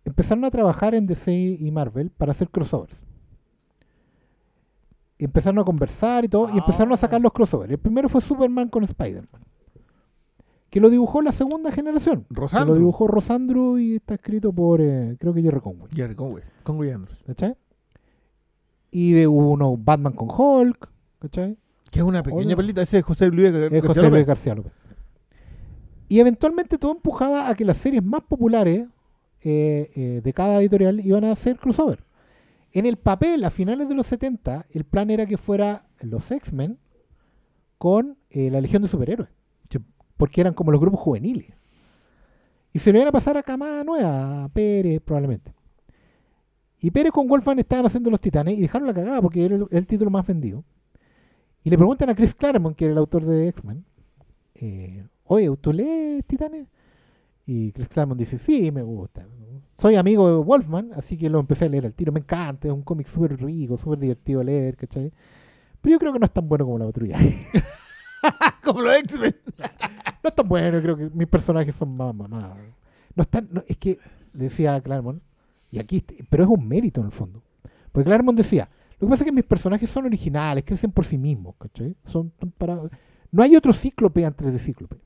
[0.03, 3.03] Empezaron a trabajar en DC y Marvel para hacer crossovers.
[5.19, 7.71] Y empezaron a conversar y todo, y empezaron a sacar los crossovers.
[7.71, 9.41] El primero fue Superman con Spider-Man,
[10.71, 12.25] que lo dibujó la segunda generación.
[12.29, 12.73] Que Rosandro.
[12.73, 15.91] lo dibujó Rosandro y está escrito por, eh, creo que Jerry Conway.
[15.93, 16.43] Jerry Conway.
[16.63, 17.21] Conway Andrews.
[17.27, 17.55] ¿Cachai?
[18.89, 21.57] Y de uno Batman con Hulk, ¿cachai?
[21.91, 22.55] Que es una pequeña Oye.
[22.55, 22.81] perlita.
[22.81, 24.11] Ese es José Luis García Es José López.
[24.13, 24.71] Luis García López.
[26.07, 28.87] Y eventualmente todo empujaba a que las series más populares
[29.41, 32.05] eh, eh, de cada editorial iban a ser crossover.
[32.71, 36.79] En el papel, a finales de los 70, el plan era que fuera los X-Men
[37.77, 39.31] con eh, la Legión de Superhéroes.
[40.21, 41.51] Porque eran como los grupos juveniles.
[42.71, 45.51] Y se lo iban a pasar a Camada Nueva, a Pérez probablemente.
[46.79, 49.65] Y Pérez con Wolfman estaban haciendo los titanes y dejaron la cagada porque era el,
[49.71, 50.63] el título más vendido.
[51.63, 53.83] Y le preguntan a Chris Claremont, que era el autor de X-Men,
[54.53, 56.67] eh, oye, ¿tú lees Titanes?
[57.47, 59.27] Y Chris Claremont dice, sí, me gusta.
[59.75, 62.11] Soy amigo de Wolfman, así que lo empecé a leer al tiro.
[62.11, 65.11] Me encanta, es un cómic súper rico, súper divertido de leer, ¿cachai?
[65.81, 67.17] Pero yo creo que no es tan bueno como la patrulla.
[68.63, 69.35] Como los X-Men.
[70.23, 72.57] no es tan bueno, creo que mis personajes son más mamados.
[73.15, 73.99] No están, es que,
[74.33, 75.21] le decía a Claremont,
[75.71, 77.43] y aquí, pero es un mérito en el fondo.
[77.91, 78.69] Porque Claremont decía,
[78.99, 81.95] lo que pasa es que mis personajes son originales, crecen por sí mismos, ¿cachai?
[82.05, 82.79] Son, son para...
[83.31, 84.97] No hay otro cíclope antes de cíclope.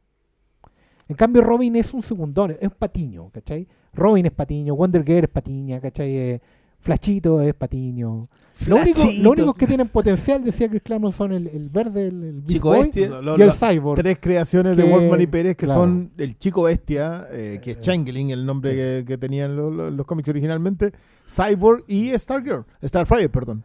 [1.08, 3.68] En cambio, Robin es un segundón, es un patiño, ¿cachai?
[3.94, 6.18] Robin es patiño, Wonder Girl es patiña, ¿cachai?
[6.18, 6.42] Eh,
[6.86, 8.30] Flachito es Patiño.
[8.68, 9.02] Lo único,
[9.44, 12.84] lo que tienen potencial, decía Chris Claremont, son el, el verde, el, el Chico Boy
[12.84, 13.10] Bestia.
[13.10, 13.99] Lo- lo- y el Cyborg.
[13.99, 15.82] Tres creaciones de Wolfman y Pérez que claro.
[15.82, 20.30] son el chico bestia, eh, que es Changeling, el nombre que, que tenían los, cómics
[20.30, 20.91] originalmente,
[21.28, 23.64] Cyborg y Stargirl, Starfire, perdón.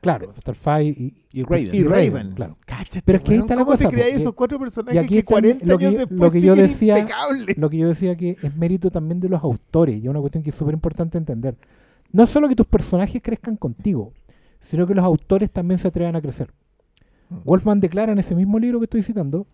[0.00, 1.68] Claro, Starfire y, Y Raven.
[1.74, 2.32] Y Raven, Raven.
[2.32, 2.56] claro.
[3.04, 5.08] Pero es que ahí está la ¿cómo cosa, te porque- esos cuatro y personajes aquí
[5.14, 7.58] que está el- 40 lo que- años lo después que yo decía- impecables?
[7.58, 10.42] Lo que yo decía que es mérito también de los autores, y es una cuestión
[10.42, 11.54] que es súper importante entender.
[12.12, 14.12] No solo que tus personajes crezcan contigo,
[14.60, 16.52] sino que los autores también se atrevan a crecer.
[17.28, 17.36] Mm.
[17.44, 19.46] Wolfman declara en ese mismo libro que estoy citando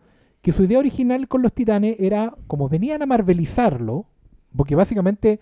[0.43, 4.06] que su idea original con los titanes era, como venían a marvelizarlo,
[4.56, 5.40] porque básicamente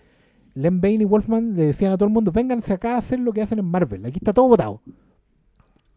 [0.55, 3.31] Len Bain y Wolfman le decían a todo el mundo, vénganse acá a hacer lo
[3.31, 4.81] que hacen en Marvel, aquí está todo votado.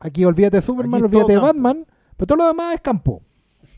[0.01, 1.47] Aquí olvídate de Superman, Aquí olvídate de campo.
[1.47, 1.87] Batman,
[2.17, 3.23] pero todo lo demás es campo.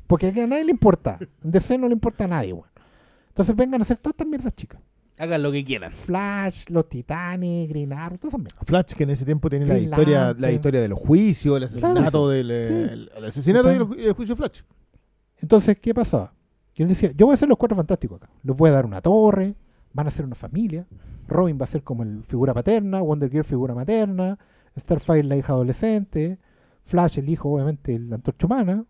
[0.06, 1.18] Porque aquí a nadie le importa.
[1.42, 2.68] En DC no le importa a nadie, weón.
[3.28, 4.80] Entonces vengan a hacer todas estas mierdas chicas.
[5.18, 5.92] Hagan lo que quieran.
[5.92, 8.58] Flash, los titanes, Green Arrow, esas mierdas.
[8.64, 12.00] Flash, que en ese tiempo tenía la historia, la historia de los juicios, el asesinato
[12.00, 12.92] Claro, del sí.
[12.92, 14.62] el, el asesinato y el, el juicio Flash.
[15.38, 16.34] Entonces, ¿qué pasaba?
[16.74, 18.30] Que él decía, yo voy a hacer los cuatro fantásticos acá.
[18.42, 19.54] Les voy a dar una torre,
[19.92, 20.86] van a ser una familia.
[21.28, 24.38] Robin va a ser como el figura paterna, Wonder Girl figura materna,
[24.78, 26.38] Starfire la hija adolescente,
[26.84, 28.84] Flash el hijo, obviamente, la antorcha humana.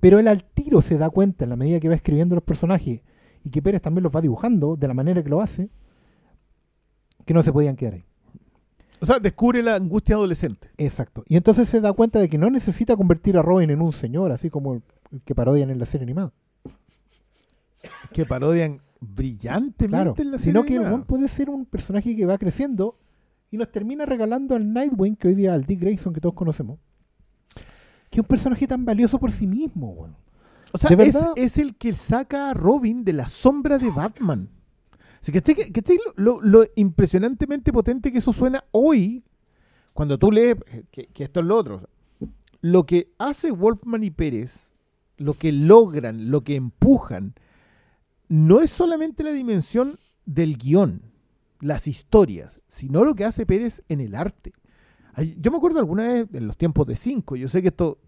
[0.00, 3.02] Pero él al tiro se da cuenta en la medida que va escribiendo los personajes
[3.46, 5.70] y que Pérez también los va dibujando de la manera que lo hace,
[7.24, 8.04] que no se podían quedar ahí.
[9.00, 10.68] O sea, descubre la angustia adolescente.
[10.78, 11.22] Exacto.
[11.28, 14.32] Y entonces se da cuenta de que no necesita convertir a Robin en un señor,
[14.32, 14.82] así como el
[15.24, 16.32] que parodian en la serie animada.
[18.12, 20.14] Que parodian brillantemente Claro.
[20.18, 20.94] en la serie Sino que el animada.
[20.96, 22.98] weón puede ser un personaje que va creciendo
[23.52, 26.80] y nos termina regalando al Nightwing, que hoy día al Dick Grayson que todos conocemos.
[28.10, 30.16] Que es un personaje tan valioso por sí mismo, weón.
[30.76, 34.50] O sea, ¿De es, el que saca a Robin de la sombra de Batman.
[35.20, 35.42] Así que,
[36.16, 39.24] lo, impresionantemente potente que eso suena hoy,
[39.94, 41.80] cuando tú lees, eh, que, que esto es lo otro.
[42.60, 44.74] Lo que hace Wolfman y Pérez,
[45.16, 47.34] lo que logran, lo que empujan,
[48.28, 51.00] no es solamente la dimensión del guion,
[51.60, 54.52] las historias, sino lo que hace Pérez en el arte.
[55.38, 57.98] Yo me acuerdo alguna vez en los tiempos de 5, yo sé que esto,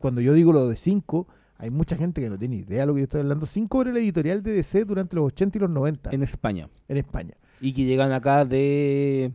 [0.00, 1.28] cuando yo digo lo de 5,
[1.60, 3.46] hay mucha gente que no tiene idea de lo que yo estoy hablando.
[3.46, 6.68] 5 era la editorial de DC durante los 80 y los 90 En España.
[6.88, 7.34] en España.
[7.60, 9.32] Y que llegan acá de,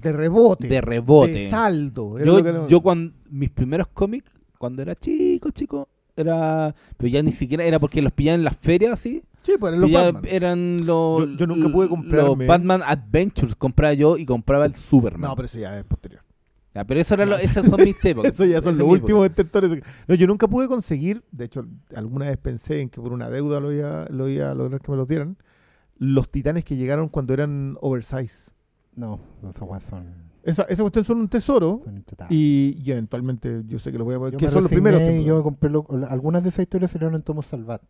[0.00, 0.68] De rebote.
[0.68, 1.32] de rebote.
[1.32, 2.14] De saldo.
[2.14, 2.24] que-
[2.68, 6.74] Yo, cuando mis primeros cómics, cuando era chico, chico, era.
[6.96, 9.22] Pero ya ni siquiera era porque los pillaban en las ferias así.
[9.42, 10.22] sí, pues eran los Batman.
[10.28, 11.20] eran los.
[11.20, 15.30] Yo- yo nunca pude comprarme- Los Batman Adventures compraba yo y compraba el Superman.
[15.30, 16.22] No, pero eso ya es posterior.
[16.78, 18.32] Ya, pero eso era lo, esas son mis épocas.
[18.34, 19.72] Eso ya son los últimos detentores.
[20.06, 23.58] No, yo nunca pude conseguir, de hecho, alguna vez pensé en que por una deuda
[23.58, 25.36] lo iba, lo iba a lograr que me los dieran,
[25.96, 28.52] los titanes que llegaron cuando eran oversize.
[28.94, 30.06] No, esas weas son,
[30.44, 34.14] Esa, esa cuestión son un tesoro son y, y eventualmente yo sé que los voy
[34.14, 34.36] a poder.
[34.36, 37.82] Que son los primeros Yo compré lo- algunas de esas historias salieron en Tomo Salvat.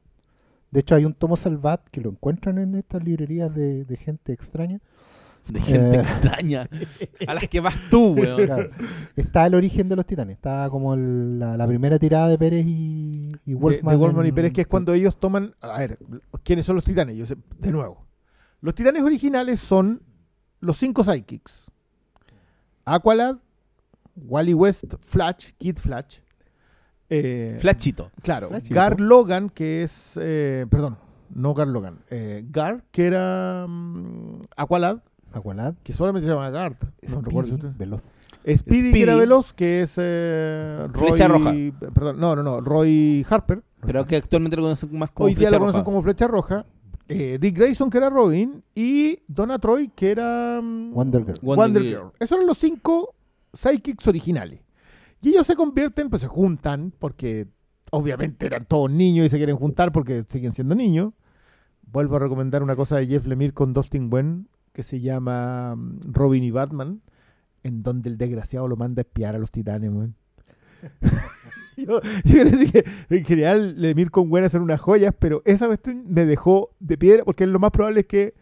[0.70, 4.32] De hecho, hay un Tomo Salvat que lo encuentran en estas librerías de, de gente
[4.32, 4.80] extraña.
[5.48, 6.00] De gente Eh.
[6.00, 6.68] extraña.
[7.26, 8.44] A las que vas tú, weón.
[8.46, 8.70] Claro.
[9.16, 10.34] Está el origen de los titanes.
[10.36, 13.92] Está como el- la, la primera tirada de Pérez y, y De, Wolfman.
[13.92, 15.54] de Wolfman y Pérez, que es cuando ellos toman.
[15.60, 15.98] A ver,
[16.42, 17.16] ¿quiénes son los titanes?
[17.16, 18.06] Yo sé, de nuevo.
[18.60, 20.02] Los titanes originales son
[20.60, 21.70] los cinco sidekicks:
[22.84, 23.36] Aqualad,
[24.16, 26.18] Wally West, Flash, Kid Flash.
[27.10, 28.10] eh, Flachito.
[28.22, 28.50] Claro.
[28.70, 30.18] Gar Logan, que es.
[30.20, 30.98] eh, perdón,
[31.30, 32.00] no Gar Logan.
[32.10, 33.66] eh, Gar, que era.
[33.68, 34.98] mm, Aqualad,
[35.32, 35.74] Aqualad.
[35.82, 36.76] que solamente se llama Gard.
[37.08, 38.02] No recuerdo si Speedy, usted- Veloz.
[38.56, 39.18] Speedy, que era Speedy.
[39.20, 39.94] veloz, que es.
[39.98, 41.52] eh, Roy, Flecha Roja.
[41.94, 42.60] Perdón, no, no, no.
[42.60, 43.62] Roy Harper.
[43.84, 45.84] Pero que actualmente lo conocen más como Hoy día Flecha lo conocen Roja.
[45.84, 46.66] como Flecha Roja.
[47.08, 48.62] eh, Dick Grayson, que era Robin.
[48.74, 50.60] Y Donna Troy, que era.
[50.62, 51.34] mm, Wonder Girl.
[51.42, 51.92] Wonder Wonder Girl.
[52.02, 52.12] Girl.
[52.20, 53.14] Esos eran los cinco
[53.52, 54.62] sidekicks originales.
[55.20, 57.48] Y ellos se convierten, pues se juntan, porque
[57.90, 61.12] obviamente eran todos niños y se quieren juntar porque siguen siendo niños.
[61.90, 64.48] Vuelvo a recomendar una cosa de Jeff Lemire con Dustin Wen,
[64.78, 67.02] que se llama mm, Robin y Batman,
[67.64, 70.14] en donde el desgraciado lo manda a espiar a los titanes, weón.
[71.76, 75.66] yo, yo quiero decir que en general Lemire con Wen hacen unas joyas, pero esa
[75.66, 78.34] cuestión me dejó de piedra, porque lo más probable es que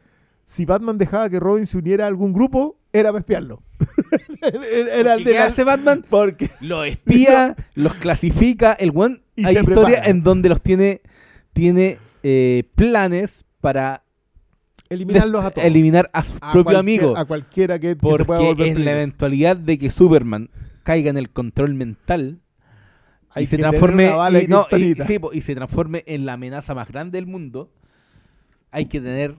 [0.45, 3.63] si Batman dejaba que Robin se uniera a algún grupo, era para espiarlo.
[4.93, 6.05] era ¿Y de qué hace Batman?
[6.07, 8.75] Porque Los espía, los clasifica.
[8.75, 11.01] El one hay historias en donde los tiene,
[11.55, 14.03] tiene eh, planes para
[14.89, 15.65] eliminarlos a todos.
[15.67, 17.17] eliminar a su A propio amigo.
[17.17, 20.51] A cualquiera que, que se pueda volver en la eventualidad de que Superman
[20.83, 22.41] caiga en el control mental
[23.31, 24.07] Hay y se transforme
[24.43, 27.73] y, no, y- sí, se transforme en la amenaza más grande del mundo,
[28.71, 29.37] hay que tener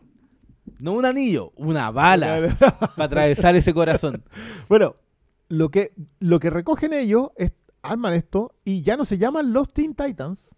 [0.79, 2.41] No un anillo, una bala
[2.95, 4.23] para atravesar ese corazón.
[4.69, 4.93] Bueno,
[5.49, 9.69] lo que, lo que recogen ellos es, arman esto y ya no se llaman los
[9.73, 10.53] Teen Titans.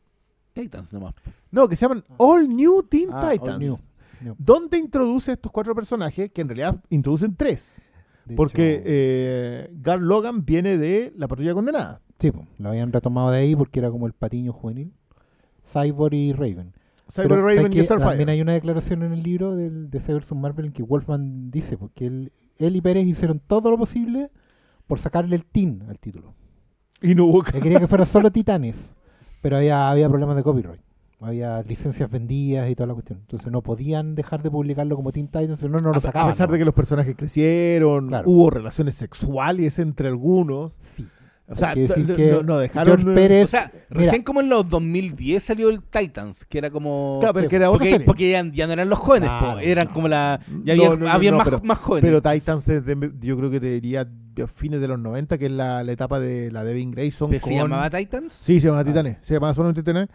[0.54, 1.14] Titans nomás.
[1.52, 3.60] No, que se llaman All New Teen Ah, All Titans.
[3.60, 3.78] New.
[4.22, 4.36] New.
[4.38, 7.82] Donde introduce estos cuatro personajes, que en realidad introducen tres.
[8.26, 12.02] De Porque hecho, eh, Gar Logan viene de la patrulla condenada.
[12.20, 14.94] sí, po, lo habían retomado de ahí porque era como el patiño juvenil.
[15.66, 16.74] Cyborg y Raven.
[17.12, 17.84] Cyber Pero, Raven ¿sabes y?
[17.86, 18.10] Starfire.
[18.10, 21.78] También hay una declaración en el libro del DC vs Marvel en que Wolfman dice
[21.78, 24.32] porque él, él y Pérez hicieron todo lo posible
[24.86, 26.36] por sacarle el tin al título.
[27.02, 28.94] Y no hubo quería que fuera solo Titanes,
[29.42, 30.82] pero había, había problemas de copyright.
[31.22, 33.20] Había licencias vendidas y toda la cuestión.
[33.20, 36.30] Entonces no podían dejar de publicarlo como Teen Titans, no, no lo a, sacaban.
[36.30, 36.54] a pesar ¿no?
[36.54, 38.30] de que los personajes crecieron, Claro.
[38.30, 40.78] hubo relaciones sexuales entre algunos.
[40.82, 41.06] Sí.
[41.52, 43.00] O sea, que decir no- que no, no dejaron.
[43.00, 46.70] George Pérez, O sea, mira, recién como en los 2010 salió el Titans, que era
[46.70, 47.18] como...
[47.20, 48.06] Claro, pero que era otra porque, serie.
[48.06, 50.40] porque ya, ya no eran los jóvenes, po, eran como la...
[50.64, 52.08] Ya había, no, no, había no, más, pero- más jóvenes.
[52.08, 55.48] Pero Titans es de, yo creo que te diría de fines de los 90, que
[55.48, 57.50] es la, la etapa de la Devin Grayson ¿Pero con...
[57.52, 58.32] ¿Se llamaba Titans?
[58.34, 59.18] Sí, se llama Titanes.
[59.22, 60.08] Se llamaba solamente Titanes.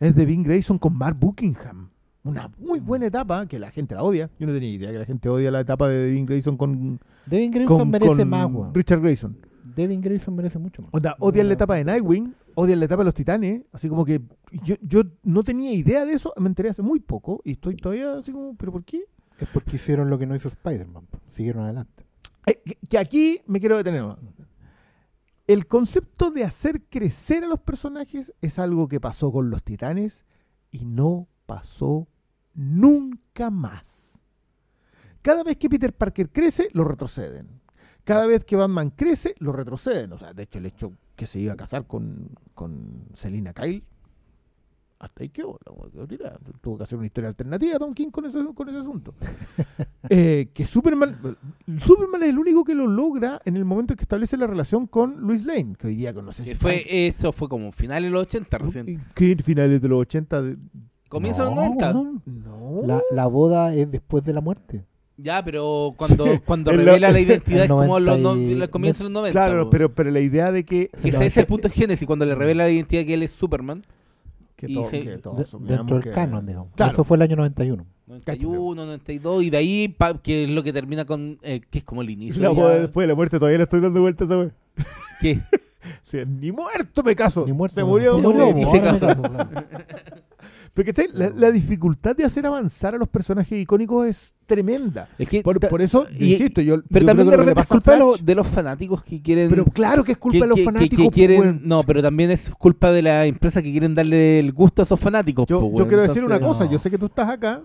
[0.00, 1.90] Es Devin Grayson con Mark Buckingham.
[2.24, 4.30] Una muy buena etapa que la gente la odia.
[4.38, 7.50] Yo no tenía idea que la gente odia la etapa de Devin Grayson con, Devin
[7.50, 8.74] Grayson con, merece con más, weón.
[8.74, 9.36] Richard Grayson.
[9.74, 10.90] Devin Grayson merece mucho más.
[10.92, 13.62] Onda, odian la etapa de Nightwing, odian la etapa de los Titanes.
[13.72, 14.20] Así como que
[14.64, 18.18] yo, yo no tenía idea de eso, me enteré hace muy poco y estoy todavía
[18.18, 19.04] así como, ¿pero por qué?
[19.38, 21.06] Es porque hicieron lo que no hizo Spider-Man.
[21.28, 22.04] Siguieron adelante.
[22.46, 24.04] Eh, que- que aquí me quiero detener.
[25.48, 30.26] El concepto de hacer crecer a los personajes es algo que pasó con los titanes
[30.70, 32.06] y no pasó
[32.52, 34.20] nunca más.
[35.22, 37.62] Cada vez que Peter Parker crece, lo retroceden.
[38.04, 40.12] Cada vez que Batman crece, lo retroceden.
[40.12, 43.86] O sea, de hecho, el hecho que se iba a casar con, con Selina Kyle,
[45.00, 45.58] hasta ahí quedó.
[46.60, 49.14] Tuvo que hacer una historia alternativa Tom King con ese, con ese asunto.
[50.10, 51.18] Eh, que Superman,
[51.78, 54.86] Superman es el único que lo logra en el momento en que establece la relación
[54.86, 58.12] con Luis Lane, que hoy día no sé si fue, eso fue como finales de
[58.12, 59.04] los 80 recién.
[59.14, 60.40] ¿Qué finales de los 80?
[60.42, 60.56] de-
[61.10, 61.92] Comienzo de los No, 90.
[61.92, 62.22] weón.
[62.26, 62.80] No.
[62.86, 64.86] La, la boda es después de la muerte.
[65.18, 68.68] Ya, pero cuando, Sí, cuando revela la identidad es como los, no, 90 y- los
[68.68, 69.32] comienzos de los 90.
[69.32, 72.24] claro, pero, pero la idea de que, Que ese es el punto de génesis, cuando
[72.24, 73.82] le revela la identidad que él es Superman.
[74.58, 76.68] Que, Y to- se- que De- supongamos dentro del que- canon, digamos.
[76.74, 76.92] Claro.
[76.92, 77.86] Eso fue el año 91.
[78.08, 81.84] 91, 92, y de ahí, pa- que es lo que termina con, eh, que es
[81.84, 82.42] como el inicio.
[82.42, 84.50] La ya- boda después de la muerte todavía le estoy dando vueltas a.
[85.20, 85.40] ¿Qué?
[86.02, 87.46] Sí, ni muerto me caso.
[87.46, 87.76] Ni muerto.
[87.76, 88.16] Se murió.
[88.16, 89.06] Se murió, y se casó.
[90.78, 95.08] Porque la, la dificultad de hacer avanzar a los personajes icónicos es tremenda.
[95.18, 97.62] Es que, Por, por eso, y- insisto, yo, pero yo también creo de que repente
[97.62, 99.48] es culpa de los, Flash- de los fanáticos que quieren...
[99.50, 101.04] Pero claro que es culpa que, de los fanáticos.
[101.06, 101.60] que quieren, weón.
[101.64, 105.00] no, pero también es culpa de la empresa que quieren darle el gusto a esos
[105.00, 105.46] fanáticos.
[105.48, 106.70] Yo, quiero decir una cosa, no.
[106.70, 107.60] yo sé que tú estás acá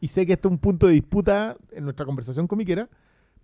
[0.00, 2.88] y sé que este es un punto de disputa en nuestra conversación comiquera,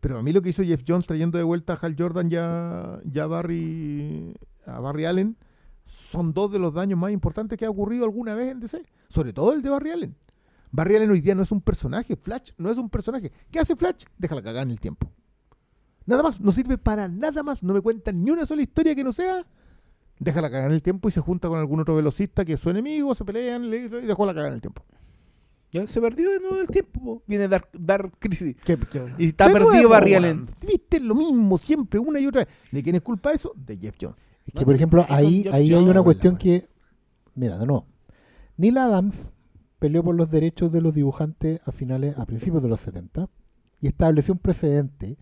[0.01, 2.99] pero a mí lo que hizo Jeff Jones trayendo de vuelta a Hal Jordan ya,
[3.05, 4.35] ya Barry,
[4.65, 5.37] a Barry Allen
[5.93, 9.33] son dos de los daños más importantes que ha ocurrido alguna vez en DC, sobre
[9.33, 10.17] todo el de Barry Allen.
[10.71, 13.31] Barry Allen hoy día no es un personaje, Flash no es un personaje.
[13.51, 14.05] ¿Qué hace Flash?
[14.17, 15.09] Déjala cagar en el tiempo.
[16.07, 19.05] Nada más, no sirve para nada más, no me cuentan ni una sola historia que
[19.05, 19.43] no sea
[20.19, 22.71] déjala cagar en el tiempo y se junta con algún otro velocista que es su
[22.71, 24.83] enemigo, se pelean le- y dejó la cagar en el tiempo.
[25.73, 27.01] Ya se perdió de nuevo el tiempo.
[27.03, 27.23] po.
[27.27, 28.55] Viene Dark, Dark Crisis.
[28.65, 30.15] ¿Qué- qué- Y está De perdido nuevo, Barry.
[30.15, 30.47] Allen.
[30.67, 32.55] Viste lo mismo siempre, una y otra vez.
[32.71, 33.53] ¿De quién es culpa eso?
[33.57, 34.21] De Jeff Jones.
[34.47, 36.69] Es No que, por ejemplo, ahí, ahí hay una cuestión que.
[37.35, 37.87] Mira, de nuevo.
[38.57, 39.31] Neil Adams
[39.79, 43.29] peleó por los derechos de los dibujantes a finales, a principios de los 70
[43.81, 45.17] y estableció un precedente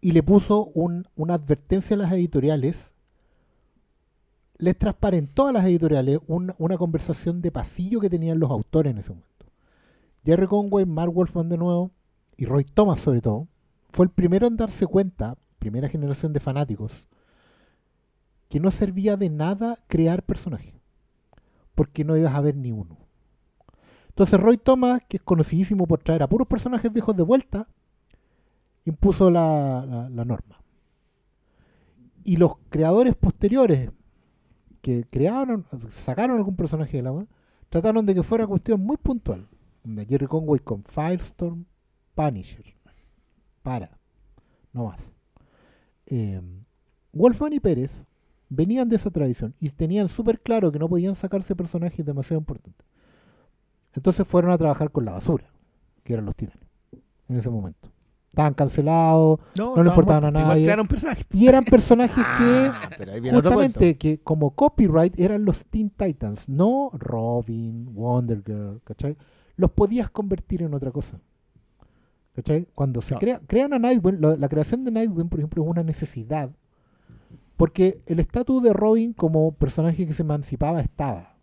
[0.00, 2.94] y le puso un- una advertencia a las editoriales.
[4.58, 8.98] Les transparentó a las editoriales un- una conversación de pasillo que tenían los autores en
[8.98, 9.46] ese momento.
[10.24, 11.90] Jerry Conway, Mark Wolfman de nuevo
[12.36, 13.48] y Roy Thomas sobre todo,
[13.90, 16.92] fue el primero en darse cuenta, primera generación de fanáticos,
[18.48, 20.74] que no servía de nada crear personajes,
[21.74, 22.98] porque no ibas a ver ni uno.
[24.08, 27.66] Entonces Roy Thomas, que es conocidísimo por traer a puros personajes viejos de vuelta,
[28.84, 30.60] impuso la, la- la norma.
[32.22, 33.90] Y los creadores posteriores
[34.80, 37.26] que crearon, sacaron algún personaje del agua,
[37.68, 39.48] trataron de que fuera cuestión muy puntual.
[39.82, 41.66] De Jerry Conway con Firestorm,
[42.14, 42.64] Punisher.
[43.62, 43.98] Para.
[44.72, 45.12] No más.
[46.06, 46.40] Eh,
[47.12, 48.06] Wolfman y Pérez
[48.54, 52.86] venían de esa tradición y tenían súper claro que no podían sacarse personajes demasiado importantes.
[53.94, 55.44] Entonces fueron a trabajar con la basura,
[56.02, 56.66] que eran los titanes,
[57.28, 57.90] en ese momento.
[58.30, 60.66] Estaban cancelados, no, le importaban a nadie.
[61.32, 62.90] Y eran personajes que Ah,
[63.36, 69.16] justamente que como copyright eran los Teen Titans, no Robin, Wonder Girl, ¿cachai?
[69.56, 71.20] los podías convertir en otra cosa.
[72.34, 72.66] ¿Cachai?
[72.74, 75.84] Cuando se crea, crean a Nightwing, lo- la creación de Nightwing, por ejemplo, es una
[75.84, 76.50] necesidad.
[77.56, 81.36] Porque el estatus de Robin como personaje que se emancipaba estaba.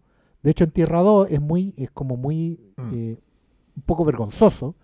[0.44, 2.90] De hecho, en Tierra 2 es muy, es como muy Mm.
[2.94, 3.20] eh,
[3.76, 4.76] un poco vergonzoso.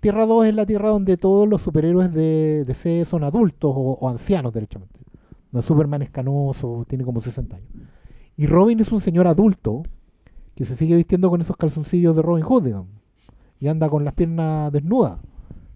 [0.00, 4.08] Tierra 2 es la tierra donde todos los superhéroes de DC son adultos o, o
[4.08, 5.00] ancianos, derechamente.
[5.52, 7.68] No, Superman es canoso, tiene como 60 años.
[8.36, 9.82] Y Robin es un señor adulto
[10.54, 12.88] que se sigue vistiendo con esos calzoncillos de Robin Hood, digamos.
[13.60, 15.20] Y anda con las piernas desnudas.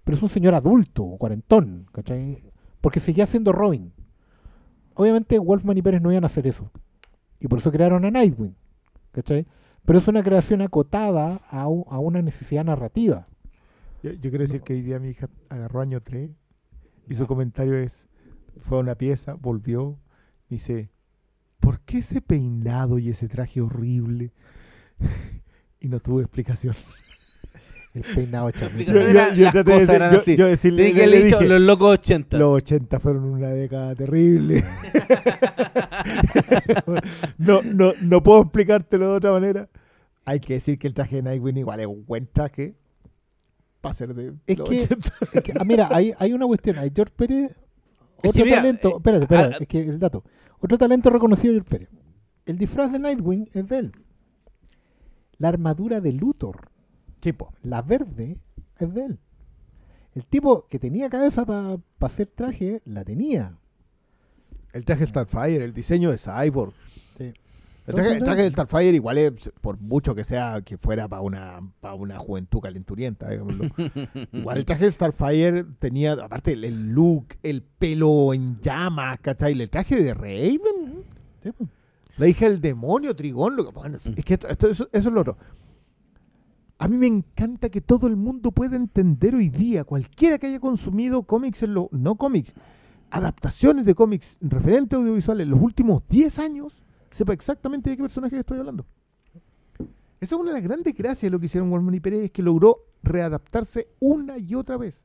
[0.04, 2.38] Pero es un señor adulto, cuarentón, ¿cachai?
[2.80, 3.92] Porque seguía siendo Robin.
[4.98, 6.72] Obviamente Wolfman y Pérez no iban a hacer eso.
[7.38, 8.56] Y por eso crearon a Nightwing,
[9.12, 9.46] ¿cachai?
[9.84, 13.22] Pero es una creación acotada a, una necesidad narrativa.
[14.02, 16.32] Yo, yo quiero decir que hoy día mi hija agarró año 3
[17.06, 18.08] y su comentario es,
[18.56, 20.00] fue a una pieza, volvió,
[20.48, 20.90] dice,
[21.60, 24.32] ¿por qué ese peinado y ese traje horrible?
[25.80, 26.74] y no tuvo explicación.
[27.94, 28.92] El peinado Yo- chamito.
[28.92, 31.88] yo- las traté de decir- yo- yo decirle- que le haberle dicho dije, los locos
[31.98, 32.38] 80.
[32.38, 34.62] Los 80 fueron una década terrible.
[37.38, 39.68] no, no, no puedo explicártelo de otra manera.
[40.24, 42.76] Hay que decir que el traje de Nightwing igual es un buen traje
[43.80, 45.12] para ser de Es los que- 80.
[45.32, 46.78] Es que, ah, mira, hay, hay una cuestión.
[46.78, 47.50] Hay George Pérez,
[48.22, 48.88] Es otro que mira, talento.
[48.90, 50.24] eh, espérate, espérate, ah, es que el dato.
[50.60, 51.88] Otro talento reconocido de George Pérez.
[52.44, 53.92] El disfraz de Nightwing es de él.
[55.38, 56.68] La armadura de Luthor,
[57.20, 58.38] Tipo, la verde,
[58.78, 59.18] es de él.
[60.14, 63.56] El tipo que tenía cabeza para hacer traje, la tenía.
[64.72, 66.72] el traje Starfire, el diseño de Cyborg.
[67.16, 67.32] Sí.
[67.86, 69.32] El traje, el traje de Starfire igual es,
[69.62, 73.64] por mucho que sea que fuera para una, para una juventud calenturienta, digámoslo.
[74.32, 79.58] igual el traje de Starfire tenía, aparte el, el look, el pelo en llamas, ¿cachai?
[79.60, 81.04] El traje de Raven,
[81.42, 81.70] Sí, pues.
[82.18, 85.08] la hija del demonio, Trigón, lo que, bueno, es es que esto- esto- eso, eso
[85.08, 85.38] es lo otro.
[86.78, 90.60] A mí me encanta que todo el mundo pueda entender hoy día, cualquiera que haya
[90.60, 92.54] consumido cómics, en lo, no cómics,
[93.10, 98.38] adaptaciones de cómics referentes audiovisuales en los últimos 10 años, sepa exactamente de qué personaje
[98.38, 98.86] estoy hablando.
[100.20, 102.30] Esa es una de las grandes gracias de lo que hicieron Wolfman y Pérez, es
[102.30, 105.04] que logró readaptarse una y otra vez.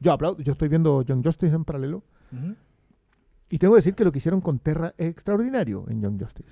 [0.00, 2.02] Yo aplaudo, yo estoy viendo Young Justice en paralelo,
[3.50, 6.50] y tengo que decir que lo que hicieron con Terra es extraordinario en Young Justice.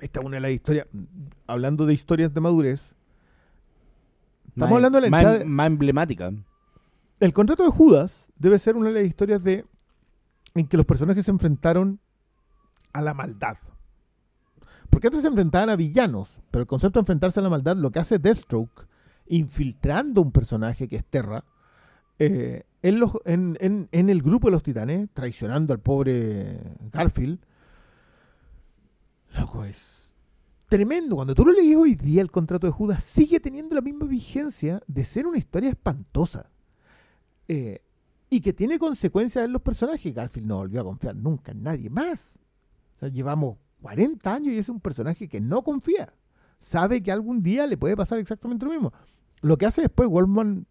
[0.00, 0.86] Esta es una de las historias,
[1.46, 2.96] hablando de historias de madurez,
[4.56, 5.44] estamos Más- hablando de la más, entrada...
[5.44, 6.32] más emblemática.
[7.20, 9.64] El contrato de Judas debe ser una de las historias de
[10.54, 12.00] en que los personajes se enfrentaron
[12.94, 13.56] a la maldad.
[14.88, 17.90] Porque antes se enfrentaban a villanos, pero el concepto de enfrentarse a la maldad lo
[17.90, 18.86] que hace Deathstroke,
[19.26, 21.44] infiltrando un personaje que es Terra,
[22.18, 26.58] eh, en, los- en- en- en el grupo de los titanes, traicionando al pobre
[26.92, 27.38] Garfield.
[29.38, 30.05] Loco, es
[30.68, 31.16] tremendo.
[31.16, 34.82] Cuando tú lo lees hoy día, el contrato de Judas sigue teniendo la misma vigencia
[34.86, 36.50] de ser una historia espantosa.
[37.48, 37.82] Eh,
[38.28, 40.12] y que tiene consecuencias en los personajes.
[40.12, 42.38] Garfield no volvió a confiar nunca en nadie más.
[42.96, 46.08] O sea, llevamos 40 años y es un personaje que no confía.
[46.58, 48.92] Sabe que algún día le puede pasar exactamente lo mismo.
[49.42, 50.66] Lo que hace después Wolfman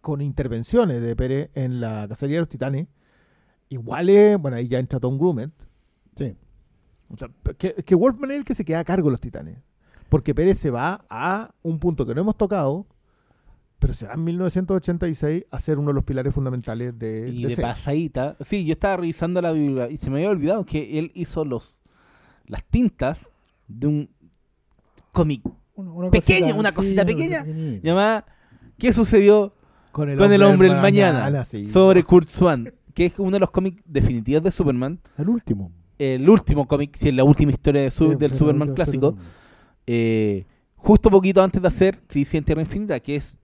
[0.00, 2.88] con intervenciones de Pérez en la cacería de los titanes,
[3.68, 5.52] igual es, bueno, ahí ya entra Tom Grumet.
[6.16, 6.36] Sí.
[7.08, 7.28] O sea,
[7.58, 9.58] que, que Wolfman es el que se queda a cargo de los titanes.
[10.08, 12.86] Porque Pérez se va a un punto que no hemos tocado,
[13.78, 17.56] pero se va en 1986 a ser uno de los pilares fundamentales de, Y de
[17.56, 18.36] de pasadita.
[18.44, 21.80] Sí, yo estaba revisando la Biblia y se me había olvidado que él hizo los
[22.46, 23.28] las tintas
[23.68, 24.10] de un
[25.12, 25.42] cómic
[25.74, 27.44] Una, Pequeño, cosita, una cosita pequeña.
[27.82, 28.26] llamada
[28.78, 29.52] ¿Qué sucedió
[29.92, 31.20] Con el con el hombre del mañana?
[31.20, 31.66] mañana, sí.
[31.66, 35.00] Sobre Kurt Swan, que es uno de los cómics definitivos de Superman.
[35.16, 35.72] El último.
[35.98, 39.16] El último cómic, si es la última historia de su- Sí, del Superman clásico.
[39.86, 40.44] eh,
[40.76, 43.36] justo poquito antes de hacer Crisis en Tierra Infinita, que es.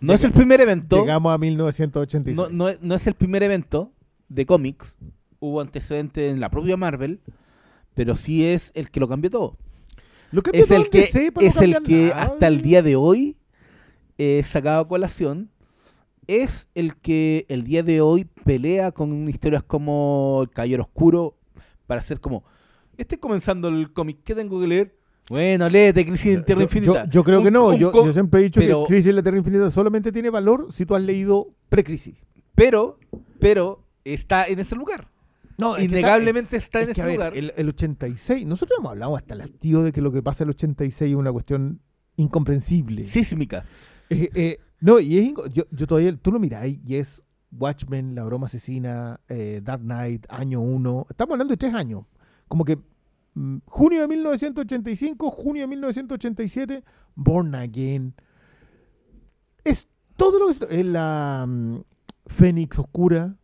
[0.00, 1.00] No es el primer evento.
[1.00, 2.36] Llegamos a 1986.
[2.36, 3.92] No, no, es- no es el primer evento
[4.28, 4.96] de cómics.
[5.38, 7.20] Hubo antecedentes en la propia Marvel.
[7.94, 9.58] Pero sí es el que lo cambió todo.
[10.30, 11.00] Lo que Es el que,
[11.34, 12.22] no es el que nada.
[12.22, 13.36] hasta el día de hoy
[14.16, 15.50] eh, sacado a colación.
[16.40, 21.36] Es el que el día de hoy pelea con historias como El Caballero Oscuro
[21.86, 22.42] para hacer como.
[22.96, 24.96] Estoy comenzando el cómic, ¿qué tengo que leer?
[25.28, 27.04] Bueno, léete Crisis en Tierra yo, Infinita.
[27.04, 27.74] yo- yo creo Un- que no.
[27.76, 30.86] Yo, siempre he dicho pero- que Crisis en la Tierra Infinita solamente tiene valor si
[30.86, 32.14] tú has leído pre-crisis.
[32.54, 32.98] Pero,
[33.38, 35.10] pero está en ese lugar.
[35.58, 37.36] No, está- Innegablemente está, es en ese ver, lugar.
[37.36, 40.48] El, el 86, nosotros hemos hablado hasta el hastío de que lo que pasa en
[40.48, 41.80] el 86 es una cuestión
[42.16, 43.06] incomprensible.
[43.06, 43.64] Sísmica.
[44.10, 48.24] Eh, eh, no, y es yo, yo todavía, tú lo miráis y es Watchmen, La
[48.24, 51.06] Broma Asesina, eh, Dark Knight, año 1.
[51.08, 52.04] Estamos hablando de tres años.
[52.48, 52.78] Como que
[53.34, 56.84] Mm, Junio de 1985, junio de 1987,
[57.14, 58.14] Born Again.
[59.64, 59.88] Es
[60.18, 60.80] todo lo que...
[60.80, 61.76] Es la mm,
[62.26, 63.34] Fénix Oscura,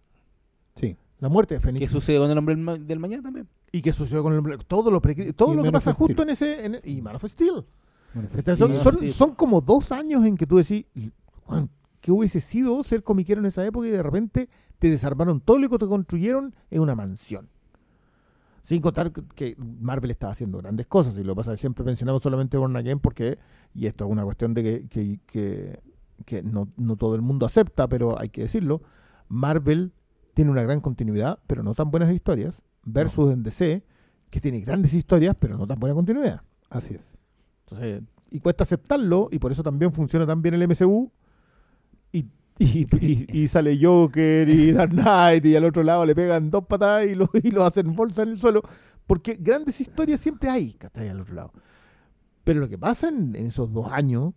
[0.75, 0.95] Sí.
[1.21, 1.91] la muerte de ¿Qué Fénix.
[1.91, 3.49] sucede con el hombre del ma- del mañana también?
[3.73, 5.01] Y que sucedió con el, todo lo,
[5.35, 6.29] todo Y lo que pasa justo Steel.
[6.29, 6.65] en ese...
[6.67, 7.65] en- y Man of Steel.
[8.59, 10.85] Son, son como dos años en que tú decís,
[11.49, 11.71] "Juan,
[12.01, 13.87] ¿qué hubiese sido ser comiquero en esa época?
[13.89, 14.49] Y de repente
[14.79, 17.49] te desarmaron todo lo que te construyeron en una mansión.
[18.63, 21.17] Sin contar que- Marvel estaba haciendo grandes cosas.
[21.19, 23.39] Y lo pasa siempre mencionamos solamente Born Again porque,
[23.75, 25.81] y esto es una cuestión de que, que- que-
[26.27, 28.83] que no, no todo el mundo acepta, pero hay que decirlo,
[29.29, 29.93] Marvel
[30.35, 33.85] tiene una gran continuidad, pero no tan buenas historias, versus en DC,
[34.31, 36.43] que tiene grandes historias, pero no tan buena continuidad.
[36.71, 37.17] Así es.
[37.67, 41.11] Entonces, y cuesta aceptarlo, y por eso también funciona tan bien el MCU.
[42.59, 42.65] Y,
[43.01, 46.65] y, y- y sale Joker y Dark Knight, y al otro lado le pegan dos
[46.67, 48.63] patadas y lo, y lo hacen bolsa en el suelo.
[49.07, 51.09] Porque grandes historias siempre hay, ¿cachai?
[51.09, 51.53] Al otro lado.
[52.45, 54.33] Pero lo que pasa en, en esos dos años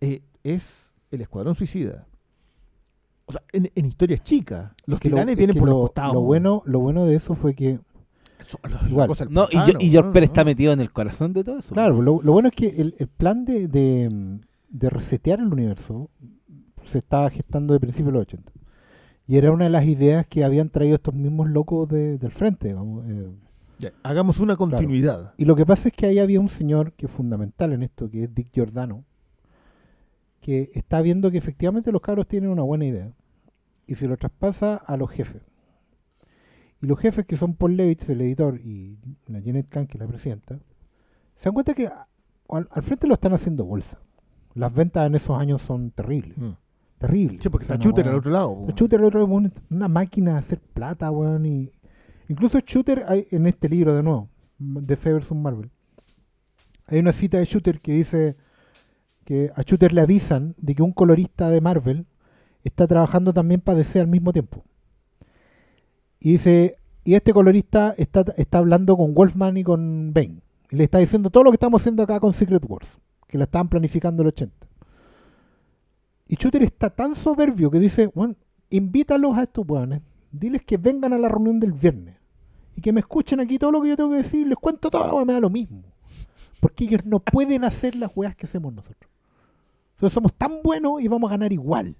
[0.00, 2.06] eh, es el Escuadrón Suicida.
[3.26, 4.72] O sea, en, en historias chicas.
[4.86, 6.14] Los Es que lo- titanes es vienen que por lo, los costados.
[6.14, 7.80] Lo bueno, lo bueno de eso fue que,
[8.38, 9.08] las igual.
[9.30, 10.12] No, y, yo, pantano, y George ¿no?
[10.12, 11.74] Pérez está metido en el corazón de todo eso.
[11.74, 16.10] claro, lo, lo bueno es que el, el plan de, de, de resetear el universo
[16.90, 18.52] se estaba gestando de principios de los 80.
[19.26, 22.68] Y era una de las ideas que habían traído estos mismos locos de- del frente.
[22.68, 23.30] digamos, eh.
[23.78, 25.32] Ya, hagamos una continuidad.
[25.38, 28.10] Y lo que pasa es que ahí había un señor que es fundamental en esto,
[28.10, 29.04] que es Dick Giordano,
[30.40, 33.12] que está viendo que efectivamente los cabros tienen una buena idea.
[33.86, 35.42] Y se lo traspasa a los jefes.
[36.82, 40.00] Y los jefes que son Paul Levitz, el editor, y la Janet Kahn, que es
[40.00, 40.58] la presidenta,
[41.34, 41.88] se dan cuenta que
[42.48, 43.98] al frente lo están haciendo bolsa.
[44.54, 46.36] Las ventas en esos años son terribles.
[46.38, 46.50] Mm.
[47.00, 47.40] Terribles.
[47.42, 48.66] Sí, porque O sea, está Shooter al otro lado.
[48.68, 51.46] el Shooter, el otro, es una máquina de hacer plata, weón.
[51.46, 51.70] Y
[52.28, 54.28] incluso Shooter, hay, en este libro de nuevo,
[54.58, 55.70] DC vs Marvel,
[56.88, 58.36] hay una cita de Shooter que dice
[59.24, 62.04] que a Shooter le avisan de que un colorista de Marvel
[62.64, 64.62] está trabajando también para DC al mismo tiempo.
[66.20, 70.42] Y dice, y este colorista está, está hablando con Wolfman y con Bane.
[70.70, 73.44] Y le está diciendo todo lo que estamos haciendo acá con Secret Wars, que la
[73.44, 74.69] estaban planificando en el 80.
[76.30, 78.36] Y Shooter está tan soberbio que dice, bueno,
[78.70, 80.00] invítalos a estos weones,
[80.30, 82.18] diles que vengan a la reunión del viernes
[82.76, 85.18] y que me escuchen aquí todo lo que yo tengo que decir, les cuento todo,
[85.18, 85.82] la me da lo mismo.
[86.60, 89.10] Porque ellos no pueden hacer las weas que hacemos nosotros.
[89.94, 91.96] Nosotros somos tan buenos y vamos a ganar igual.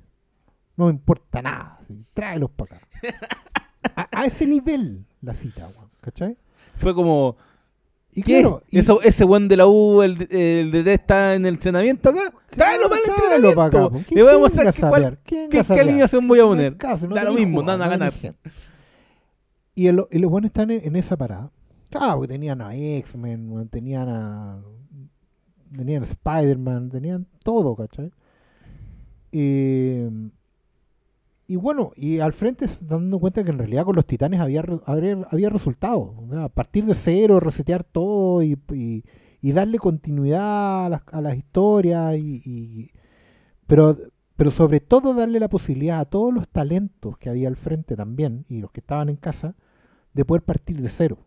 [0.77, 1.81] No me importa nada.
[2.15, 2.87] Tráelos para acá.
[3.97, 5.91] A, a ese nivel la cita, weón.
[6.01, 6.39] ¿Cachai?
[6.77, 7.37] Fue como,
[8.13, 8.41] Y ¿qué?
[8.41, 12.09] claro, y- Eso, ese buen de la U, el, el DT está en el entrenamiento
[12.11, 12.33] acá.
[12.51, 13.91] Tráelo para el pa' acá, entrenamiento.
[13.91, 14.15] po.
[14.15, 16.77] Le voy a ¿Quién mostrar qué, cuál- qué, alineación voy a No poner.
[16.77, 18.13] caso, no da lo mismo, nada a no ganar.
[19.77, 21.53] Y, el- y los buenos están en, en esa parada.
[21.91, 24.63] Claro, porque tenían a X-Men, tenían a.
[25.77, 28.11] Tenían a Spider-Man, tenían todo, ¿cachai?
[29.31, 30.03] Y,
[31.51, 34.41] y bueno, y al frente se están dando cuenta que en realidad con los titanes
[34.41, 34.65] había,
[35.31, 36.11] había resultados.
[36.17, 39.05] O sea, A partir de cero, resetear todo y, y-
[39.53, 42.17] darle continuidad a las, a las historias.
[42.19, 42.91] Y,
[43.67, 43.97] pero,
[44.37, 48.45] pero sobre todo darle la posibilidad a todos los talentos que había al frente también
[48.49, 49.55] y los que estaban en casa
[50.15, 51.19] de poder partir de cero.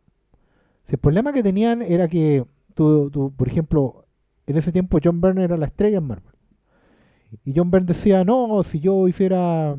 [0.83, 4.05] Si el problema que tenían era que, tú, tú, por ejemplo,
[4.47, 6.33] en ese tiempo John Byrne era la estrella en Marvel.
[7.45, 9.75] Y John Byrne decía, no, si yo hiciera,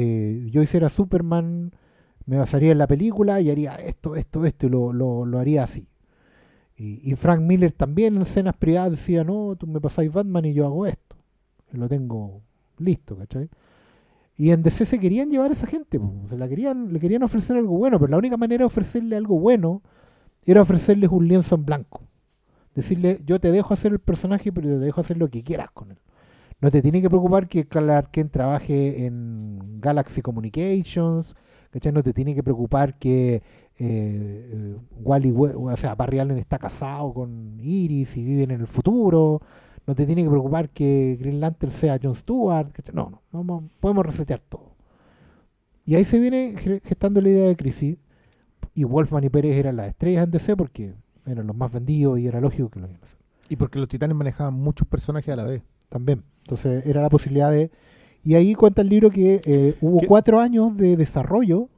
[0.00, 1.72] eh, yo hiciera Superman,
[2.24, 5.64] me basaría en la película y haría esto, esto, esto, y lo, lo, lo haría
[5.64, 5.88] así.
[6.76, 10.64] Y, Frank Miller también en escenas privadas decía, no, tú me pasáis Batman y yo
[10.64, 11.16] hago esto.
[11.72, 12.42] Lo tengo
[12.76, 13.48] listo, ¿cachai?
[14.36, 15.98] Y en DC se querían llevar a esa gente,
[16.28, 19.40] se la querían, le querían ofrecer algo bueno, pero la única manera de ofrecerle algo
[19.40, 19.82] bueno
[20.46, 22.02] era ofrecerles un lienzo en blanco.
[22.76, 25.90] Decirle, yo te dejo hacer el personaje, pero te dejo hacer lo que quieras con
[25.90, 25.98] él.
[26.60, 31.36] No te tiene que preocupar que Clark Kent trabaje en Galaxy Communications,
[31.70, 31.92] ¿cachai?
[31.92, 33.42] No te tiene que preocupar que
[33.78, 39.40] eh, Wally, o sea, Barry Allen está casado con Iris y viven en el futuro.
[39.86, 42.72] No te tiene que preocupar que Green Lantern sea John Stewart.
[42.72, 42.94] ¿cachai?
[42.94, 44.74] No, no, vamos- podemos resetear todo.
[45.84, 47.96] Y ahí se viene ge- gestando la idea de crisis.
[48.74, 50.94] Y Wolfman y Pérez eran las estrellas en DC porque
[51.24, 53.18] eran los más vendidos y era lógico que lo iban a hacer
[53.48, 55.62] Y porque los titanes manejaban muchos personajes a la vez.
[55.88, 56.22] también.
[56.48, 57.70] Entonces era la posibilidad de...
[58.24, 60.06] Y ahí cuenta el libro que eh, hubo ¿Qué?
[60.06, 61.68] cuatro años de desarrollo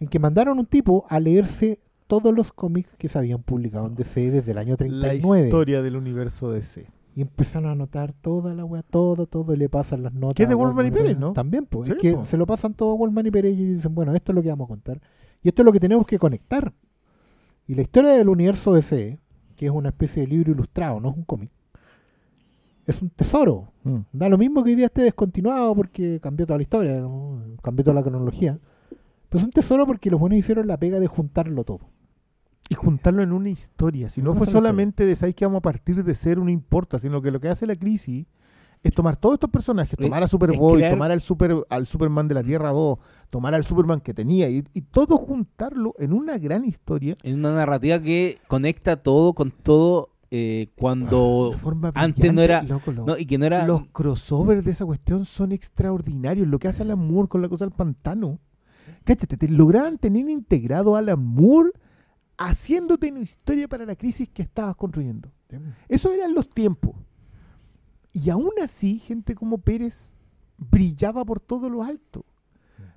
[0.00, 3.94] en que mandaron un tipo a leerse todos los cómics que se habían publicado en
[3.94, 5.44] DC desde el año La 39.
[5.46, 6.86] historia del universo DC.
[7.14, 10.34] Y empezaron a anotar toda la weá, todo, todo, y le pasan las notas.
[10.34, 11.32] Que es de Wolfman y Pérez, ¿no?
[11.32, 11.86] También, pues.
[11.88, 12.24] Sí, es que po.
[12.24, 14.48] se lo pasan todo a Wolfman y Pérez y dicen, bueno, esto es lo que
[14.48, 15.00] vamos a contar.
[15.42, 16.72] Y esto es lo que tenemos que conectar.
[17.66, 19.20] Y la historia del universo DC,
[19.56, 21.50] que es una especie de libro ilustrado, no es un cómic,
[22.86, 23.72] es un tesoro.
[23.84, 23.98] Mm.
[24.12, 27.40] Da lo mismo que hoy día esté descontinuado porque cambió toda la historia, ¿no?
[27.62, 28.58] cambió toda la cronología.
[29.28, 31.80] Pero es un tesoro porque los buenos hicieron la pega de juntarlo todo.
[32.68, 34.08] Y juntarlo en una historia.
[34.08, 36.98] Si no fue sola solamente de sabes que vamos a partir de cero, no importa,
[36.98, 38.26] sino que lo que hace la crisis
[38.82, 42.34] es tomar todos estos personajes, tomar a Superboy, crear- tomar al super al Superman de
[42.34, 42.98] la Tierra 2,
[43.30, 47.54] tomar al Superman que tenía y, y todo juntarlo en una gran historia En una
[47.54, 51.52] narrativa que conecta todo con todo eh, cuando
[51.94, 55.24] antes no era loco, lo- no, y que no era Los crossovers de esa cuestión
[55.26, 56.48] son extraordinarios.
[56.48, 58.38] Lo que hace Alan Moore con la cosa del pantano.
[59.04, 61.70] Cáchate, te lograban tener integrado a Alan Moore
[62.38, 65.30] haciéndote una historia para la crisis que estabas construyendo.
[65.88, 66.94] Eso eran los tiempos.
[68.12, 70.14] Y aún así, gente como Pérez
[70.58, 72.24] brillaba por todo lo alto.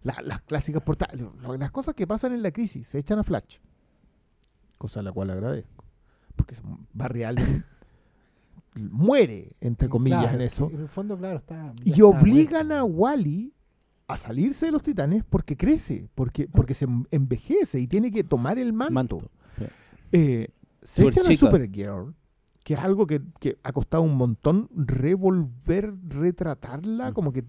[0.04, 1.20] La- las clásicas portadas,
[1.60, 3.58] las cosas que pasan en la crisis se echan a Flash.
[4.78, 5.85] Cosa a la cual agradezco.
[6.36, 6.62] Porque es-
[6.94, 7.64] Barry Allen
[8.92, 10.70] muere, entre comillas, Claro, en eso.
[10.72, 11.74] En el fondo, claro, está.
[11.78, 12.82] ya Y está obligan muerto.
[12.82, 13.54] a Wally
[14.08, 18.60] a salirse de los titanes porque crece, porque, porque se envejece y tiene que tomar
[18.60, 18.94] el manto.
[18.94, 19.32] manto.
[20.12, 20.50] Eh,
[20.82, 21.36] se Super echan a.
[21.36, 22.14] Supergirl,
[22.64, 27.44] que es algo que, que ha costado un montón revolver, retratarla, como que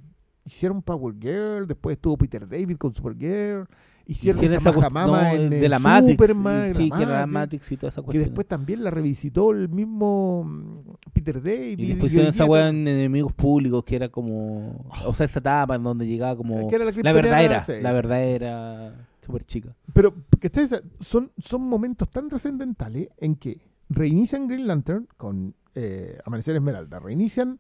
[0.47, 3.67] hicieron Power Girl, después estuvo Peter David con Supergirl,
[4.07, 7.27] hicieron esa esa no, en, de la Matrix, Superman, en sí, la que era la
[7.27, 8.25] Matrix, Matrix y toda esa que cuestión.
[8.25, 11.79] después también la revisitó el mismo mm, Peter David.
[11.81, 15.75] y después hicieron esa weá en enemigos públicos que era como o sea esa etapa
[15.75, 20.15] en donde llegaba como que era la la verdadera sí, la verdadera súper chica Pero
[20.39, 23.59] que ustedes son, son momentos tan trascendentales en que
[23.89, 27.59] reinician Green Lantern con eh, Amanecer Esmeralda, reinician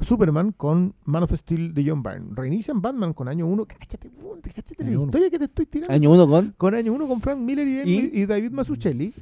[0.00, 3.64] Superman con Man of Steel de John Byrne, reinician Batman con Año 1.
[3.66, 4.10] Cáchate,
[4.42, 5.04] cáchate la uno.
[5.06, 5.92] historia que te estoy tirando.
[5.94, 8.10] año con Con Año 1 con Frank Miller y, ¿Y?
[8.22, 9.12] y David Mazzucchelli.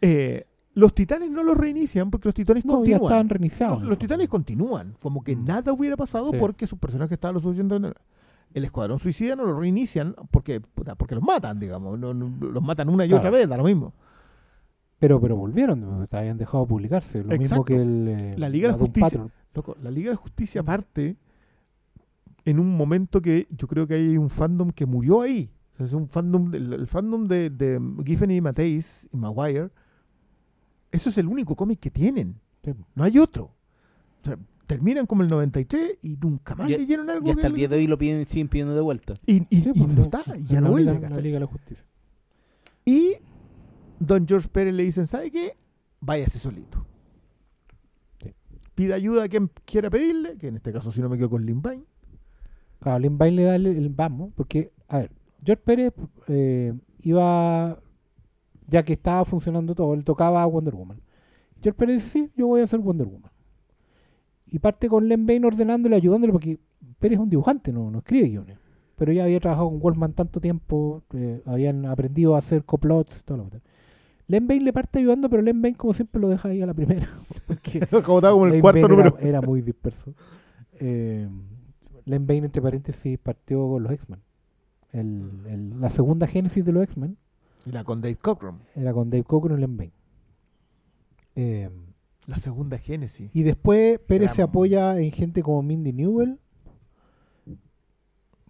[0.00, 0.44] Eh,
[0.74, 3.02] los titanes no los reinician porque los titanes No, ya continúan.
[3.02, 3.80] estaban reiniciados.
[3.80, 5.44] Los, los titanes continúan, como que Mm.
[5.44, 6.36] nada hubiera pasado Sí.
[6.38, 7.98] porque sus personajes estaban lo suficientemente.
[8.54, 11.98] El escuadrón suicida no lo reinician porque, porque los matan, digamos.
[11.98, 13.18] Los matan una y Claro.
[13.20, 13.92] otra vez, da lo mismo.
[14.98, 17.22] Pero, pero volvieron, habían dejado de publicarse.
[17.22, 18.08] Lo mismo que el.
[18.08, 19.26] eh, La Liga de la Justicia.
[19.54, 21.16] Loco, la Liga de Justicia parte
[22.44, 25.50] en un momento que yo creo que hay un fandom que murió ahí.
[25.74, 29.68] O sea, es un fandom, del- el, fandom de, de Giffen y Mateis y Maguire.
[30.90, 32.40] Eso es el único cómic que tienen.
[32.64, 32.72] Sí.
[32.94, 33.52] No hay otro.
[34.22, 37.28] O sea, terminan como el 93 y nunca más Ya- leyeron algo.
[37.28, 39.70] y hasta el día de hoy lo piden siguen pidiendo de vuelta Y, y- Sí,
[39.74, 40.94] y pues, no está, y ya la no vuelve.
[40.94, 41.22] La ¿cachai?
[41.22, 41.84] Liga de la Justicia.
[42.84, 43.14] Y
[44.00, 45.56] Don George Pérez le dicen, ¿sabe qué?
[46.00, 46.86] Váyase solito.
[48.22, 48.34] Sí.
[48.74, 51.44] Pida ayuda a quien quiera pedirle, que en este caso si no me quedo con
[51.44, 51.84] Lin Payne.
[52.80, 55.10] Claro, Lin Bain le da el, el vamos, porque, a ver,
[55.44, 55.92] George Pérez
[56.28, 57.78] eh, iba,
[58.66, 61.00] ya que estaba funcionando todo, él tocaba a Wonder Woman.
[61.60, 63.32] George Pérez dice, sí, yo voy a hacer Wonder Woman.
[64.46, 66.60] Y parte con Len Bain ordenándole, ayudándole, porque
[67.00, 68.58] Pérez es un dibujante, no, no escribe guiones.
[68.94, 73.38] Pero ya había trabajado con Wolfman tanto tiempo, eh, habían aprendido a hacer coplots, todo
[73.38, 73.60] lo que
[74.28, 76.74] Len Bain le parte ayudando, pero Len Bain, como siempre, lo deja ahí a la
[76.74, 77.08] primera.
[77.46, 79.18] porque Como estaba como el Len cuarto Bain número.
[79.18, 80.14] Era, era muy disperso.
[80.80, 81.28] Eh,
[82.04, 84.20] Len Bain, entre paréntesis, partió con los X-Men.
[84.92, 87.18] El- el- la segunda génesis de los X-Men
[87.66, 88.58] la con Dave Cockrum.
[88.76, 89.92] era con Dave Cockrum y Len Bain.
[91.34, 91.68] Eh,
[92.26, 93.34] La segunda génesis.
[93.34, 96.38] y después Pérez se apoya en gente como Mindy Newell.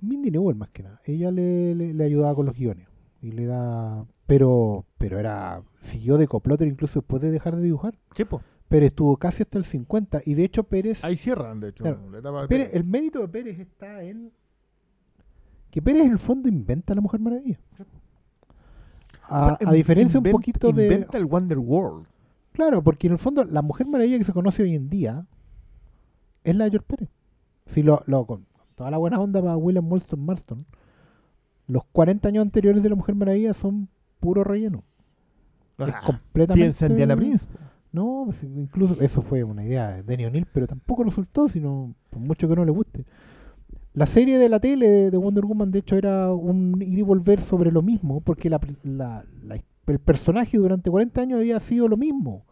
[0.00, 1.00] Mindy Newell más que nada.
[1.06, 2.86] Ella le, le- le ayudaba con los guiones.
[3.20, 4.06] Y le da.
[4.28, 5.62] Pero, pero era.
[5.80, 7.98] Siguió de coplotter incluso después de dejar de dibujar.
[8.12, 8.40] Sí, po.
[8.68, 10.20] Pérez estuvo casi hasta el 50.
[10.26, 11.02] Y de hecho Pérez.
[11.02, 11.82] Ahí cierran, de hecho.
[11.82, 12.08] Claro.
[12.10, 14.30] de Pérez- el mérito de Pérez está en
[15.70, 17.58] que Pérez en el fondo inventa a la Mujer Maravilla.
[19.30, 20.84] A, O sea, a diferencia un inventa- poquito de...
[20.84, 22.06] Inventa el Wonder World.
[22.52, 25.26] Claro, porque en el fondo la Mujer Maravilla que se conoce hoy en día
[26.44, 27.08] es la de George Pérez.
[27.66, 30.58] Si lo, lo- con toda la buena onda para William Molston Marston,
[31.66, 33.88] los 40 años anteriores de la Mujer Maravilla son
[34.20, 34.84] puro relleno.
[35.78, 36.64] es Ah, completamente...
[36.64, 37.46] Piensa en Diana Prince.
[37.92, 42.20] No, pues, incluso eso fue una idea de Danny O'Neill, pero tampoco resultó, sino por
[42.20, 43.04] mucho que no le guste.
[43.94, 47.02] La serie de la tele de, de Wonder Woman, de hecho, era un ir y
[47.02, 51.88] volver sobre lo mismo, porque la, la- la- el personaje durante 40 años había sido
[51.88, 52.44] lo mismo.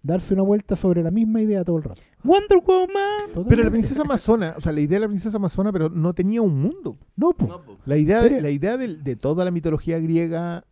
[0.00, 2.00] Darse una vuelta sobre la misma idea todo el rato.
[2.22, 5.88] Wonder Woman Pero la princesa amazona, o sea, la idea de la princesa amazona, pero
[5.88, 6.96] no tenía un mundo.
[7.16, 7.78] No, po.
[7.86, 10.64] La idea de, la idea de, toda la mitología griega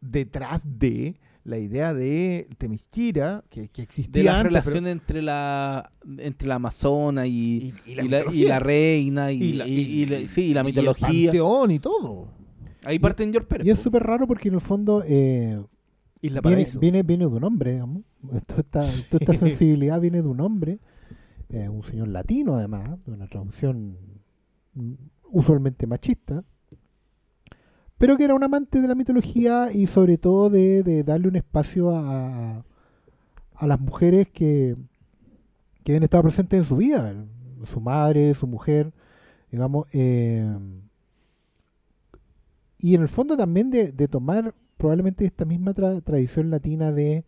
[0.00, 5.90] detrás de la idea de Temisquira, que, que existía de la antes, relación entre la
[6.18, 8.48] entre la amazona y, y, y la, y mitología.
[8.48, 11.70] la reina y, Y la- y- y la- sí, y la y el mitología panteón
[11.70, 12.28] y todo.
[12.84, 15.58] ahí parte en George Pérez Y es súper raro porque en el fondo eh,
[16.20, 18.02] Isla viene, viene, viene de un hombre, digamos.
[18.46, 20.80] Toda esta, toda esta sensibilidad viene de un hombre,
[21.48, 23.96] eh, un señor latino además, de una traducción
[24.74, 24.92] mm,
[25.30, 26.44] usualmente machista,
[27.98, 31.36] pero que era un amante de la mitología y sobre todo de, de darle un
[31.36, 32.64] espacio a,
[33.54, 34.76] a las mujeres que,
[35.82, 37.14] que habían estado presentes en su vida,
[37.64, 38.92] su madre, su mujer,
[39.50, 40.46] digamos, eh,
[42.78, 47.24] y en el fondo también de, de tomar probablemente esta misma tra- tradición latina de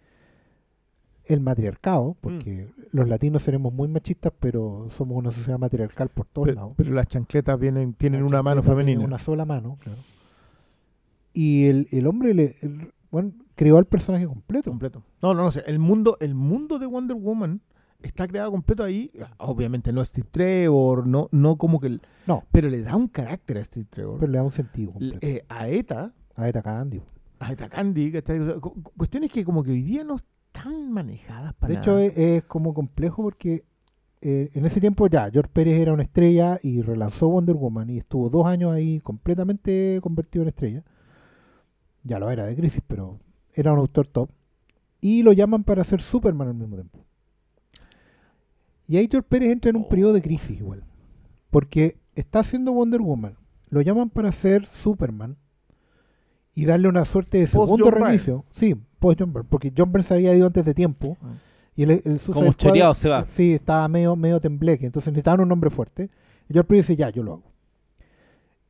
[1.26, 6.46] el matriarcado, porque los latinos seremos muy machistas, pero somos una sociedad matriarcal por todos
[6.48, 6.72] Pero, lados.
[6.76, 9.04] pero las chancletas vienen, tienen una mano femenina.
[9.04, 9.98] Una sola mano, claro.
[11.32, 14.70] Y el, el hombre le, el- bueno, creó al personaje completo.
[14.70, 15.02] completo.
[15.22, 15.62] No, no, no sé.
[15.66, 17.60] El mundo, el mundo de Wonder Woman
[18.02, 19.10] está creado completo ahí.
[19.38, 21.88] Obviamente no Steve Trevor, no, no como que.
[21.88, 22.44] el- No.
[22.52, 24.18] Pero le da un carácter a Steve Trevor.
[24.20, 25.18] Pero le da un sentido completo.
[25.26, 27.02] eh, a ETA, a Eta Candy.
[27.40, 28.38] a ETA Candy, ¿cachai?
[28.38, 31.80] O sea, cu- cu- cuestiones que como que hoy día no están manejadas para De
[31.80, 33.64] hecho, es como complejo porque
[34.22, 37.98] eh, en ese tiempo ya George Pérez era una estrella y relanzó Wonder Woman y
[37.98, 40.84] estuvo dos años ahí completamente convertido en estrella.
[42.02, 43.18] Ya lo era de crisis, pero
[43.54, 44.30] era un autor top.
[45.00, 47.04] Y lo llaman para hacer Superman al mismo tiempo.
[48.86, 50.84] Y ahí George Pérez entra en un periodo de crisis igual.
[51.50, 53.36] Porque está haciendo Wonder Woman.
[53.68, 55.36] Lo llaman para hacer Superman.
[56.54, 58.04] Y darle una suerte de segundo John Byrne.
[58.06, 58.44] reinicio.
[58.52, 59.48] Sí, post John Byrne.
[59.48, 61.16] Porque John Byrne se había ido antes de tiempo.
[61.22, 61.34] Ah.
[61.76, 63.26] Y el, el Como Squad- choreado se va.
[63.28, 64.86] Sí, estaba medio, medio tembleque.
[64.86, 66.10] Entonces necesitaban un hombre fuerte.
[66.48, 67.52] Y George Pérez dice, ya, yo lo hago.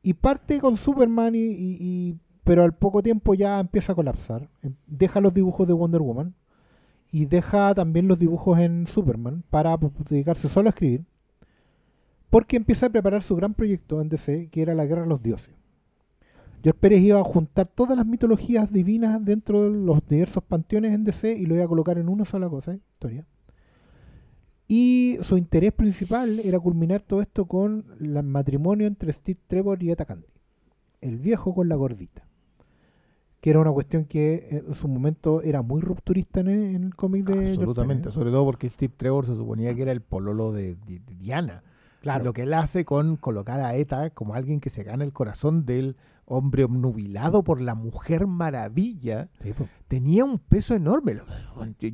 [0.03, 2.19] Y parte con Superman, y, y- y-
[2.51, 4.51] pero al poco tiempo ya empieza a colapsar.
[4.63, 6.35] Em- Deja los dibujos de Wonder Woman.
[7.13, 9.79] Y deja también los dibujos en Superman para
[10.09, 11.05] dedicarse solo a escribir.
[12.29, 15.23] Porque empieza a preparar su gran proyecto en DC, que era la Guerra de los
[15.23, 15.55] Dioses.
[16.65, 21.05] George Pérez iba a juntar todas las mitologías divinas dentro de los diversos panteones en
[21.05, 22.81] DC y lo iba a colocar en una sola cosa, ¿eh?
[22.95, 23.29] historia.
[24.67, 29.93] Y su interés principal era culminar todo esto con el matrimonio entre Steve Trevor y
[29.93, 30.27] Eta Candy.
[31.01, 32.25] El viejo con la gordita.
[33.41, 36.85] Que era una cuestión que eh, en su momento era muy rupturista en el, en
[36.85, 40.53] el cómic de Absolutamente, sobre todo porque Steve Trevor se suponía que era el pololo
[40.53, 41.63] de, de- de Diana.
[42.03, 42.25] Claro.
[42.25, 45.67] Lo que él hace con colocar a ETA como alguien que se gana el corazón
[45.67, 49.53] del hombre obnubilado por la mujer maravilla, Sí,
[49.89, 51.19] tenía un peso enorme.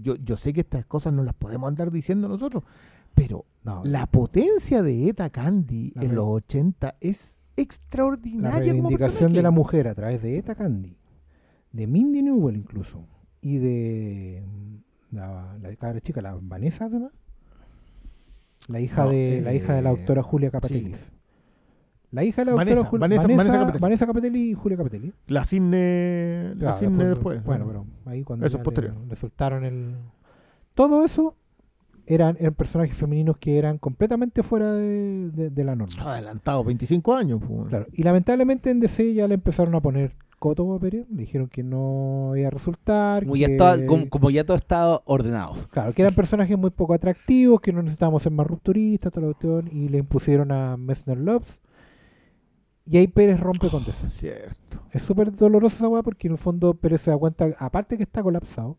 [0.02, 2.62] Yo, yo sé que estas cosas no las podemos andar diciendo nosotros,
[3.14, 8.90] pero No, la potencia de Eta Candy La en los 80 es la extraordinaria como
[8.90, 10.95] reivindicación de la mujer a través de Eta Candy,
[11.76, 13.06] de Mindy Newell incluso,
[13.40, 17.18] y de mm, la, la cabra chica, la Vanessa además,
[18.68, 21.12] la hija No, de la hija de la eh, doctora Julia Capatelis.
[22.12, 24.06] La hija de la doctora Vanessa, Jul- Vanessa- Vanessa, Vanessa Vanessa, Capatelli.
[24.06, 25.12] Capatelli y Julia Capatelli.
[25.26, 27.44] La cine, la Claro, cine después-.
[27.44, 28.94] Bueno, pero ahí cuando Eso posterior.
[28.96, 29.96] le, le soltaron el...
[30.74, 31.36] Todo eso
[32.06, 35.94] eran, eran personajes femeninos que eran completamente fuera de, de- de la norma.
[36.12, 37.40] Adelantado 25 años.
[37.46, 37.68] pues.
[37.68, 40.14] Claro, y lamentablemente en DC ya le empezaron a poner
[40.48, 43.24] coto a Pérez, le dijeron que no iba a resultar.
[43.24, 45.54] Como ya, que- estaba- como, como ya todo estaba ordenado.
[45.70, 49.32] Claro, que eran personajes muy poco atractivos, que no necesitábamos ser más rupturistas, toda la
[49.32, 51.60] cuestión, y le impusieron a Messner Loves.
[52.88, 54.08] Y ahí Pérez rompe con DC.
[54.10, 54.82] Cierto.
[54.92, 58.04] Es súper doloroso esa weá porque en el fondo Pérez se da cuenta, aparte que
[58.04, 58.76] está colapsado,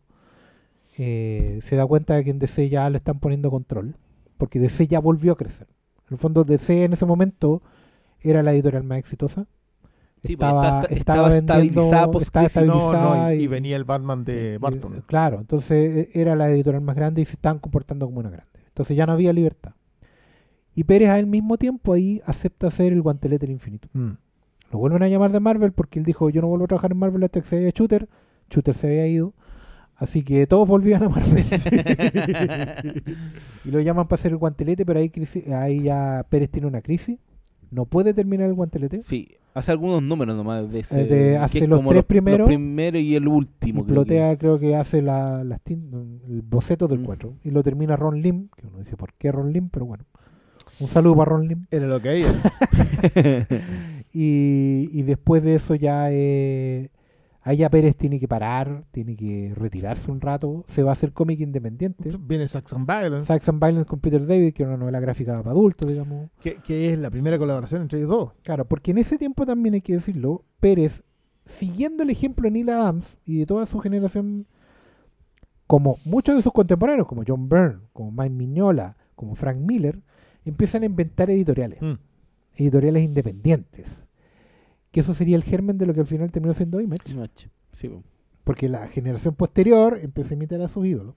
[0.96, 3.96] eh, se da cuenta de que en DC ya le están poniendo control,
[4.36, 5.68] porque DC ya volvió a crecer.
[6.08, 7.62] En el fondo DC en ese momento
[8.20, 9.46] era la editorial más exitosa.
[10.24, 12.66] Sí, estaba, está- estaba estaba vendiendo- estabilizada post- estaba.
[12.66, 12.92] No,
[13.26, 15.02] no, y, venía el Batman de y- Barton.
[15.06, 18.50] Claro, entonces eh, era la editorial más grande y se estaban comportando como una grande.
[18.68, 19.72] Entonces ya no había libertad.
[20.74, 23.88] Y Pérez al mismo tiempo ahí acepta ser el guantelete del infinito.
[23.92, 24.10] Mm.
[24.70, 26.98] Lo vuelven a llamar de Marvel porque él dijo, yo no vuelvo a trabajar en
[26.98, 28.08] Marvel hasta que se vaya Shooter.
[28.50, 29.34] Shooter se había ido.
[29.96, 31.44] Así que todos volvían a Marvel.
[33.64, 36.80] y lo llaman para hacer el guantelete, pero ahí, crisis- ahí ya Pérez tiene una
[36.82, 37.18] crisis.
[37.70, 39.02] No puede terminar el guantelete.
[39.02, 40.72] Sí, hace algunos números nomás.
[40.72, 42.40] De ese, Eh, de- que hace los tres primeros.
[42.40, 43.82] Los primero y el Y último.
[43.84, 47.04] creo que- plotea, creo que hace la, las el boceto del Mm.
[47.04, 47.34] 4.
[47.44, 49.68] Y lo termina Ron Lim, que uno dice, ¿por qué Ron Lim?
[49.70, 50.04] Pero bueno.
[50.80, 51.64] Un saludo para Ron Lim.
[51.70, 52.26] Era lo que había.
[54.12, 56.90] Y, y después de eso ya eh,
[57.48, 61.12] ahí ya Pérez tiene que parar, tiene que retirarse un rato, se va a hacer
[61.12, 62.10] cómic independiente.
[62.20, 65.52] Viene Saxon Violence, Sex and Violence con Peter David, que era una novela gráfica para
[65.52, 66.30] adultos, digamos.
[66.40, 68.32] que, que es la primera colaboración entre ellos dos.
[68.42, 71.04] Claro, porque en ese tiempo también hay que decirlo, Pérez,
[71.44, 74.46] siguiendo el ejemplo de Neil Adams y de toda su generación,
[75.66, 80.02] como muchos de sus contemporáneos, como John Byrne, como Mike Mignola, como Frank Miller,
[80.44, 81.94] empiezan a inventar editoriales, Mm.
[82.56, 84.07] editoriales independientes.
[84.98, 87.12] Que eso sería el germen de lo que al final terminó siendo Image.
[87.12, 87.48] Image.
[87.72, 88.02] Sí, po.
[88.42, 91.14] porque la generación posterior empieza a imitar a sus ídolos.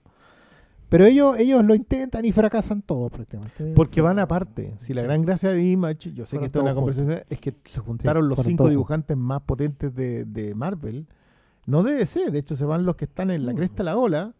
[0.89, 3.71] Pero ellos, ellos lo intentan y fracasan todos prácticamente.
[3.73, 4.75] Porque van aparte.
[4.79, 7.39] Si la gran gracia de Image, yo sé Fueron que esto es una conversación, es
[7.39, 11.07] que se juntaron Sí, los cinco todos dibujantes más potentes de, de Marvel.
[11.65, 13.97] No de DC, de hecho se van los que están en la cresta de la
[13.97, 14.35] ola.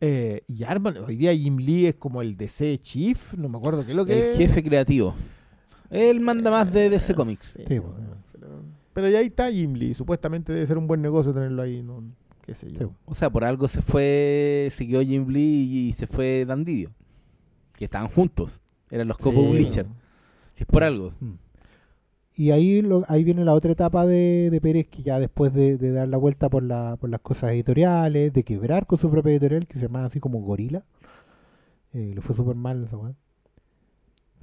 [0.00, 3.84] eh, y arman, hoy día Jim Lee es como el DC Chief, no me acuerdo
[3.84, 4.36] qué es lo que El es.
[4.36, 5.14] jefe creativo.
[5.90, 7.58] Él manda más de DC Comics.
[7.66, 8.13] Sí, bueno.
[8.94, 9.92] Pero, ya ahí está Jim Lee.
[9.94, 11.82] Supuestamente debe ser un buen negocio tenerlo ahí.
[11.82, 12.02] No,
[12.42, 12.78] qué sé yo.
[12.88, 12.94] Sí.
[13.04, 16.92] O sea, por algo se fue, siguió Jim Lee y se fue Dan Didio.
[17.74, 18.62] Que estaban juntos.
[18.90, 19.24] Eran los Sí.
[19.24, 19.88] co-publishers.
[20.54, 21.12] Si es por algo.
[22.36, 25.78] Y ahí, lo- ahí viene la otra etapa de, de Pérez, que ya después de,
[25.78, 29.30] de dar la vuelta por, la, por las cosas editoriales, de quebrar con su propia
[29.32, 30.84] editorial, que se llamaba así como Gorila,
[31.92, 33.14] eh, le fue súper mal esa weá.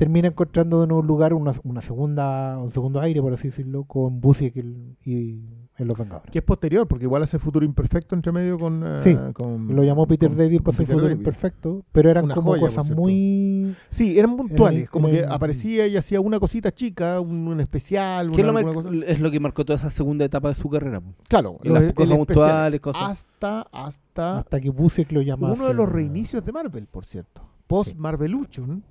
[0.02, 4.20] Termina encontrando en un lugar una, una segunda, un segundo aire, por así decirlo, con
[4.20, 5.46] Busiek y, y
[5.78, 6.32] en Los Vengadores.
[6.32, 8.84] Que es posterior, porque igual hace futuro imperfecto entre medio con.
[8.84, 11.20] eh, Sí, con- Lo llamó Peter con- David con para hacer futuro David.
[11.20, 13.76] imperfecto, pero eran Una como joya, cosas muy...
[13.92, 18.42] Sí, eran puntuales, como que aparecía y hacía una cosita chica, un, un especial, ¿Qué
[18.42, 18.90] es una, lo, cosa.
[19.06, 21.00] es lo que marcó toda esa segunda etapa de su carrera?
[21.30, 23.04] Claro, las cosas puntuales, cosas.
[23.08, 27.44] Hasta, hasta Hasta que Busiek lo llamó uno de los reinicios de Marvel, por cierto.
[27.68, 28.84] Post Marvelution.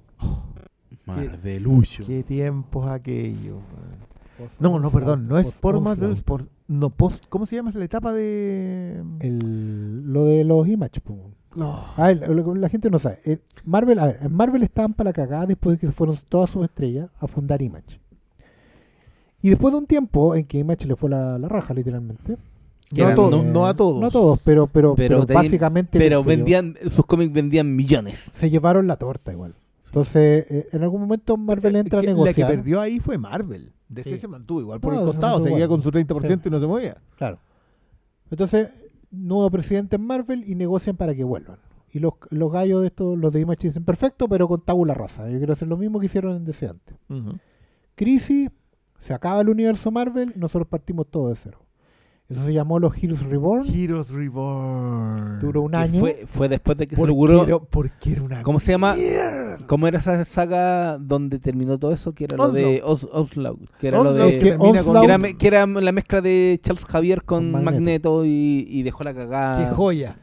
[1.17, 2.05] Marvelucho.
[2.07, 3.57] Qué tiempos aquellos.
[4.59, 7.79] No, no, perdón, no es por Marvel, es por no post, ¿cómo se llama esa
[7.79, 11.01] la etapa de El, lo de los Image.
[11.57, 11.79] No.
[11.97, 13.19] Ah, la gente no sabe.
[13.25, 16.17] El Marvel, a ver, en Marvel estaban para la cagada después de que se fueron
[16.29, 18.01] todas sus estrellas a fundar Image.
[19.43, 22.37] Y después de un tiempo en que Image le fue la, la raja, literalmente.
[22.97, 24.01] No a todos, no- no a todos.
[24.01, 28.31] No a todos, pero, pero, Pero pero, básicamente Pero vendían, sus cómics vendían millones.
[28.33, 29.55] se llevaron la torta igual.
[29.91, 32.49] Entonces, eh, en algún momento Marvel entra a Que- La que negociar.
[32.49, 33.73] perdió ahí fue Marvel.
[33.89, 34.17] DC Sí.
[34.19, 35.69] se mantuvo igual por No, el costado, seguía igual.
[35.69, 36.97] con su 30% y no se movía.
[37.17, 37.39] Claro.
[38.31, 41.59] Entonces, nuevo presidente en Marvel y negocian para que vuelvan.
[41.93, 45.29] Y los, los gallos de estos, los de Image dicen, perfecto, pero con tabula rasa.
[45.29, 46.97] Yo quiero hacer lo mismo que hicieron en DC antes.
[47.97, 48.49] Crisis,
[48.99, 51.59] se acaba el universo Marvel y nosotros partimos todo de cero.
[52.31, 53.65] Eso se llamó los Heroes Reborn.
[53.69, 55.41] Heroes Reborn.
[55.41, 55.99] Duró un año.
[55.99, 57.43] Fue, fue después de que se logró.
[57.45, 58.95] era, porque era una ¿Cómo se llama?
[58.95, 59.59] mierda.
[59.67, 62.13] ¿Cómo era esa saga donde terminó todo eso?
[62.15, 63.69] Que era lo de Os- Onslaught.
[63.81, 64.39] Que era lo de.
[64.39, 67.73] que que con- era, me- que era la mezcla de Charles Javier con, Con Magneto,
[68.19, 68.25] Magneto.
[68.25, 69.59] y, y dejó la cagada.
[69.69, 70.17] Qué joya.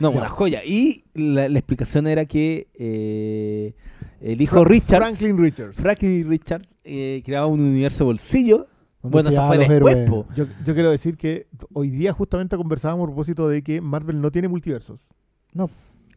[0.00, 0.18] No, Ya.
[0.18, 0.64] una joya.
[0.64, 3.74] Y la, la explicación era que eh,
[4.22, 5.76] el hijo Richard, Franklin Richards.
[5.76, 8.64] Franklin Richard, eh, creaba un universo bolsillo.
[9.02, 10.26] Bueno, eso fue después.
[10.34, 14.30] Yo, yo quiero decir que hoy día justamente conversábamos a propósito de que Marvel no
[14.30, 15.08] tiene multiversos.
[15.52, 15.70] No.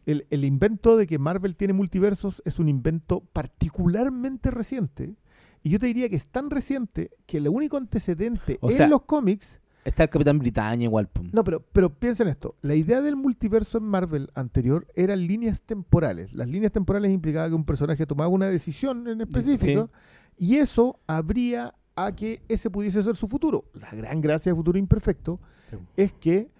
[0.06, 5.16] El, el invento de que Marvel tiene multiversos es un invento particularmente reciente.
[5.62, 8.88] Y yo te diría que es tan reciente que el único antecedente O en sea-
[8.88, 9.60] los cómics.
[9.86, 11.10] Está el Capitán Britannia igual.
[11.32, 12.54] No, pero, pero piensa en esto.
[12.62, 16.32] La idea del multiverso en Marvel anterior eran líneas temporales.
[16.32, 19.90] Las líneas temporales implicaban que un personaje tomaba una decisión en específico
[20.38, 23.64] y eso habría a que ese pudiese ser su futuro.
[23.74, 25.40] La gran gracia de Futuro Imperfecto
[25.70, 25.76] Sí.
[25.96, 26.50] es que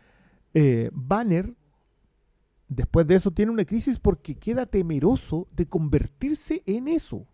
[0.54, 1.52] eh, Banner,
[2.68, 7.26] después de eso, tiene una crisis porque queda temeroso de convertirse en eso,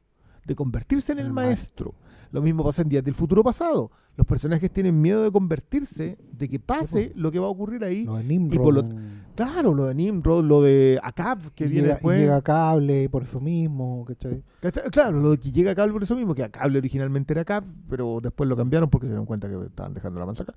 [0.51, 1.95] de convertirse en el, El maestro.
[2.33, 3.91] Lo mismo pasa en Días del Futuro Pasado.
[4.17, 8.05] Los personajes tienen miedo de convertirse, de que pase lo que va a ocurrir ahí.
[8.05, 8.55] Lo de Nimrod.
[8.55, 8.89] y por lo-
[9.37, 12.19] Claro, lo de Nimrod, lo de Akab, que y viene llega, y después.
[12.19, 14.43] llega cable por eso mismo, ¿cachai?
[14.91, 17.45] Claro, lo de que llega a cable por eso mismo, que a cable originalmente era
[17.45, 20.53] Cap, pero después lo cambiaron porque se dieron cuenta que estaban dejando la manzaca.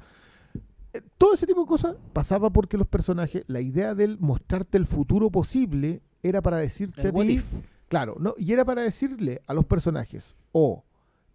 [0.93, 4.85] Eh, Todo ese tipo de cosas pasaba porque los personajes, la idea del mostrarte el
[4.87, 7.45] futuro posible era para decirte El a ti, if.
[7.93, 10.83] Claro, no, y era para decirle a los personajes, o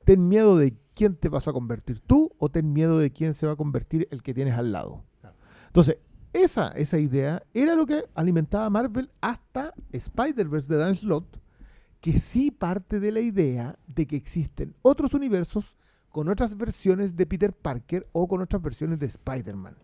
[0.04, 3.46] ten miedo de quién te vas a convertir tú, o ten miedo de quién se
[3.46, 5.04] va a convertir el que tienes al lado.
[5.68, 5.98] Entonces,
[6.32, 11.40] esa, esa idea era lo que alimentaba Marvel hasta Spider-Verse de Dan Slott,
[12.00, 15.76] que sí parte de la idea de que existen otros universos
[16.08, 19.76] con otras versiones de Peter Parker o con otras versiones de Spider-Man.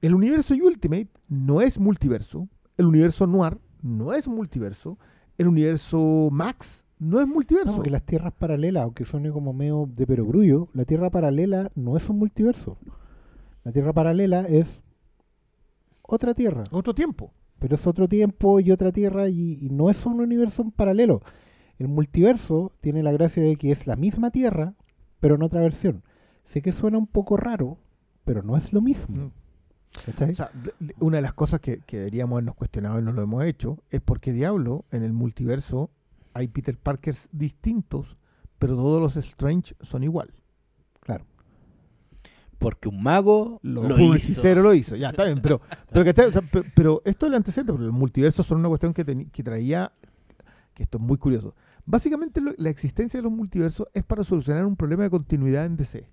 [0.00, 4.98] El universo Ultimate no es multiverso, el universo Noir no es multiverso,
[5.42, 7.74] el universo Max no es No, multiverso.
[7.76, 12.08] porque las tierras paralelas, aunque suene como medio de perogrullo, la tierra paralela no es
[12.08, 12.78] un multiverso.
[13.64, 14.80] La tierra paralela es
[16.02, 17.32] otra tierra, Otro tiempo.
[17.58, 21.20] pero es otro tiempo y otra tierra y, y no es un universo en paralelo.
[21.78, 24.74] El multiverso tiene la gracia de que es la misma tierra,
[25.20, 26.02] pero en otra versión.
[26.44, 27.78] Sé que suena un poco raro,
[28.24, 29.14] pero no es lo mismo.
[29.14, 29.30] Mm.
[30.06, 30.30] ¿Cachai?
[30.30, 33.12] O sea, de- de- una de las cosas que, que deberíamos habernos cuestionado y no
[33.12, 35.90] lo hemos hecho es por qué diablo en el multiverso
[36.34, 38.16] hay Peter Parkers distintos,
[38.58, 40.32] pero todos los Strange son igual.
[41.00, 41.26] claro.
[42.58, 44.14] Porque un mago Lo, lo, un hizo.
[44.14, 45.60] hechicero lo hizo, ya está bien, pero,
[45.92, 46.26] pero, ¿cachai?
[46.26, 49.28] O sea, pe- pero esto del antecedente, porque los multiversos son una cuestión que, teni-
[49.32, 49.92] que traía,
[50.72, 51.56] que esto es muy curioso.
[51.84, 55.76] Básicamente lo- la existencia de los multiversos es para solucionar un problema de continuidad en
[55.76, 56.06] DC.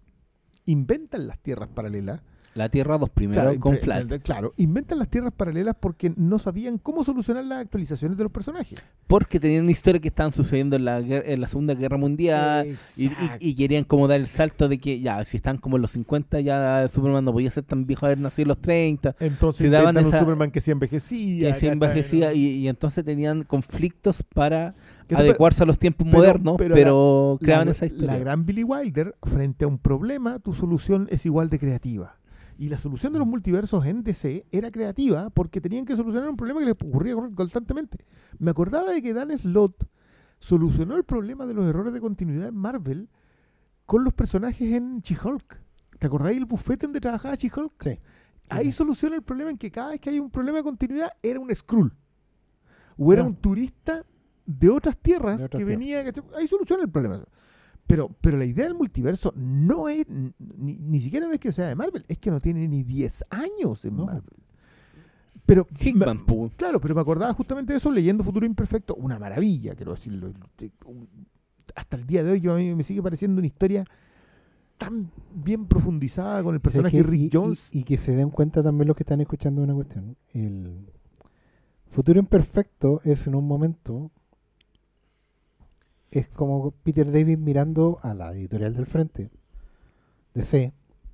[0.66, 2.22] Inventan las tierras paralelas.
[2.56, 4.08] La Tierra 2 primero Claro, con Flash.
[4.24, 8.82] claro, inventan las tierras paralelas porque no sabían cómo solucionar las actualizaciones de los personajes.
[9.08, 12.68] Porque tenían una historia que estaban sucediendo en la, en la Segunda Guerra Mundial.
[12.98, 13.38] Y, y- Exacto.
[13.40, 16.40] y querían como dar el salto de que ya, si están como en los 50,
[16.42, 19.16] ya Superman no podía ser tan viejo haber nacido en los 30.
[19.20, 21.54] Entonces se daban un Superman que se envejecía.
[21.54, 24.74] que se envejecía y, y entonces tenían conflictos para
[25.14, 28.08] adecuarse a los tiempos pero- modernos, pero pero, la- creaban la, esa historia.
[28.14, 32.16] La gran Billy Wilder, frente a un problema, tu solución es igual de creativa.
[32.60, 36.36] Y la solución de los multiversos en DC era creativa porque tenían que solucionar un
[36.36, 38.00] problema que les ocurría constantemente.
[38.38, 39.88] Me acordaba de que Dan Slott
[40.40, 43.08] solucionó el problema de los errores de continuidad en Marvel
[43.86, 45.58] con los personajes en She-Hulk.
[46.00, 47.82] ¿Te acordáis el bufete donde trabajaba She-Hulk?
[47.82, 47.98] Sí.
[48.50, 51.40] Ahí soluciona el problema en que cada vez que hay un problema de continuidad era
[51.40, 51.96] un Skrull.
[52.98, 54.06] O era un turista
[54.46, 55.80] de otras tierras De otras que tierras.
[55.80, 56.14] venía.
[56.38, 57.24] Ahí soluciona el problema.
[57.90, 61.68] Pero, pero la idea del multiverso no es, ni, ni siquiera no es que sea
[61.68, 64.06] de Marvel, es que no tiene ni 10 años en No.
[64.06, 64.38] Marvel.
[65.44, 69.74] Pero, Hickman, me- claro, pero me acordaba justamente de eso leyendo Futuro Imperfecto, una maravilla,
[69.74, 70.32] quiero decirlo.
[71.76, 73.84] Hasta el día de hoy yo, a mí me sigue pareciendo una historia
[74.78, 77.12] tan bien profundizada con el personaje ¿Sabes qué?
[77.12, 77.70] Rick Y- y- Jones.
[77.74, 80.16] Y, que se den cuenta también los que están escuchando una cuestión.
[80.34, 80.86] El
[81.88, 84.12] futuro imperfecto es en un momento.
[86.12, 89.30] Es como Peter David mirando a la editorial del frente,
[90.34, 90.74] DC,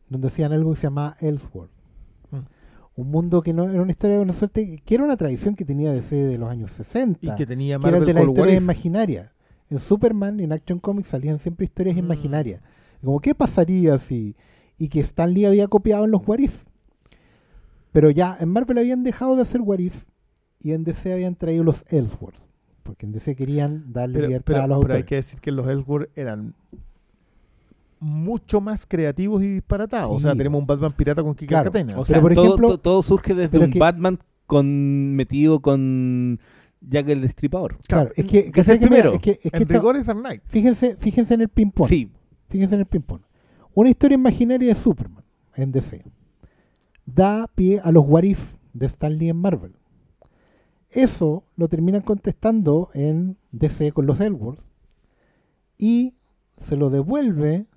[0.09, 1.71] donde hacían algo que se llamaba Elseworld.
[2.31, 2.37] Mm.
[2.97, 5.65] Un mundo que no era una historia de una suerte, que era una tradición que
[5.65, 8.57] tenía DC de los años 60 y que tenía que eran Marvel de las historias
[8.57, 9.31] imaginarias.
[9.69, 11.99] En Superman y en Action Comics salían siempre historias Mm.
[11.99, 12.61] imaginarias.
[13.03, 14.35] Como, ¿qué pasaría si...?
[14.77, 16.63] Y que Stan Lee había copiado en los What If.
[17.91, 20.03] Pero ya en Marvel habían dejado de hacer What If
[20.59, 22.44] y en DC habían traído los Elseworlds.
[22.85, 25.05] Porque en DC querían darle Pero, libertad pero- a los pero hay autores.
[25.05, 26.53] que decir que los Elseworlds eran
[27.99, 30.11] mucho más creativos y disparatados.
[30.15, 31.71] O sea, tenemos un Batman pirata con Kika Claro.
[31.71, 31.93] Catena.
[31.93, 35.59] O Pero, sea, por todo, ejemplo- to- todo surge desde un que- Batman con metido
[35.61, 36.39] con
[36.81, 37.79] Jack el Destripador.
[37.87, 39.13] Claro, es que, que es el ¿cachai que mira, primero.
[39.15, 41.89] es que, es que en fíjense, fíjense en el ping-pong.
[41.89, 42.11] Sí,
[42.47, 43.21] Fíjense en el ping-pong.
[43.73, 45.23] Una historia imaginaria de Superman
[45.55, 46.03] en DC
[47.07, 49.73] da pie a los What If de Stan Lee en Marvel.
[50.95, 54.63] Eso lo terminan contestando en DC con los Elseworlds
[55.77, 56.15] y
[56.57, 57.67] se lo devuelve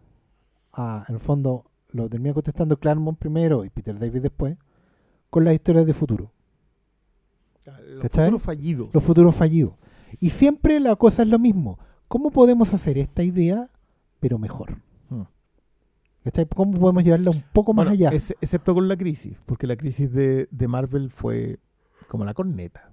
[0.72, 4.56] a, en el fondo, lo termina contestando Claremont primero y Peter David después
[5.30, 6.32] con las historias de futuro,
[7.66, 8.26] Los ¿Cachai?
[8.26, 8.88] futuros fallidos.
[8.94, 9.74] los futuros fallidos.
[10.20, 11.78] Y siempre la cosa es lo mismo.
[12.06, 13.68] ¿Cómo podemos hacer esta idea,
[14.20, 14.80] pero mejor?
[15.10, 15.24] Hmm.
[16.54, 18.16] ¿Cómo podemos llevarla un poco más Bueno, allá?
[18.16, 21.58] ex- excepto con la crisis, porque la crisis de, de Marvel fue
[22.06, 22.87] como la corneta.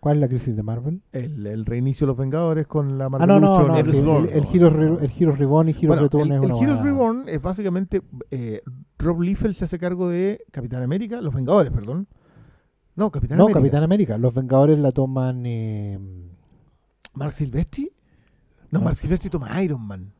[0.00, 1.02] ¿Cuál es la crisis de Marvel?
[1.12, 3.84] El, el reinicio de los Vengadores con la Ah, Marvel no, no, no.
[3.84, 6.50] sí, el el, el, Heroes Re- el Heroes Reborn y Heroes Bueno, Return el, es
[6.50, 8.00] una Heroes Reborn es básicamente
[8.30, 8.62] eh,
[8.98, 12.06] Rob Liefeld se hace cargo de Capitán América, los Vengadores, perdón.
[12.96, 13.60] No, Capitán No, América.
[13.60, 14.18] Capitán América.
[14.18, 15.42] Los Vengadores la toman.
[15.46, 15.98] eh,
[17.14, 17.90] Mark Silvestri.
[18.70, 18.84] No, No.
[18.86, 20.12] Mark Silvestri toma Iron Man.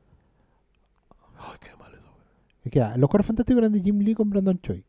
[1.38, 2.12] Ay, qué mal eso.
[2.64, 4.84] es que, ah, los Cuatro Fantásticos eran de Jim Lee con Brandon Choi.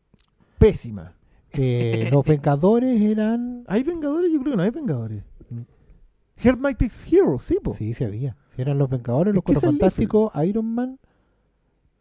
[0.58, 1.14] Pésima.
[1.54, 3.64] Eh, los Vengadores eran.
[3.66, 4.32] ¿Hay Vengadores?
[4.32, 5.24] Yo creo que no hay Vengadores.
[5.50, 5.60] Mm.
[6.36, 7.74] Hermite's Hero, sí, po.
[7.74, 8.36] Sí, sí había.
[8.54, 10.98] Sí, eran los Vengadores, Es los Cuatro Fantásticos, Iron Man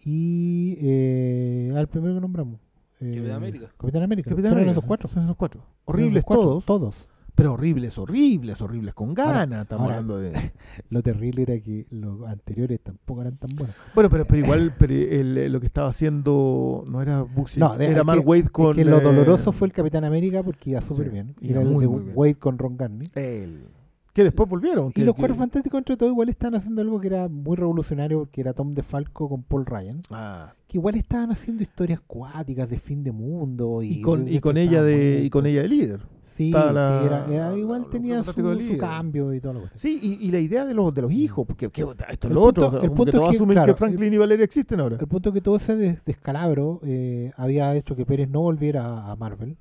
[0.04, 0.78] y.
[0.82, 2.60] Eh, al primero que nombramos.
[3.00, 3.74] Eh, Capitán América.
[3.78, 4.30] Capitán América.
[4.30, 5.08] Capitán Son América, esos cuatro.
[5.10, 5.66] Son esos cuatro.
[5.86, 7.08] Horribles cuatro, todos, Todos.
[7.42, 9.62] Pero horribles, horribles, horribles, con ganas.
[9.64, 10.52] Estamos ahora- hablando de...
[10.92, 13.76] Lo terrible era que los anteriores tampoco eran tan buenos.
[13.96, 17.88] Bueno, pero, pero igual pero el- lo que estaba haciendo no era Buxy, No, de-
[17.88, 18.70] era Mark Wade con...
[18.70, 21.36] es que lo eh, doloroso fue el Capitán América porque iba súper Sí, bien.
[21.42, 22.14] Era el muy, de muy bien.
[22.16, 23.08] Wade con Ron Garney.
[23.16, 23.66] el-
[24.14, 24.92] que después volvieron.
[24.96, 28.20] Y los que- Cuatro Fantásticos, entre todo, igual estaban haciendo algo que era muy revolucionario,
[28.20, 30.02] porque era Tom DeFalco con Paul Ryan.
[30.12, 33.82] Ah, Que igual estaban haciendo historias cuáticas de fin de mundo.
[33.84, 36.02] Y, y con, y esto con ella de y con ella de líder.
[36.24, 40.00] Sí, la- sí, era, era- igual tenía su, su cambio y todo lo que Sí,
[40.22, 42.42] y, y la idea de los de los hijos, porque que- esto es El lo
[42.44, 44.80] punto- otro, el punto que es todos que, asumen claro, que Franklin y Valeria existen
[44.80, 44.98] ahora.
[45.00, 49.10] El punto es que todo ese des- descalabro eh, había hecho que Pérez no volviera
[49.12, 49.58] a Marvel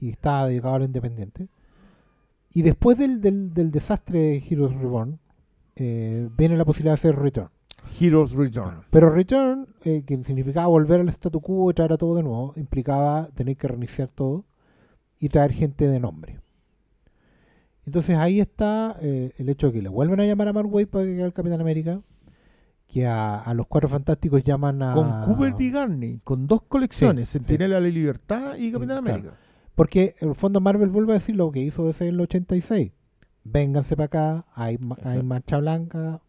[0.00, 1.48] y estaba dedicado a lo independiente.
[2.54, 5.18] Y después del, del, del desastre de Heroes Reborn,
[5.76, 7.48] eh, viene la posibilidad de hacer Return.
[8.00, 8.82] Heroes Return.
[8.90, 12.52] Pero Return, eh, que significaba volver al statu quo y traer a todo de nuevo,
[12.56, 14.44] implicaba tener que reiniciar todo
[15.18, 16.40] y traer gente de nombre.
[17.84, 20.88] Entonces ahí está eh, el hecho de que le vuelven a llamar a Mark Waid
[20.88, 22.00] para que haga el Capitán América,
[22.86, 24.92] que a, a los cuatro fantásticos llaman a...
[24.92, 25.70] Con Cooper D.
[25.70, 28.98] Garney, con dos colecciones, Sí, Sentinela de la Libertad y Capitán.
[28.98, 29.34] América.
[29.74, 32.92] Porque en el fondo Marvel vuelve a decir lo que hizo ese en el 86.
[33.44, 36.20] Vénganse para acá, hay, hay marcha blanca,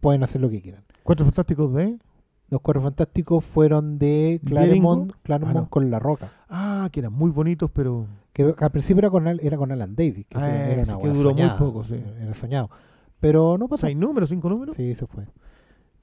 [0.00, 0.84] pueden hacer lo que quieran.
[1.02, 1.98] Cuatro fantásticos de.
[2.48, 5.12] Los cuatro fantásticos fueron de Claremont.
[5.22, 5.68] Claremont Ah, no.
[5.68, 6.30] con La Roca.
[6.48, 8.06] Ah, que eran muy bonitos, pero.
[8.32, 11.00] Que al principio era con, era con Alan Davis, que Ah, era- era ese una
[11.00, 11.96] que wea duró muy poco, sí.
[12.20, 12.70] Era soñado.
[13.18, 13.86] Pero no pasó.
[13.86, 14.76] ¿Seis números, cinco números?
[14.76, 15.26] Sí, se fue.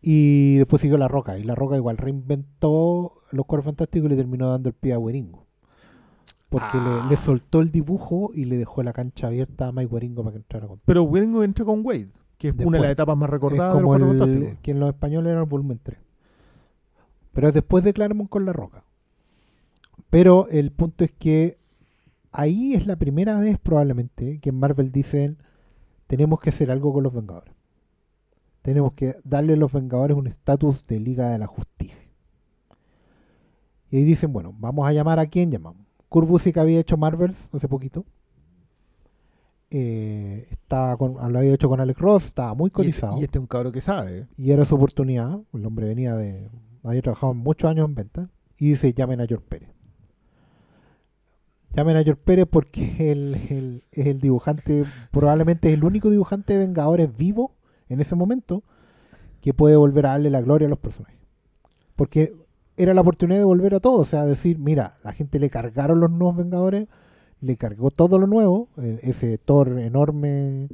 [0.01, 1.37] Y después siguió La Roca.
[1.39, 4.99] Y La Roca igual reinventó los cuatro fantásticos y le terminó dando el pie a
[4.99, 5.45] Weringo.
[6.53, 7.01] Porque Ah.
[7.03, 10.33] le, le soltó el dibujo y le dejó la cancha abierta a Mike Weringo para
[10.33, 12.81] que entrara con Pero Wieringo entra con Wade, que es una de Después.
[12.81, 14.59] las etapas más recordadas de los como Cuatro el, Fantásticos.
[14.61, 15.97] que en los españoles era el volumen 3.
[17.33, 18.83] Pero es después de Claremont con La Roca.
[20.11, 21.57] Pero el punto es que
[22.31, 25.37] ahí es la primera vez probablemente que en Marvel dicen
[26.07, 27.55] tenemos que hacer algo con los Vengadores.
[28.61, 32.07] Tenemos que darle a los Vengadores un estatus de Liga de la Justicia.
[33.89, 35.82] Y ahí dicen, bueno, vamos a llamar a quién llamamos.
[36.13, 38.05] Kurt Busiek había hecho Marvels hace poquito.
[39.71, 43.19] Eh, estaba con, lo había hecho con Alex Ross, estaba muy este, cotizado.
[43.19, 44.27] y este es un cabro que sabe.
[44.37, 45.39] Y era su oportunidad.
[45.53, 46.51] El hombre venía de.
[46.83, 48.29] Había trabajado muchos años en venta.
[48.59, 49.69] Y dice: llamen a George Pérez.
[51.71, 56.59] Llamen a George Pérez porque es el, el dibujante, probablemente es el único dibujante de
[56.59, 57.55] Vengadores vivo
[57.89, 58.61] en ese momento
[59.41, 61.17] que puede volver a darle la gloria a los personajes.
[61.95, 62.35] Porque
[62.77, 63.99] era la oportunidad de volver a todo.
[64.01, 66.87] O sea, decir: mira, la gente le cargaron los nuevos Vengadores,
[67.41, 70.69] le cargó todo lo nuevo, eh, ese Thor enorme.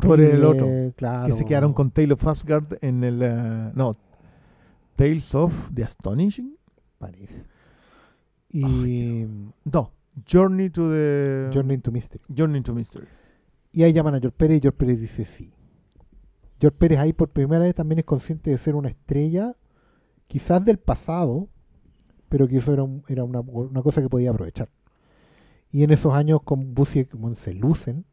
[0.00, 1.26] Thor en el otro, claro.
[1.26, 3.20] Que se quedaron con Tale of Asgard en el.
[3.22, 3.94] eh, no.
[4.96, 6.56] Tales of the Astonishing.
[6.98, 7.44] Parece.
[8.50, 9.26] Y
[9.64, 9.90] No.
[10.30, 11.50] Journey to the.
[11.52, 12.22] Journey into Mystery.
[12.34, 13.08] Journey to Mystery.
[13.72, 15.52] Y ahí llaman a George Pérez y George Pérez dice sí.
[16.60, 19.56] George Pérez ahí por primera vez también es consciente de ser una estrella,
[20.26, 21.48] quizás del pasado,
[22.28, 24.68] pero que eso era, un- era una, una cosa que podía aprovechar.
[25.70, 28.04] Y en esos años con Busiek como se lucen,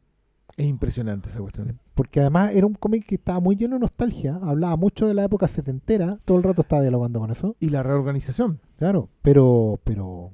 [0.58, 1.80] Es impresionante esa cuestión.
[1.96, 5.24] porque además era un cómic que estaba muy lleno de nostalgia, hablaba mucho de la
[5.24, 7.56] época setentera, todo el rato estaba dialogando con eso.
[7.60, 8.60] Y la reorganización.
[8.78, 10.32] Claro, pero, pero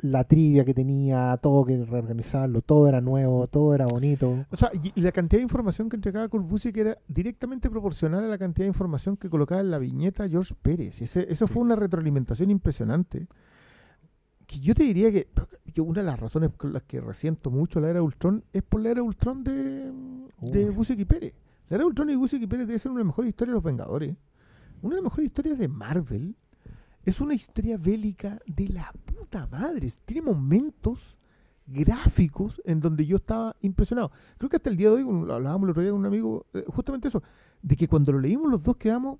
[0.00, 4.46] la trivia que tenía, todo que reorganizarlo, todo era nuevo, todo era bonito.
[4.50, 8.28] O sea, y la cantidad de información que entregaba Kurt Busiek era directamente proporcional a
[8.28, 11.00] la cantidad de información que colocaba en la viñeta George Pérez.
[11.00, 13.26] Y ese, eso fue una retroalimentación impresionante.
[14.46, 15.28] Que yo te diría que
[15.74, 18.80] yo una de las razones con las que resiento mucho la era Ultron es por
[18.80, 19.92] la era Ultron de,
[20.40, 20.70] de.
[20.70, 21.34] Busiek y Pérez.
[21.68, 23.56] La era Ultron y Busiek y Pérez debe ser una de las mejores historias de
[23.56, 24.16] los Vengadores.
[24.80, 26.36] Una de las mejores historias de Marvel.
[27.04, 29.88] Es una historia bélica de la puta madre.
[30.04, 31.16] Tiene momentos
[31.66, 34.10] gráficos en donde yo estaba impresionado.
[34.38, 36.64] Creo que hasta el día de hoy, hablábamos el otro día con un amigo, eh,
[36.68, 37.22] justamente eso,
[37.62, 39.18] de que cuando lo leímos los dos quedamos,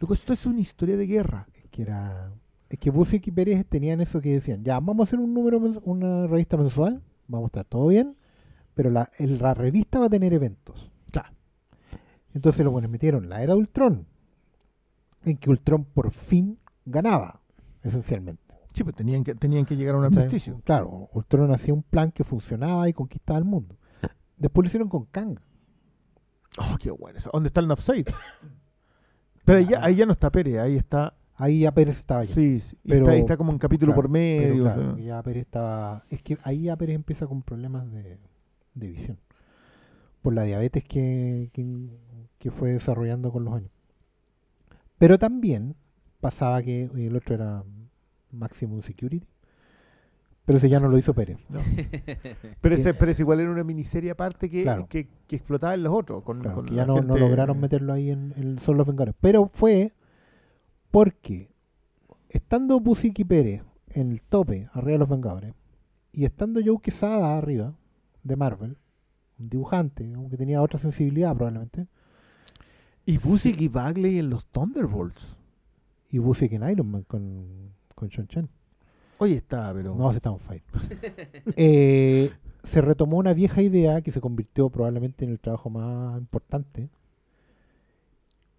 [0.00, 1.46] loco, esto es una historia de guerra.
[1.54, 2.32] Es que era.
[2.68, 5.58] Es que Busiek y Pérez tenían eso que decían, ya, vamos a hacer un número,
[5.84, 8.14] una revista mensual, vamos a estar todo bien,
[8.74, 10.90] pero la, el- la revista va a tener eventos.
[11.10, 11.30] Claro.
[12.34, 14.06] Entonces los buenos metieron la era de Ultron,
[15.24, 17.40] en que Ultron por fin ganaba,
[17.82, 18.47] esencialmente.
[18.72, 20.60] Sí, pues tenían que, tenían que llegar a un armisticio.
[20.64, 23.76] Claro, Ultron hacía un plan que funcionaba y conquistaba el mundo.
[24.36, 25.38] Después lo hicieron con Kang.
[26.58, 27.18] Oh, qué bueno.
[27.18, 27.30] eso.
[27.32, 28.12] ¿Dónde está el Nafside?
[29.44, 31.14] Pero ahí ya, ahí ya no está Pérez, ahí está.
[31.34, 32.34] Ahí ya Pérez estaba ya.
[32.34, 32.76] Sí, sí.
[32.84, 34.62] Pero- está, ahí está como un capítulo Claro, por medio.
[34.64, 35.04] o claro, sea.
[35.04, 36.04] ya Pérez estaba.
[36.10, 38.18] Es que ahí ya Pérez empieza con problemas de,
[38.74, 39.18] de visión.
[40.22, 41.96] Por la diabetes que, que,
[42.38, 43.70] que fue desarrollando con los años.
[44.98, 45.76] Pero también
[46.20, 47.62] pasaba que el otro era
[48.38, 49.26] Maximum Security.
[50.44, 51.36] Pero ese ya no lo hizo Pérez.
[51.50, 51.60] No.
[52.62, 54.86] Pero, ese, pero ese igual era una miniserie aparte que, Claro.
[54.88, 56.22] que, que explotaba en los otros.
[56.22, 59.14] Con, Claro, con que ya no, lograron meterlo ahí en, en Son los Vengadores.
[59.20, 59.92] Pero fue
[60.90, 61.50] porque
[62.30, 65.54] estando Busiek y Pérez en el tope, arriba de los Vengadores,
[66.12, 67.74] y estando Joe Quesada arriba
[68.22, 68.78] de Marvel,
[69.38, 71.86] un dibujante, aunque tenía otra sensibilidad probablemente,
[73.04, 75.38] Y Busiek y Bagley en los Thunderbolts.
[76.10, 77.67] y Busiek en Iron Man con,
[77.98, 78.48] con Sean Chen.
[79.18, 79.94] Oye, está, pero.
[79.94, 80.62] No, se está on fire.
[81.56, 82.30] Eh,
[82.62, 86.90] se retomó una vieja idea que se convirtió probablemente en el trabajo más importante,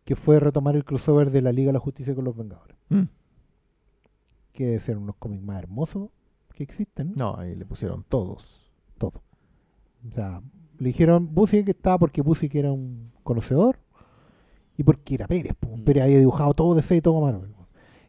[0.04, 2.78] que fue retomar el crossover de la Liga de la Justicia con los Vengadores.
[2.90, 3.04] Mm.
[4.52, 6.10] Que debe ser unos cómics más hermosos
[6.54, 7.14] que existen.
[7.16, 8.74] No, ahí le pusieron todos.
[8.98, 9.24] Todo.
[10.10, 10.42] O sea,
[10.78, 13.80] le dijeron Busiek que estaba porque Busiek era un conocedor
[14.76, 15.54] y porque era Pérez.
[15.62, 15.84] Mm.
[15.84, 17.54] Pérez había dibujado todo de y todo Marvel.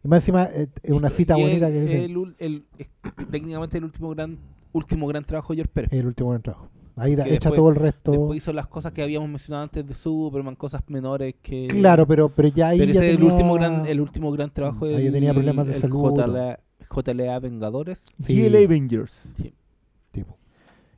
[0.03, 2.05] Y más encima, eh, es una cita Y bonita el- que dice.
[2.05, 2.91] el el- es
[3.31, 4.39] técnicamente el último gran
[4.73, 5.93] último gran trabajo de George Pérez.
[5.93, 6.69] El último gran trabajo.
[6.97, 8.11] Ahí da- echa después- todo el resto.
[8.13, 11.67] Después hizo las cosas que habíamos mencionado antes de Superman, cosas menores que...
[11.69, 14.31] Claro, pero, pero ya ahí Pero ya ese es el tenía- último gran, el último
[14.33, 16.15] gran trabajo Ahí tenía problemas de salud.
[16.15, 18.03] JLA, JLA Vengadores.
[18.25, 18.37] Sí.
[18.37, 19.35] GLA Avengers.
[20.13, 20.37] tipo.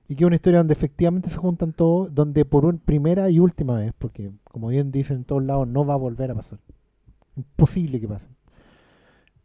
[0.09, 3.39] Y que es una historia donde efectivamente se juntan todos, donde por una primera y
[3.39, 6.59] última vez, porque como bien dicen en todos lados, no va a volver a pasar.
[7.37, 8.27] Imposible que pase.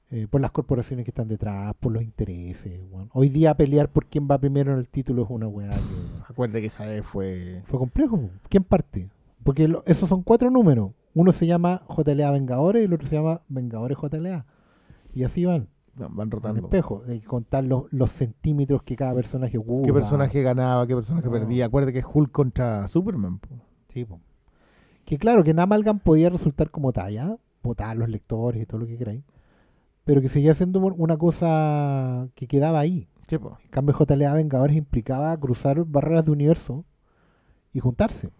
[0.09, 2.81] Eh, por las corporaciones que están detrás, por los intereses.
[3.11, 5.69] Hoy día pelear por quién va primero en el título es una weá.
[5.69, 7.61] que- Acuérdate que esa vez fue.
[7.65, 8.29] Fue complejo.
[8.47, 9.09] ¿Quién parte?
[9.43, 10.91] Porque lo- esos son cuatro números.
[11.13, 14.45] Uno se llama JLA Vengadores y el otro se llama Vengadores JLA.
[15.13, 16.61] Y así van, Van van en rotando.
[16.61, 17.01] espejo.
[17.07, 19.87] Hay que contar los, los centímetros que cada personaje ocupa.
[19.87, 20.87] ¿Qué personaje ganaba?
[20.87, 21.31] ¿Qué personaje No.
[21.33, 21.65] perdía?
[21.65, 23.39] Acuérdate que es Hulk contra Superman.
[23.39, 23.49] po.
[23.91, 24.21] Sí, po.
[25.03, 28.87] Que claro, que en Amalgam podía resultar como talla, votar los lectores y todo lo
[28.87, 29.23] que queráis.
[30.07, 33.09] Pero que seguía siendo una cosa que quedaba ahí.
[33.27, 33.57] Sí, po.
[33.61, 36.85] En cambio, JLA Vengadores implicaba cruzar barreras de universo
[37.73, 38.31] y juntarse.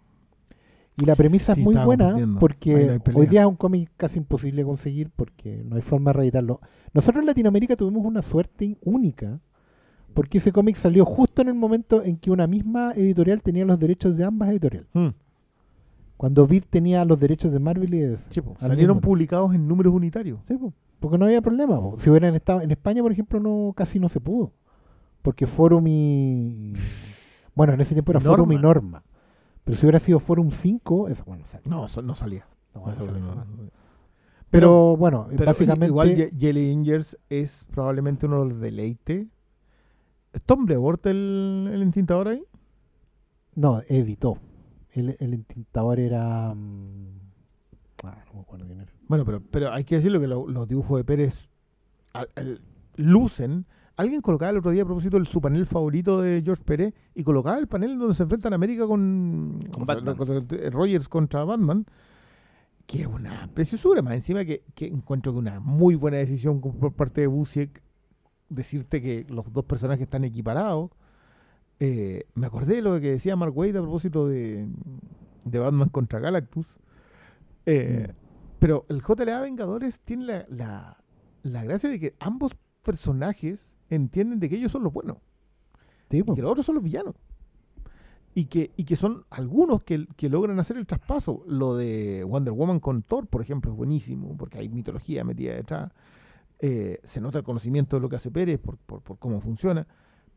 [0.96, 4.62] Y la premisa Sí, es muy buena porque hoy día es un cómic casi imposible
[4.62, 6.62] de conseguir porque no hay forma de reeditarlo.
[6.94, 9.42] Nosotros en Latinoamérica tuvimos una suerte única
[10.14, 13.78] porque ese cómic salió justo en el momento en que una misma editorial tenía los
[13.78, 14.88] derechos de ambas editoriales.
[14.94, 15.10] Hmm.
[16.16, 18.32] Cuando Vid tenía los derechos de Marvel y de DC.
[18.32, 20.44] Sí, Salieron publicados en números unitarios.
[20.46, 21.80] Sí, po, porque no había problema.
[21.80, 21.98] po.
[22.00, 24.54] Si hubieran estado en España, por ejemplo, no casi no se pudo.
[25.22, 26.74] Porque Forum y.
[27.56, 28.36] Bueno, en ese tiempo era Norma.
[28.38, 29.04] Forum y Norma.
[29.64, 31.44] Pero si hubiera sido Forum 5, eso, bueno.
[31.66, 32.48] No, salía.
[32.74, 33.46] No, No salía, no.
[34.50, 35.88] Pero, bueno, Pero básicamente.
[35.88, 39.28] Igual Jelly Angels es probablemente uno de los deleites.
[40.32, 42.44] ¿Es Tom Brevoort el, el entintador ahí?
[43.56, 44.38] No, editó.
[44.92, 46.54] El, el entintador era.
[46.56, 47.18] mm,
[48.04, 48.92] Ah, no me acuerdo quién era.
[49.08, 51.52] Bueno, pero, pero hay que decirlo que lo- los dibujos de Pérez
[52.14, 52.62] al- al-
[52.98, 53.66] lucen.
[53.96, 57.24] Alguien colocaba el otro día a propósito el, su panel favorito de George Pérez y
[57.24, 60.16] colocaba el panel donde se enfrentan América con, Con o sea, Batman.
[60.16, 61.86] con- eh, Rogers contra Batman.
[62.86, 66.94] Que es una preciosura, más encima que, que encuentro que una muy buena decisión por
[66.94, 67.82] parte de Busiek
[68.50, 70.92] decirte que los dos personajes están equiparados.
[71.82, 74.68] Eh, me acordé de lo que decía Mark Wade a propósito de,
[75.44, 76.80] de Batman contra Galactus.
[77.66, 78.14] Eh,
[78.60, 80.98] Pero el JLA Vengadores tiene la, la-
[81.44, 85.18] la gracia de que ambos personajes entienden de que ellos son los buenos
[86.10, 87.16] Sí, y que los otros son los villanos.
[88.34, 91.44] Y que, y que son algunos que, que logran hacer el traspaso.
[91.48, 95.92] Lo de Wonder Woman con Thor, por ejemplo, es buenísimo, porque hay mitología metida detrás.
[96.60, 99.86] Eh, se nota el conocimiento de lo que hace Pérez por, por- por cómo funciona.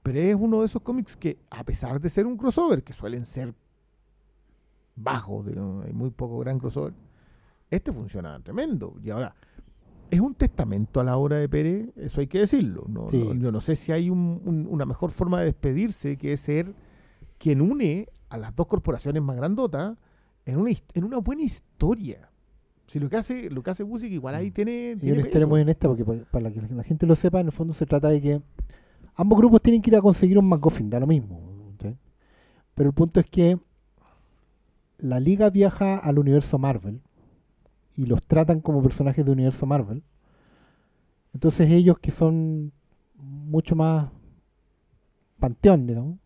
[0.02, 3.24] Pero es uno de esos cómics que, a pesar de ser un crossover, que suelen
[3.26, 3.54] ser
[4.96, 6.94] bajos, digamos, hay muy poco gran crossover,
[7.70, 8.94] este funciona tremendo.
[9.02, 9.34] Y ahora,
[10.10, 12.84] es un testamento a la obra de Pérez, eso hay que decirlo.
[12.88, 13.18] No, Sí.
[13.18, 16.40] no- yo no sé si hay un- un- una mejor forma de despedirse que es
[16.40, 16.74] ser
[17.38, 19.96] quien une a las dos corporaciones más grandotas
[20.46, 22.28] en una, en una buena historia.
[22.86, 25.28] Si lo que hace, lo que hace Busiek igual ahí tiene, Y tiene una peso.
[25.28, 27.86] historia muy honesta, porque pa- para, que la gente lo sepa, en el fondo se
[27.86, 28.42] trata de que
[29.14, 31.40] ambos grupos tienen que ir a conseguir un MacGuffin, da lo mismo.
[31.80, 31.96] ¿sí?
[32.74, 33.58] Pero el punto es que
[34.98, 37.00] la liga viaja al universo Marvel
[37.96, 40.02] y los tratan como personajes de universo Marvel.
[41.32, 42.72] Entonces ellos que son
[43.22, 44.08] mucho más
[45.38, 46.18] panteón, digamos,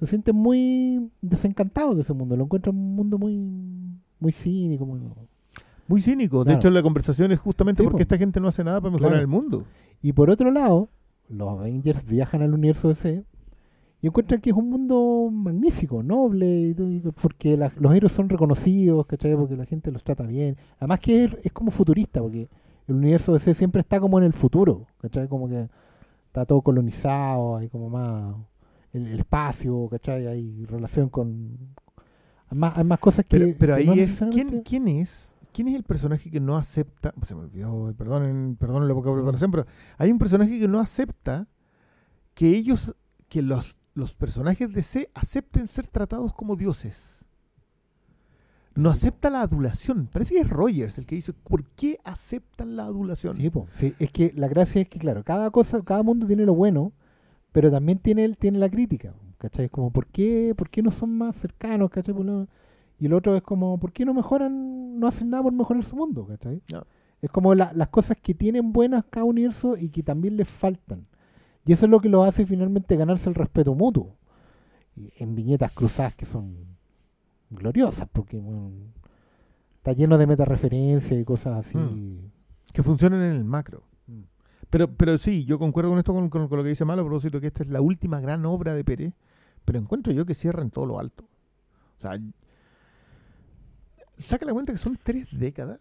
[0.00, 3.36] se sienten muy desencantados de ese mundo, lo encuentran un mundo muy
[4.18, 5.00] muy cínico, muy,
[5.88, 6.42] Muy cínico.
[6.42, 8.02] De hecho, la conversación es justamente Sí, porque po.
[8.02, 9.22] esta gente no hace nada para mejorar Claro.
[9.22, 9.64] el mundo.
[10.02, 10.88] Y por otro lado,
[11.28, 13.24] los Avengers viajan al universo DC
[14.06, 16.76] y encuentran que es un mundo magnífico, noble,
[17.20, 19.34] porque la- los héroes son reconocidos, ¿cachai?
[19.34, 20.56] Porque la gente los trata bien.
[20.78, 22.48] Además que es, es como futurista, porque
[22.86, 25.26] el universo DC siempre está como en el futuro, ¿cachai?
[25.26, 25.68] Como que
[26.26, 28.36] está todo colonizado, hay como más
[28.92, 30.28] el, el espacio, ¿cachai?
[30.28, 31.58] Hay relación con...
[32.48, 33.38] Hay más, hay más cosas que...
[33.40, 34.24] Pero, pero que ahí no es.
[34.30, 35.36] ¿quién, ¿Quién es?
[35.52, 37.12] ¿Quién es el personaje que no acepta?
[37.24, 39.64] Se me olvidó, perdonen, perdonen la poca preparación, pero
[39.98, 41.48] hay un personaje que no acepta
[42.34, 42.94] que ellos,
[43.28, 47.26] que los, los personajes de C acepten ser tratados como dioses.
[48.74, 50.06] No acepta la adulación.
[50.12, 53.34] Parece que es Rogers el que dice, ¿por qué aceptan la adulación?
[53.72, 56.92] Sí, es que la gracia es que, claro, cada cosa, cada mundo tiene lo bueno,
[57.52, 59.64] pero también tiene, tiene la crítica, ¿cachai?
[59.64, 62.14] Es como, ¿por qué, ¿por qué no son más cercanos, ¿cachai?
[62.14, 62.46] Lo-
[62.98, 65.96] Y el otro es como, ¿por qué no mejoran, no hacen nada por mejorar su
[65.96, 66.62] mundo, ¿cachai?
[66.70, 66.82] No.
[67.22, 71.06] Es como la- las cosas que tienen buenas cada universo y que también les faltan.
[71.66, 74.16] Y eso es lo que lo hace finalmente ganarse el respeto mutuo.
[75.18, 76.56] En viñetas cruzadas que son
[77.50, 78.40] gloriosas, porque
[79.76, 81.76] está lleno de metareferencias y cosas así.
[81.76, 82.30] Mm.
[82.72, 83.82] Que funcionen en el macro.
[84.06, 84.20] Mm.
[84.70, 87.04] Pero, pero sí, yo concuerdo con esto, con, con- con lo que dice Malo, a
[87.04, 89.12] propósito que esta es la última gran obra de Pérez,
[89.64, 91.24] pero encuentro yo que cierra en todo lo alto.
[91.98, 92.18] O sea,
[94.16, 95.80] saca la cuenta que son tres décadas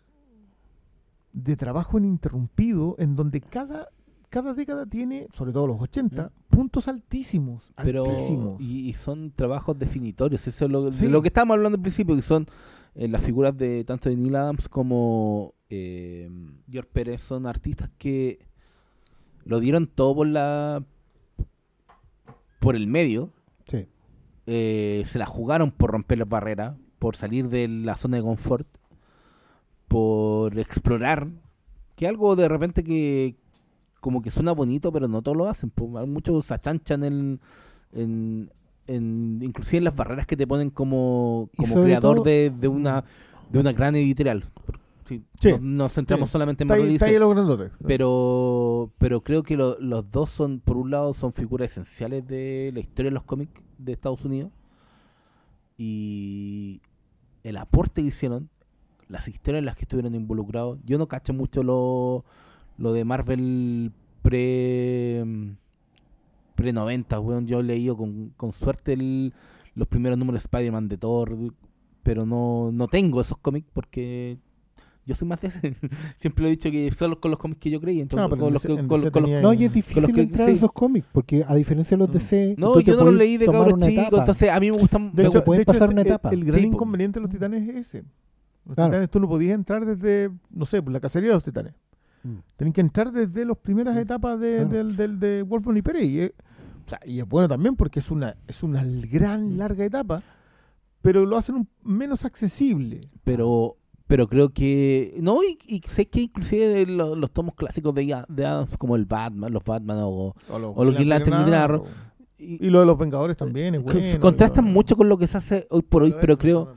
[1.31, 3.89] de trabajo ininterrumpido en donde cada,
[4.35, 7.71] cada década tiene, sobre todo los 80, puntos altísimos.
[7.83, 8.59] pero altísimos.
[8.61, 11.05] y, y son trabajos definitorios eso es lo, Sí.
[11.05, 12.45] de lo que estábamos hablando al principio que son
[12.95, 16.29] eh, las figuras de tanto de Neil Adams como eh,
[16.69, 18.39] George Pérez son artistas que
[19.45, 20.83] lo dieron todo por la
[22.59, 23.31] por el medio
[23.69, 23.87] Sí.
[24.47, 28.67] eh, se la jugaron por romper las barreras por salir de la zona de confort
[29.87, 31.27] por explorar
[31.95, 33.35] que algo de repente que
[34.05, 35.71] como que suena bonito pero no todos lo hacen
[36.05, 37.39] muchos se achanchan en,
[37.91, 38.51] en,
[38.85, 43.03] en- inclusive en las barreras que te ponen como, como creador todo- de, de una
[43.49, 44.43] de una gran editorial.
[45.07, 46.33] Sí, Sí, no- nos centramos sí.
[46.33, 50.29] solamente en Está ahí, Marvel está ahí los pero pero creo que lo- los dos
[50.29, 54.23] son por un lado son figuras esenciales de la historia de los cómics de Estados
[54.23, 54.51] Unidos.
[55.77, 56.79] Y
[57.43, 58.49] el aporte que hicieron
[59.07, 62.23] las historias en las que estuvieron involucrados yo no cacho mucho lo,
[62.77, 63.91] lo de Marvel
[64.21, 65.23] pre
[66.55, 67.45] pre 90 weón.
[67.47, 69.33] yo he leído con, con suerte el-
[69.75, 71.37] los primeros números de Spider-Man de Thor
[72.03, 74.37] pero no, no tengo esos cómics porque
[75.07, 75.75] yo soy más de ese.
[76.17, 77.99] Siempre lo he dicho que solo con los cómics que yo creí.
[78.01, 79.69] Entonces, pero con los, DC que- en con- DC con los- tenía- No, y es
[79.69, 82.13] con difícil los que- entrar a esos cómics, porque a diferencia de los Mm.
[82.13, 84.19] DC, No, yo no los leí de cabros chicos.
[84.19, 85.11] Entonces, a mí me gustan.
[85.13, 86.29] De hecho, gu- pueden de hecho, pasar es- una el- etapa.
[86.29, 88.03] El, gran Sí, inconveniente de los titanes es ese.
[88.65, 88.89] Los Claro.
[88.91, 91.73] titanes tú no podías entrar desde, no sé, por la cacería de los titanes.
[92.25, 92.37] Mm.
[92.57, 94.69] Tienen que entrar desde las primeras etapas de, Claro.
[94.69, 96.03] del, del- de Wolfman y Pérez.
[96.05, 96.33] Y es,
[96.85, 100.23] o sea, y es bueno también porque es una, es una gran, larga etapa,
[101.01, 103.01] pero lo hacen un- menos accesible.
[103.23, 103.77] pero
[104.07, 108.45] pero creo que no y, y sé que inclusive los, los tomos clásicos de, de
[108.45, 111.81] Adams como el Batman los Batman o, O los, O los Green Lantern.
[112.37, 114.19] Y, y lo de los Vengadores también es con- bueno.
[114.19, 116.73] contrastan mucho con lo que se hace hoy por hoy pero eso, creo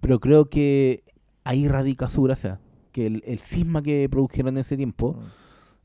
[0.00, 1.04] pero creo que
[1.44, 2.58] ahí radica su gracia
[2.92, 5.18] que el, el cisma que produjeron en ese tiempo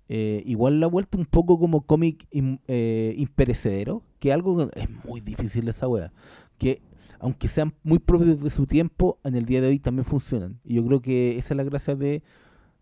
[0.09, 4.87] eh, igual la ha vuelto un poco como cómic im- eh, imperecedero, que algo es
[5.03, 6.13] muy difícil esa wea.
[6.57, 6.81] Que
[7.19, 10.59] aunque sean muy propios de su tiempo, en el día de hoy también funcionan.
[10.63, 12.21] Y yo creo que esa es la gracia de,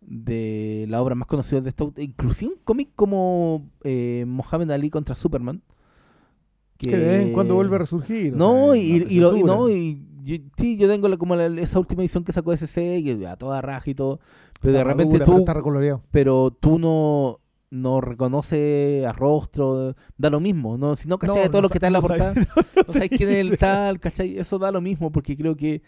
[0.01, 1.85] de la obra más conocida de esta.
[1.97, 5.61] Inclusive un cómic como eh, Mohamed Ali contra Superman.
[6.77, 8.33] Que de vez en cuando vuelve a resurgir.
[8.33, 11.35] o No, sea, y, y lo- y no, y yo- sí, yo tengo la- como
[11.35, 14.19] la- esa última edición que sacó SC, que a toda raja y todo,
[14.61, 15.53] pero de repente tú, Está
[16.11, 17.39] pero tú no,
[17.71, 20.95] no reconoces a rostro, da lo mismo, ¿no?
[20.95, 22.33] Si no cachai No, a todos no los que están en la no portada,
[22.87, 24.37] no sabes quién es el tal, ¿cachai?
[24.37, 25.81] Eso da lo mismo, porque creo que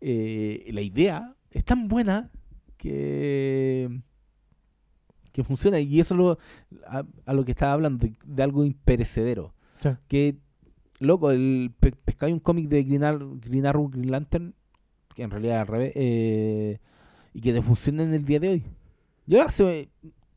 [0.00, 2.30] eh, la idea es tan buena
[2.76, 4.00] que
[5.32, 6.38] que funciona y eso es lo,
[6.86, 9.90] a, a lo que estaba hablando de, de algo imperecedero Sí.
[10.08, 10.38] que
[11.00, 14.54] loco el pe pescáis un cómic de Green, Ar- Green Arrow Green Lantern
[15.14, 16.78] que en realidad es al revés eh,
[17.34, 18.64] y que te funciona en el día de hoy
[19.26, 19.90] yo hace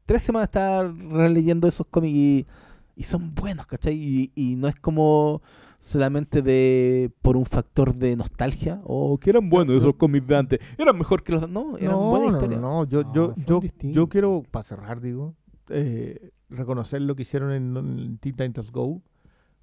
[0.06, 2.48] tres semanas estaba releyendo esos cómics y,
[2.96, 3.96] y son buenos ¿cachai?
[3.96, 5.42] Y, y no es como
[5.80, 10.60] solamente de por un factor de nostalgia o que eran buenos esos cómics de antes
[10.78, 13.60] eran mejor que los no eran no, buenas no, historias no, yo, No, yo, yo,
[13.62, 13.96] distintos.
[13.96, 15.36] yo quiero, para cerrar, digo,
[15.70, 19.02] eh, reconocer lo que hicieron en, en Teen Titans Go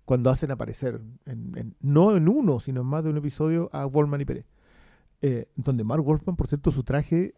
[0.09, 3.85] cuando hacen aparecer, en- en- no en uno, sino en más de un episodio, a
[3.85, 4.47] Wolfman y Pérez.
[5.20, 7.35] Eh, donde Mark Wolfman, por cierto, su traje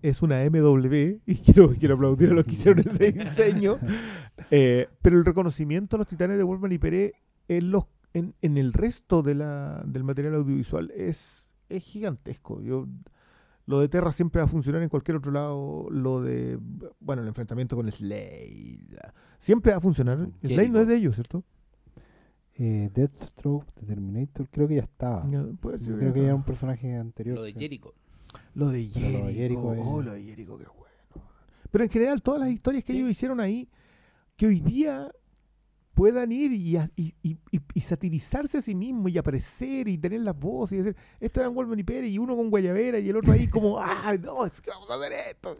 [0.00, 3.80] es una MW, y quiero, quiero aplaudir a los que hicieron ese diseño.
[4.52, 7.12] Eh, pero el reconocimiento a los titanes de Wolfman y Pérez
[7.48, 12.62] en, los, en, en el resto de la, del material audiovisual es, es gigantesco.
[12.62, 12.86] Yo,
[13.66, 15.88] lo de Terra siempre va a funcionar en cualquier otro lado.
[15.90, 16.56] Lo de,
[17.00, 18.78] bueno, el enfrentamiento con Slade.
[19.38, 20.28] Siempre va a funcionar.
[20.40, 21.42] Slade no es de ellos, ¿cierto?
[22.62, 25.26] Eh, Deathstroke, de Terminator, creo que ya estaba.
[25.30, 27.36] Ya, puede ser, creo que ya era un personaje anterior.
[27.38, 27.54] lo de.
[27.54, 27.94] Jericho
[28.54, 29.34] Lo de Pero lo de Jericho.
[29.34, 31.26] Jericho es- Oh, lo de Jericho, qué bueno.
[31.70, 33.68] Pero en general, todas las historias que ellos hicieron ahí,
[34.36, 35.10] que hoy día
[35.94, 39.96] puedan ir y, a- y, y- y- y satirizarse a sí mismo y aparecer y
[39.98, 43.08] tener las voces y decir, esto eran Wolverine y Pérez y uno con Guayabera y
[43.08, 45.56] el otro ahí como, ah, no, es que vamos a hacer esto.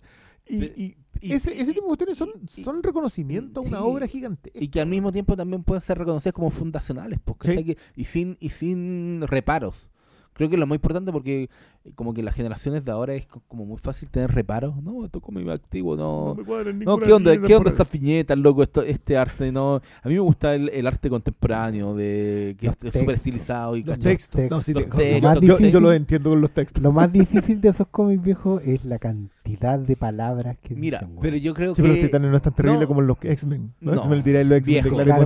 [0.47, 3.85] Y, y ese, ese tipo de cuestiones son, y- son reconocimiento a una sí.
[3.87, 4.59] obra gigantesca.
[4.63, 7.65] y que al mismo tiempo también pueden ser reconocidas como fundacionales pues, ¿cachai?
[7.65, 9.91] Que- y sin y sin reparos
[10.33, 11.51] Creo que es lo más importante porque
[11.85, 14.81] eh, como que las generaciones de ahora es co- como muy fácil tener reparos.
[14.83, 16.35] No, esto como muy activo, no.
[16.37, 18.63] No, ninguna ¿qué onda, ¿qué onda estas viñetas, loco?
[18.63, 19.77] Esto, este arte, no.
[20.03, 23.15] A mí me gusta el, el arte contemporáneo, de que Los es súper textos.
[23.17, 24.13] estilizado y Los ¿cachai?
[24.13, 24.51] textos.
[24.51, 26.83] No, sí, Los te- textos, yo- más yo, yo difícil- lo entiendo con los textos.
[26.83, 31.17] Lo más difícil de esos cómics viejos es la cantidad de palabras que Mira, dicen.
[31.21, 32.87] pero yo creo Sí, pero los que titanes no es tan terrible no.
[32.89, 33.75] como los X-Men.
[33.81, 33.95] ¿no?
[33.97, 34.03] No.
[34.03, 34.77] Tú me dirás los X-Men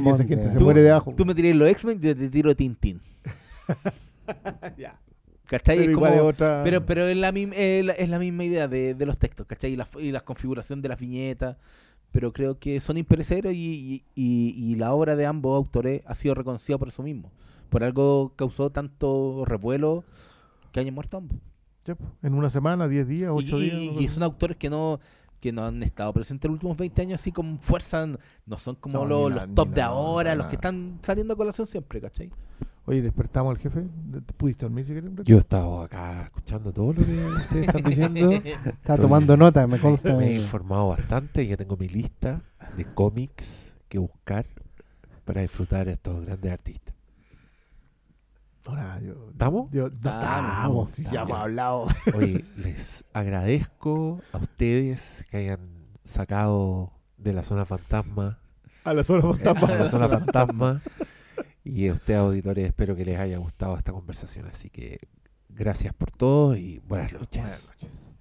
[0.06, 1.14] y esa gente se tú- muere de abajo.
[1.16, 3.00] tú me tiré los X-Men y yo te tiro Tintín.
[4.78, 5.00] Ya.
[5.46, 5.76] ¿Cachai?
[5.78, 6.62] Pero Es como- otra.
[6.64, 9.46] Pero, pero es, la, mim- es, la, es la misma idea de, de los textos,
[9.46, 9.72] ¿cachai?
[9.72, 11.58] Y la, y la configuración de la viñeta.
[12.12, 16.14] Pero creo que son imperecederos y, y, y- y la obra de ambos autores ha
[16.14, 17.30] sido reconocida por eso mismo.
[17.68, 20.04] Por algo causó tanto revuelo
[20.72, 21.38] que hayan muerto ambos.
[22.22, 24.00] En una semana, 10 días, 8 y, días.
[24.00, 24.98] y- son autores que no
[25.40, 28.06] que no han estado presentes en los últimos 20 años así con fuerza,
[28.46, 31.34] no son como No, los, la- los top de la- ahora, los que están saliendo
[31.34, 32.30] a colación siempre, ¿cachai?
[32.86, 33.86] Oye, despertamos al jefe.
[34.36, 35.10] ¿Pudiste dormir si quieres?
[35.10, 35.28] un rato?
[35.28, 38.32] Yo he estado acá escuchando todo lo que ustedes están diciendo.
[38.32, 40.14] Estaba tomando nota, me consta.
[40.14, 42.42] Me he informado bastante y ya tengo mi lista
[42.76, 44.46] de cómics que buscar
[45.24, 46.94] para disfrutar a estos grandes artistas.
[48.66, 49.70] Ahora, yo, ¿Estamos?
[49.70, 50.90] yo, no Estamos, estamos.
[50.90, 51.86] Sí, ya hemos hablado.
[52.14, 55.60] Oye, les agradezco a ustedes que hayan
[56.02, 58.38] sacado de la zona fantasma
[58.84, 60.82] A la zona fantasma
[61.64, 65.00] y a ustedes auditores espero que les haya gustado esta conversación así que
[65.48, 68.13] gracias por todo y buenas noches Buenas noches.